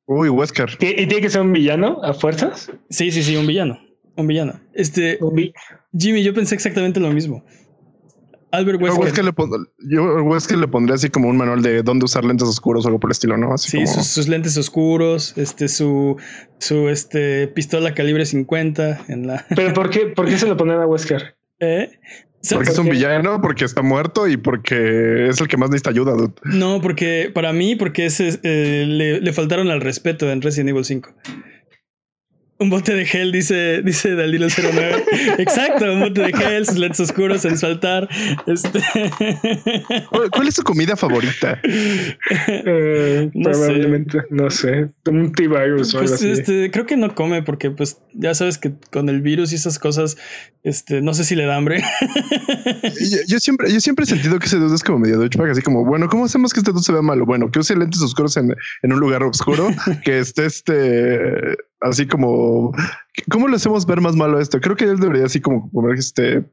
[0.07, 0.71] Uy, Wesker.
[0.81, 2.71] ¿Y tiene que ser un villano a fuerzas?
[2.91, 3.79] Sí, sí, sí, un villano.
[4.17, 4.61] Un villano.
[4.73, 5.53] Este, Un vi-
[5.97, 7.45] Jimmy, yo pensé exactamente lo mismo.
[8.51, 9.25] Albert Yo a Wesker.
[9.25, 12.85] Wesker le, yo Wesker le pondría así como un manual de dónde usar lentes oscuros
[12.85, 13.55] o algo por el estilo, ¿no?
[13.55, 13.87] Así Sí, como...
[13.95, 16.19] sus, sus lentes oscuros, este, su,
[16.59, 19.47] su este, pistola calibre 50 en la.
[19.57, 21.35] Pero ¿por qué, por qué se lo ponen a Wesker?
[21.61, 21.99] ¿Eh?
[22.51, 26.13] Porque es un villano, porque está muerto y porque es el que más necesita ayuda,
[26.13, 26.33] dude.
[26.45, 30.85] No, porque para mí, porque ese, eh, le, le faltaron al respeto en Resident Evil
[30.85, 31.11] 5.
[32.63, 35.05] Un bote de gel, dice, dice Dalilo 09.
[35.39, 38.09] Exacto, un bote de gel, sus lentes oscuros en su altar.
[38.47, 38.81] Este...
[40.33, 41.61] ¿Cuál, es su comida favorita?
[41.65, 43.61] Eh, No sé.
[43.61, 44.89] probablemente, no sé.
[45.11, 46.31] Un T-Virus o algo Pues así.
[46.31, 49.79] este, creo que no come porque pues ya sabes que con el virus y esas
[49.79, 50.17] cosas,
[50.63, 51.83] este, no sé si le da hambre.
[53.11, 55.63] Yo, yo siempre, yo siempre he sentido que ese dude es como medio douchebag, así
[55.63, 57.27] como, bueno, ¿cómo hacemos que este dude se vea malo?
[57.27, 59.69] Bueno, que use lentes oscuros en, en un lugar oscuro,
[60.05, 62.73] que esté este, así como,
[63.31, 64.61] ¿cómo lo hacemos ver más malo esto?
[64.61, 66.45] Creo que él debería así como comer este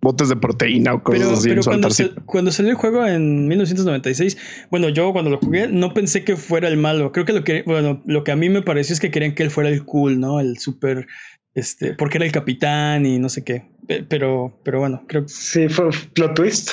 [0.00, 2.14] botes de proteína o cosas Pero, así pero en su cuando, altarcito.
[2.14, 6.36] sal- cuando salió el juego en 1996, bueno, yo cuando lo jugué no pensé que
[6.36, 7.12] fuera el malo.
[7.12, 9.44] Creo que lo que, bueno, lo que a mí me pareció es que querían que
[9.44, 10.40] él fuera el cool, ¿no?
[10.40, 11.06] El súper
[11.54, 13.70] Este, porque era el capitán y no sé qué.
[13.86, 16.70] Pe- Pero, pero bueno, creo que Sí, fue plot twist.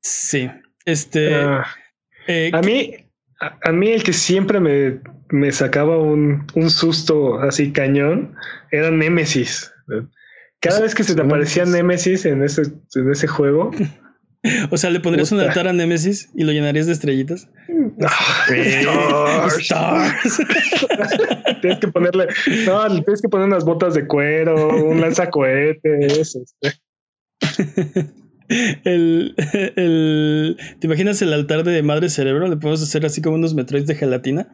[0.00, 0.48] sí.
[0.86, 1.34] Este.
[1.34, 1.66] Ah,
[2.28, 2.94] eh, a mí,
[3.40, 5.00] a, a mí el que siempre me,
[5.30, 8.34] me sacaba un, un susto así cañón
[8.70, 9.72] era Nemesis.
[10.60, 12.62] Cada vez que se te aparecía Nemesis en ese,
[12.94, 13.70] en ese juego,
[14.70, 17.48] o sea, le pondrías un altar a Nemesis y lo llenarías de estrellitas.
[17.98, 19.58] Stars.
[19.58, 20.40] Stars.
[21.62, 22.26] tienes que ponerle,
[22.66, 26.36] no, le tienes que poner unas botas de cuero, un lanzacohetes.
[28.84, 29.34] el,
[29.76, 32.48] el, ¿Te imaginas el altar de madre cerebro?
[32.48, 34.48] Le podemos hacer así como unos metroids de gelatina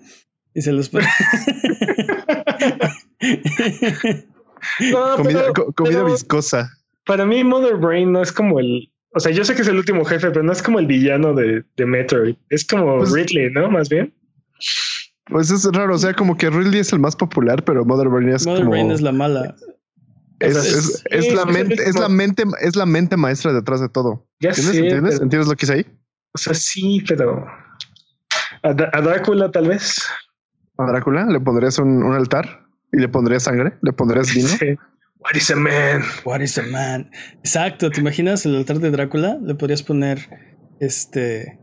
[0.57, 1.07] y se los pone.
[4.91, 6.70] No, Comida, pero- co- comida pero viscosa.
[7.05, 8.91] Para mí, Mother Brain no es como el.
[9.15, 11.35] O sea, yo sé que es el último jefe, pero no es como el villano
[11.35, 12.35] de, de Metroid.
[12.51, 13.70] Es como Pues- Ridley, ¿no?
[13.70, 14.12] Más bien.
[15.27, 18.28] Pues es raro, o sea, como que Ridley es el más popular, pero Mother Brain
[18.31, 18.70] es Mother como...
[18.73, 19.55] Brain es la mala.
[20.41, 23.53] es, o sea, es- sí, es la mente, es la mente, es la mente maestra
[23.53, 24.27] detrás de todo.
[24.41, 24.74] Ya ¿Entiendes?
[24.74, 24.81] sé.
[24.81, 25.12] ¿Entiendes?
[25.15, 25.87] pero- ¿Entiendes lo que hice ahí?
[26.35, 27.47] o sea, sí, pero.
[28.62, 30.03] A Drácula, tal vez.
[30.78, 34.48] A Drácula le pondrías un, un altar y le pondrías sangre, le pondrías vino.
[34.59, 34.77] Sí.
[35.19, 36.03] What is a man?
[36.24, 37.11] What is a man?
[37.39, 39.39] Exacto, ¿te imaginas el altar de Drácula?
[39.43, 40.19] Le podrías poner
[40.78, 41.59] este.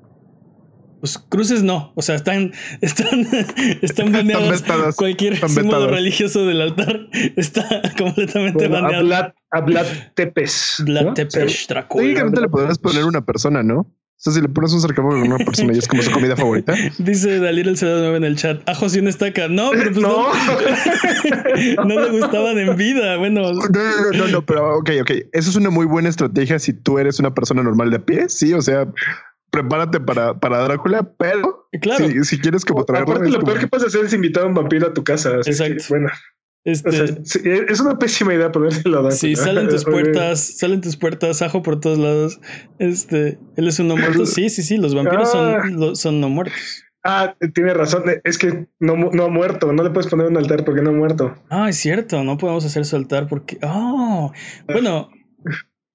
[1.00, 3.26] Pues cruces no, o sea, están, están,
[3.82, 7.64] están vetadas, Cualquier están símbolo religioso del altar está
[7.98, 9.34] completamente Bueno, a baneado.
[9.52, 10.84] A Vlad Tepes.
[10.86, 11.14] Vlad ¿no?
[11.14, 12.04] Tepes, Drácula.
[12.04, 13.90] Técnicamente le podrías poner una persona, ¿no?
[14.26, 16.38] O sea, si le pones un sarcófago con una persona y es como su comida
[16.38, 16.74] favorita.
[16.98, 18.62] Dice Dalir el 09 en el chat.
[18.70, 19.50] Ajos y una estaca.
[19.50, 20.30] No, pero pues no.
[20.30, 20.34] No.
[21.86, 23.18] No, le gustaban en vida.
[23.18, 25.12] Bueno, No, no, no, no, pero ok, ok.
[25.34, 28.30] Eso es una muy buena estrategia si tú eres una persona normal de a pie,
[28.30, 28.88] sí, o sea,
[29.52, 32.08] prepárate para, para Drácula, pero claro.
[32.08, 34.48] si, si quieres como traerlo, Aparte, lo como- peor que puedes hacer es invitar a
[34.48, 35.32] un vampiro a tu casa.
[35.40, 35.84] así que, Exacto.
[35.90, 36.10] bueno,
[36.66, 39.18] Este, o sea, sí, es una pésima idea ponérselo a Drácula.
[39.18, 42.40] Sí, salen tus puertas, salen tus puertas, ajo por todos lados.
[42.80, 44.26] Este, él es un no muerto.
[44.26, 45.62] Sí, sí, sí, los vampiros Ah.
[45.64, 46.56] son, lo- son no muertos.
[47.06, 48.04] Ah, tiene razón.
[48.24, 49.74] Es que no, no ha muerto.
[49.74, 51.36] No le puedes poner un altar porque no ha muerto.
[51.50, 53.58] Ah, es cierto, no podemos hacer su altar porque.
[53.62, 54.32] Oh,
[54.72, 55.10] bueno,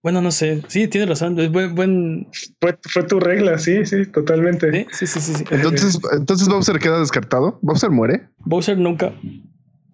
[0.03, 0.62] bueno, no sé.
[0.69, 1.39] Sí, tiene razón.
[1.40, 2.28] Es buen, buen.
[2.61, 4.86] Fue, fue tu regla, sí, sí, totalmente.
[4.93, 5.35] Sí, sí, sí, sí.
[5.36, 5.45] sí.
[5.51, 7.59] Entonces, entonces Bowser queda descartado.
[7.62, 8.28] Bowser muere.
[8.40, 9.15] Bowser nunca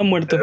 [0.01, 0.39] ha muerto.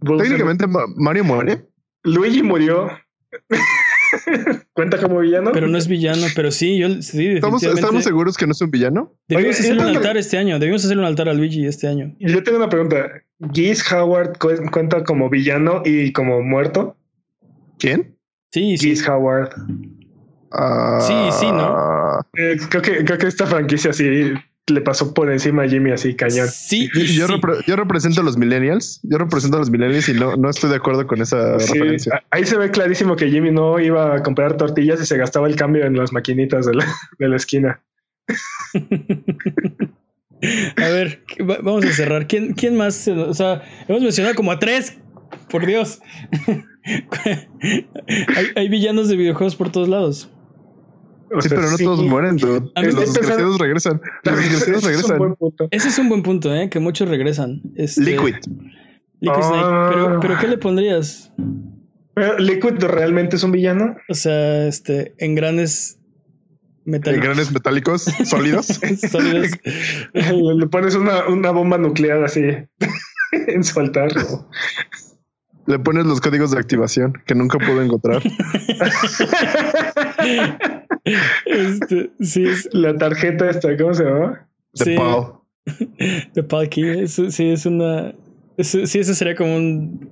[0.00, 1.66] Bowser- Técnicamente Ma- Mario muere.
[2.04, 2.88] Luigi murió.
[4.72, 5.52] ¿Cuenta como villano?
[5.52, 6.94] Pero no es villano, pero sí, yo sí,
[7.28, 7.80] ¿Estamos, definitivamente.
[7.80, 9.14] ¿Estamos seguros que no es un villano?
[9.28, 10.58] Debimos Oye, hacer un altar este año.
[10.58, 12.14] Debimos hacer un altar a Luigi este año.
[12.18, 13.06] Y Yo tengo una pregunta.
[13.52, 16.96] ¿Geese Howard cu- cuenta como villano y como muerto?
[17.78, 18.16] ¿Quién?
[18.52, 18.88] Sí, sí.
[18.88, 19.50] Geese Howard.
[20.52, 22.18] Ah, Sí, sí, ¿no?
[22.36, 24.32] Eh, creo, que, creo que esta franquicia sí
[24.70, 26.48] le pasó por encima a Jimmy así cañón.
[26.48, 27.32] Sí, Yo, y yo sí.
[27.34, 29.00] repre- yo represento a los millennials.
[29.02, 32.22] Yo represento a los millennials y no, no estoy de acuerdo con esa Sí, referencia.
[32.30, 35.56] ahí se ve clarísimo que Jimmy no iba a comprar tortillas y se gastaba el
[35.56, 36.86] cambio en las maquinitas de la,
[37.18, 37.80] de la esquina.
[40.76, 42.26] A ver, va- vamos a cerrar.
[42.26, 43.06] ¿Quién, quién más?
[43.08, 44.96] O sea, hemos mencionado como a tres.
[45.50, 46.00] Por Dios.
[47.62, 50.30] hay, hay villanos de videojuegos por todos lados.
[51.32, 51.84] O Sí, sea, pero no sí.
[51.84, 52.36] todos mueren.
[52.36, 52.70] dude.
[52.74, 54.00] A mí Los me- desgraciados regresan.
[54.24, 55.36] Los desgraciados es un regresan.
[55.70, 56.68] Ese es un buen punto, ¿eh?
[56.68, 57.62] Que muchos regresan.
[57.76, 58.34] Este, Liquid.
[59.20, 59.62] Liquid Snake.
[59.64, 59.90] Ah.
[59.92, 61.32] Pero, pero ¿qué le pondrías?
[62.14, 63.96] Pero, ¿Liquid realmente es un villano?
[64.08, 65.34] O sea, este, En
[66.84, 67.24] metálicos.
[67.24, 68.66] granes metálicos sólidos.
[68.66, 69.50] sólidos.
[70.14, 72.40] le, le pones una, una bomba nuclear así
[73.32, 74.10] en su altar.
[75.70, 78.20] Le pones los códigos de activación que nunca puedo encontrar.
[81.44, 84.46] Este, sí, es La tarjeta esta, ¿cómo se llama?
[84.74, 84.96] De Sí.
[84.96, 85.34] Paul.
[86.34, 86.88] de Palky.
[86.88, 88.12] Eso, sí, es una.
[88.56, 90.10] eso- sí, eso sería como un,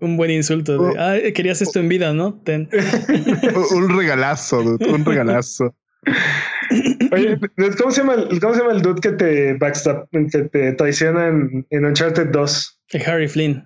[0.00, 0.76] un buen insulto.
[0.78, 2.34] de, ah, querías esto en vida, ¿no?
[2.44, 2.68] Ten.
[3.74, 5.74] Un- regalazo, dude, un regalazo.
[7.12, 7.38] Oye,
[7.78, 11.28] ¿cómo se llama, el- cómo se llama el dude que te backstab, que te traiciona
[11.28, 12.80] en, en Uncharted 2?
[12.92, 13.64] Eh, Harry Flynn.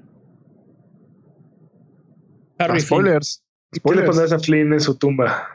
[2.65, 2.87] Harry Ah, Flynn.
[2.87, 3.43] spoilers.
[3.71, 4.07] ¿Qué le Spoilers.
[4.09, 5.49] pondrás a Flynn en su tumba?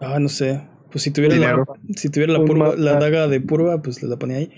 [0.00, 0.62] Ah, no sé.
[0.90, 1.64] Pues si tuviera, la,
[1.96, 2.32] si tuviera
[2.76, 4.50] la, daga de purga, pues la ponía ahí.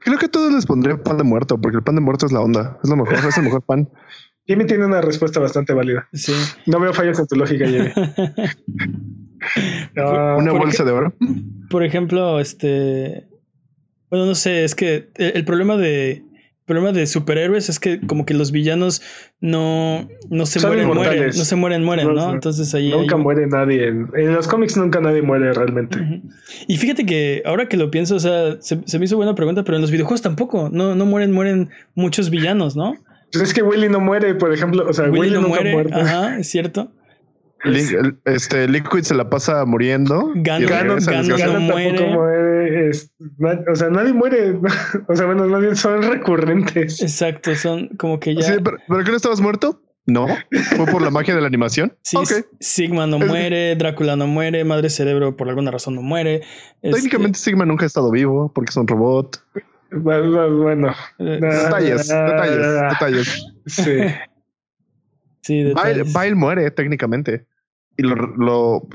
[0.00, 2.32] Creo que a todos les pondría pan de muerto, porque el pan de muerto es
[2.32, 2.78] la onda.
[2.82, 3.88] Es lo mejor, es el mejor pan.
[4.46, 6.08] Jimmy tiene una respuesta bastante válida.
[6.14, 6.32] Sí.
[6.66, 7.90] No veo fallas en tu lógica, Jimmy.
[9.96, 11.14] Ah, Una bolsa de oro.
[11.70, 13.28] Por ejemplo, este.
[14.10, 16.24] Bueno, no sé, es que el, el problema de.
[16.68, 19.00] El problema de superhéroes es que como que los villanos
[19.40, 21.26] no, no se Son mueren, mueren.
[21.28, 22.30] No se mueren, mueren, No.
[22.34, 22.90] Entonces ahí.
[22.90, 23.88] nunca hay- muere nadie.
[23.88, 25.98] En, los cómics nunca nadie muere realmente.
[26.66, 29.64] Y fíjate que ahora que lo pienso, o sea, se, se me hizo buena pregunta,
[29.64, 30.68] pero en los videojuegos tampoco.
[30.70, 32.92] No, no mueren, mueren muchos villanos, ¿no?
[33.32, 34.86] Pues es que Willy no muere, por ejemplo.
[34.86, 35.72] O sea, Willy, Willy no nunca muere.
[35.72, 35.90] muere.
[35.94, 36.92] Ajá, es cierto.
[37.64, 37.82] Li-
[38.26, 40.32] este Liquid se la pasa muriendo.
[40.34, 40.98] Ganon- Ganon-.
[41.00, 41.96] Ganon- Ganon muere.
[42.90, 43.12] Es-
[43.70, 44.58] o sea, nadie muere.
[45.08, 47.00] O sea, bueno, más bien son recurrentes.
[47.02, 48.42] Exacto, son como que ya.
[48.42, 49.82] Sí, pero, ¿pero qué no estabas muerto?
[50.06, 50.26] No.
[50.76, 51.94] Fue por la magia de la animación.
[52.02, 52.16] Sí.
[52.60, 56.36] Sigma no muere, Drácula no muere, Madre Cerebro por alguna razón no muere.
[56.80, 59.36] Este, Técnicamente Sigma nunca ha estado vivo porque es un robot.
[59.90, 62.58] Bueno, Bueno, eh, Detalles, detalles,
[62.90, 63.46] detalles.
[63.66, 63.98] sí.
[65.42, 66.12] sí, detalles.
[66.12, 67.46] Bile muere técnicamente.
[68.00, 68.88] Y lo, lo-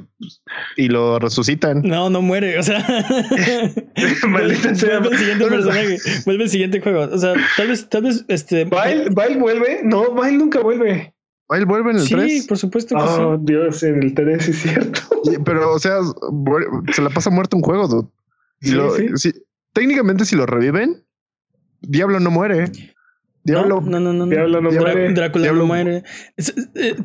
[0.78, 1.82] y lo resucitan.
[1.84, 2.80] No, no muere, o sea.
[4.28, 5.00] Maldita sea.
[5.00, 7.02] Vuelve el siguiente personaje, vuelve el siguiente juego.
[7.14, 8.64] O sea, tal vez, tal vez, este.
[8.66, 9.82] ¿Bile, Bile vuelve?
[9.84, 11.14] No, Bile nunca vuelve.
[11.50, 12.48] Bile vuelve en el Sí, 3.
[12.48, 13.42] por supuesto que Oh, sí.
[13.44, 15.02] Dios, en el 3 es cierto.
[15.46, 15.98] Pero, o sea,
[16.94, 17.88] se la pasa muerto un juego.
[17.88, 18.08] dude.
[18.62, 19.08] Si Sí, lo- sí.
[19.16, 19.34] si-
[19.74, 21.04] técnicamente, si lo reviven,
[21.82, 22.72] Diablo no muere.
[23.46, 23.82] Diablo.
[23.82, 24.28] No, no, no, no.
[24.28, 25.14] Diablo no Drá- muere.
[25.14, 26.04] Drácula Diablo- no muere.
[26.38, 26.96] Es- eh,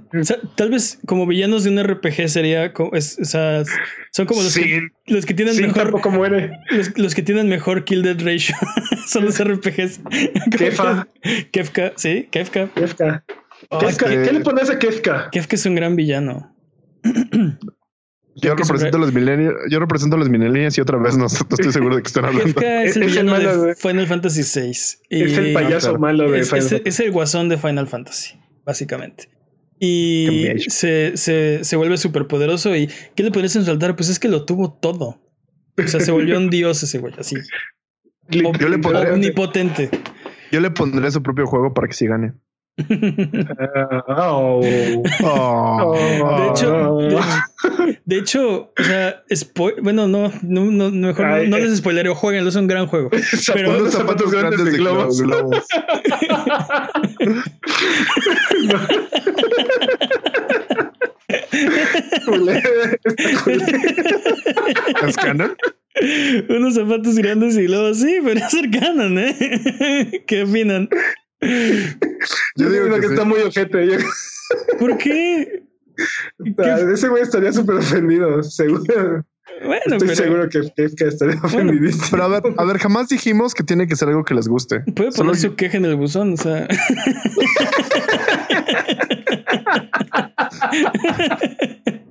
[0.56, 2.72] tal vez como villanos de un RPG sería.
[2.92, 3.64] es- sea,
[4.12, 5.82] son como los, Sí, que, los que tienen sí, mejor.
[5.84, 6.52] tampoco muere.
[6.70, 8.54] Los, los que tienen mejor kill death ratio
[9.08, 10.00] son los RPGs.
[10.56, 11.08] Kefka.
[11.52, 12.68] Kefka, sí, Kefka.
[12.74, 13.24] Kefka.
[13.70, 15.30] Oh, Kefka, este- ¿Qué le pones a Kefka?
[15.32, 16.54] Kefka es un gran villano.
[18.40, 19.56] Yo que es represento a los millennials.
[19.70, 22.24] Yo represento a los millennials y otra vez no, no estoy seguro de qué están
[22.24, 22.46] hablando.
[22.54, 24.70] Kefka es el Es el villano malo de Final Fantasy VI.
[25.10, 25.98] Y Es el payaso claro.
[25.98, 26.88] malo de es, Final es- Fantasy.
[26.88, 28.34] es el guasón de Final Fantasy,
[28.64, 29.28] básicamente.
[29.80, 32.74] Y se, se, se vuelve súper poderoso.
[32.74, 33.94] ¿Y qué le pones en su altar?
[33.96, 35.20] Pues es que lo tuvo todo.
[35.76, 37.36] O sea, se volvió un dios ese güey, así.
[38.30, 39.90] Yo le pondré- Omnipotente.
[40.50, 42.32] Yo le pondré su propio juego para que sí gane.
[44.08, 44.60] Oh.
[45.24, 45.94] Oh.
[46.38, 47.20] De hecho, de hecho,
[48.04, 49.22] de hecho, o sea,
[49.82, 51.62] bueno, no, no, no, mejor no- Ay, no, eh.
[51.66, 53.10] les spoilereo, jueguenlo, es un gran juego.
[53.54, 55.20] Pero- Unos zapatos grandes de globos.
[55.22, 55.64] globos.
[65.06, 65.56] ¿Es canon?
[66.48, 70.22] Unos zapatos grandes y luego sí, pero es cercano, ¿eh?
[70.26, 70.88] ¿Qué opinan?
[71.40, 73.12] Yo digo que que sí.
[73.12, 73.86] está muy ojete.
[73.86, 73.98] Yo-
[74.78, 75.62] ¿Por qué?
[76.92, 79.24] Ese güey estaría súper ofendido, seguro.
[79.64, 80.60] Bueno, Estoy pero seguro que
[81.06, 82.06] estaría ofendidísimo.
[82.12, 84.80] Pero a ver, a ver, jamás dijimos que tiene que ser algo que les guste.
[84.94, 86.68] puede Solo poner su queja en el buzón, o sea.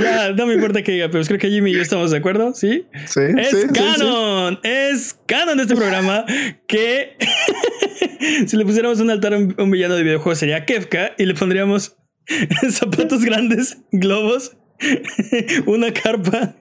[0.00, 2.54] ya, no me importa que diga, pero creo que Jimmy y yo estamos de acuerdo,
[2.54, 2.86] ¿sí?
[3.06, 3.68] Sí, Es sí, sí, sí.
[3.74, 6.24] canon, es canon de este programa
[6.66, 7.16] que
[8.46, 11.34] si le pusiéramos un altar a un, un villano de videojuego sería Kefka y le
[11.34, 11.96] pondríamos
[12.70, 14.56] zapatos grandes, globos,
[15.66, 16.54] una carpa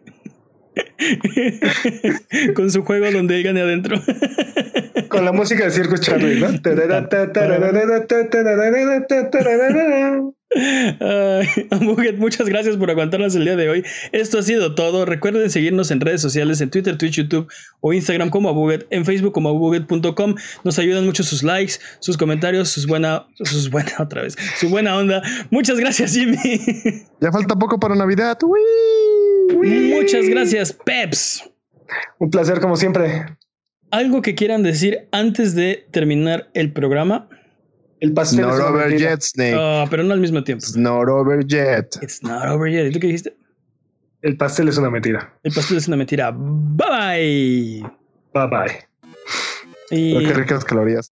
[2.55, 4.01] con su juego donde él gane adentro.
[5.09, 6.47] Con la música de Circus Charlie, ¿no?
[12.17, 13.83] Muchas gracias por aguantarnos el día de hoy.
[14.11, 15.05] Esto ha sido todo.
[15.05, 19.33] Recuerden seguirnos en redes sociales, en Twitter, Twitch, YouTube o Instagram como Abuget, en Facebook
[19.33, 20.35] como abuget.com.
[20.63, 24.97] Nos ayudan mucho sus likes, sus comentarios, sus buena, sus buena otra vez, su buena
[24.97, 25.21] onda.
[25.49, 26.37] Muchas gracias, Jimmy.
[27.21, 28.37] Ya falta poco para Navidad.
[29.49, 31.49] Muchas gracias, Peps.
[32.19, 33.25] Un placer como siempre.
[33.91, 37.27] ¿Algo que quieran decir antes de terminar el programa?
[37.99, 39.11] El pastel Not es una over mentira.
[39.11, 39.55] yet, Snake.
[39.57, 40.65] Ah, pero no al mismo tiempo.
[40.65, 41.97] It's not over yet.
[42.01, 42.87] It's not over yet.
[42.87, 43.35] ¿Y tú qué dijiste?
[44.21, 45.37] El pastel es una mentira.
[45.43, 46.31] El pastel es una mentira.
[46.31, 47.91] Bye bye.
[48.33, 48.87] Bye bye.
[49.91, 50.13] Y...
[50.15, 51.11] Pero qué ricas calorías.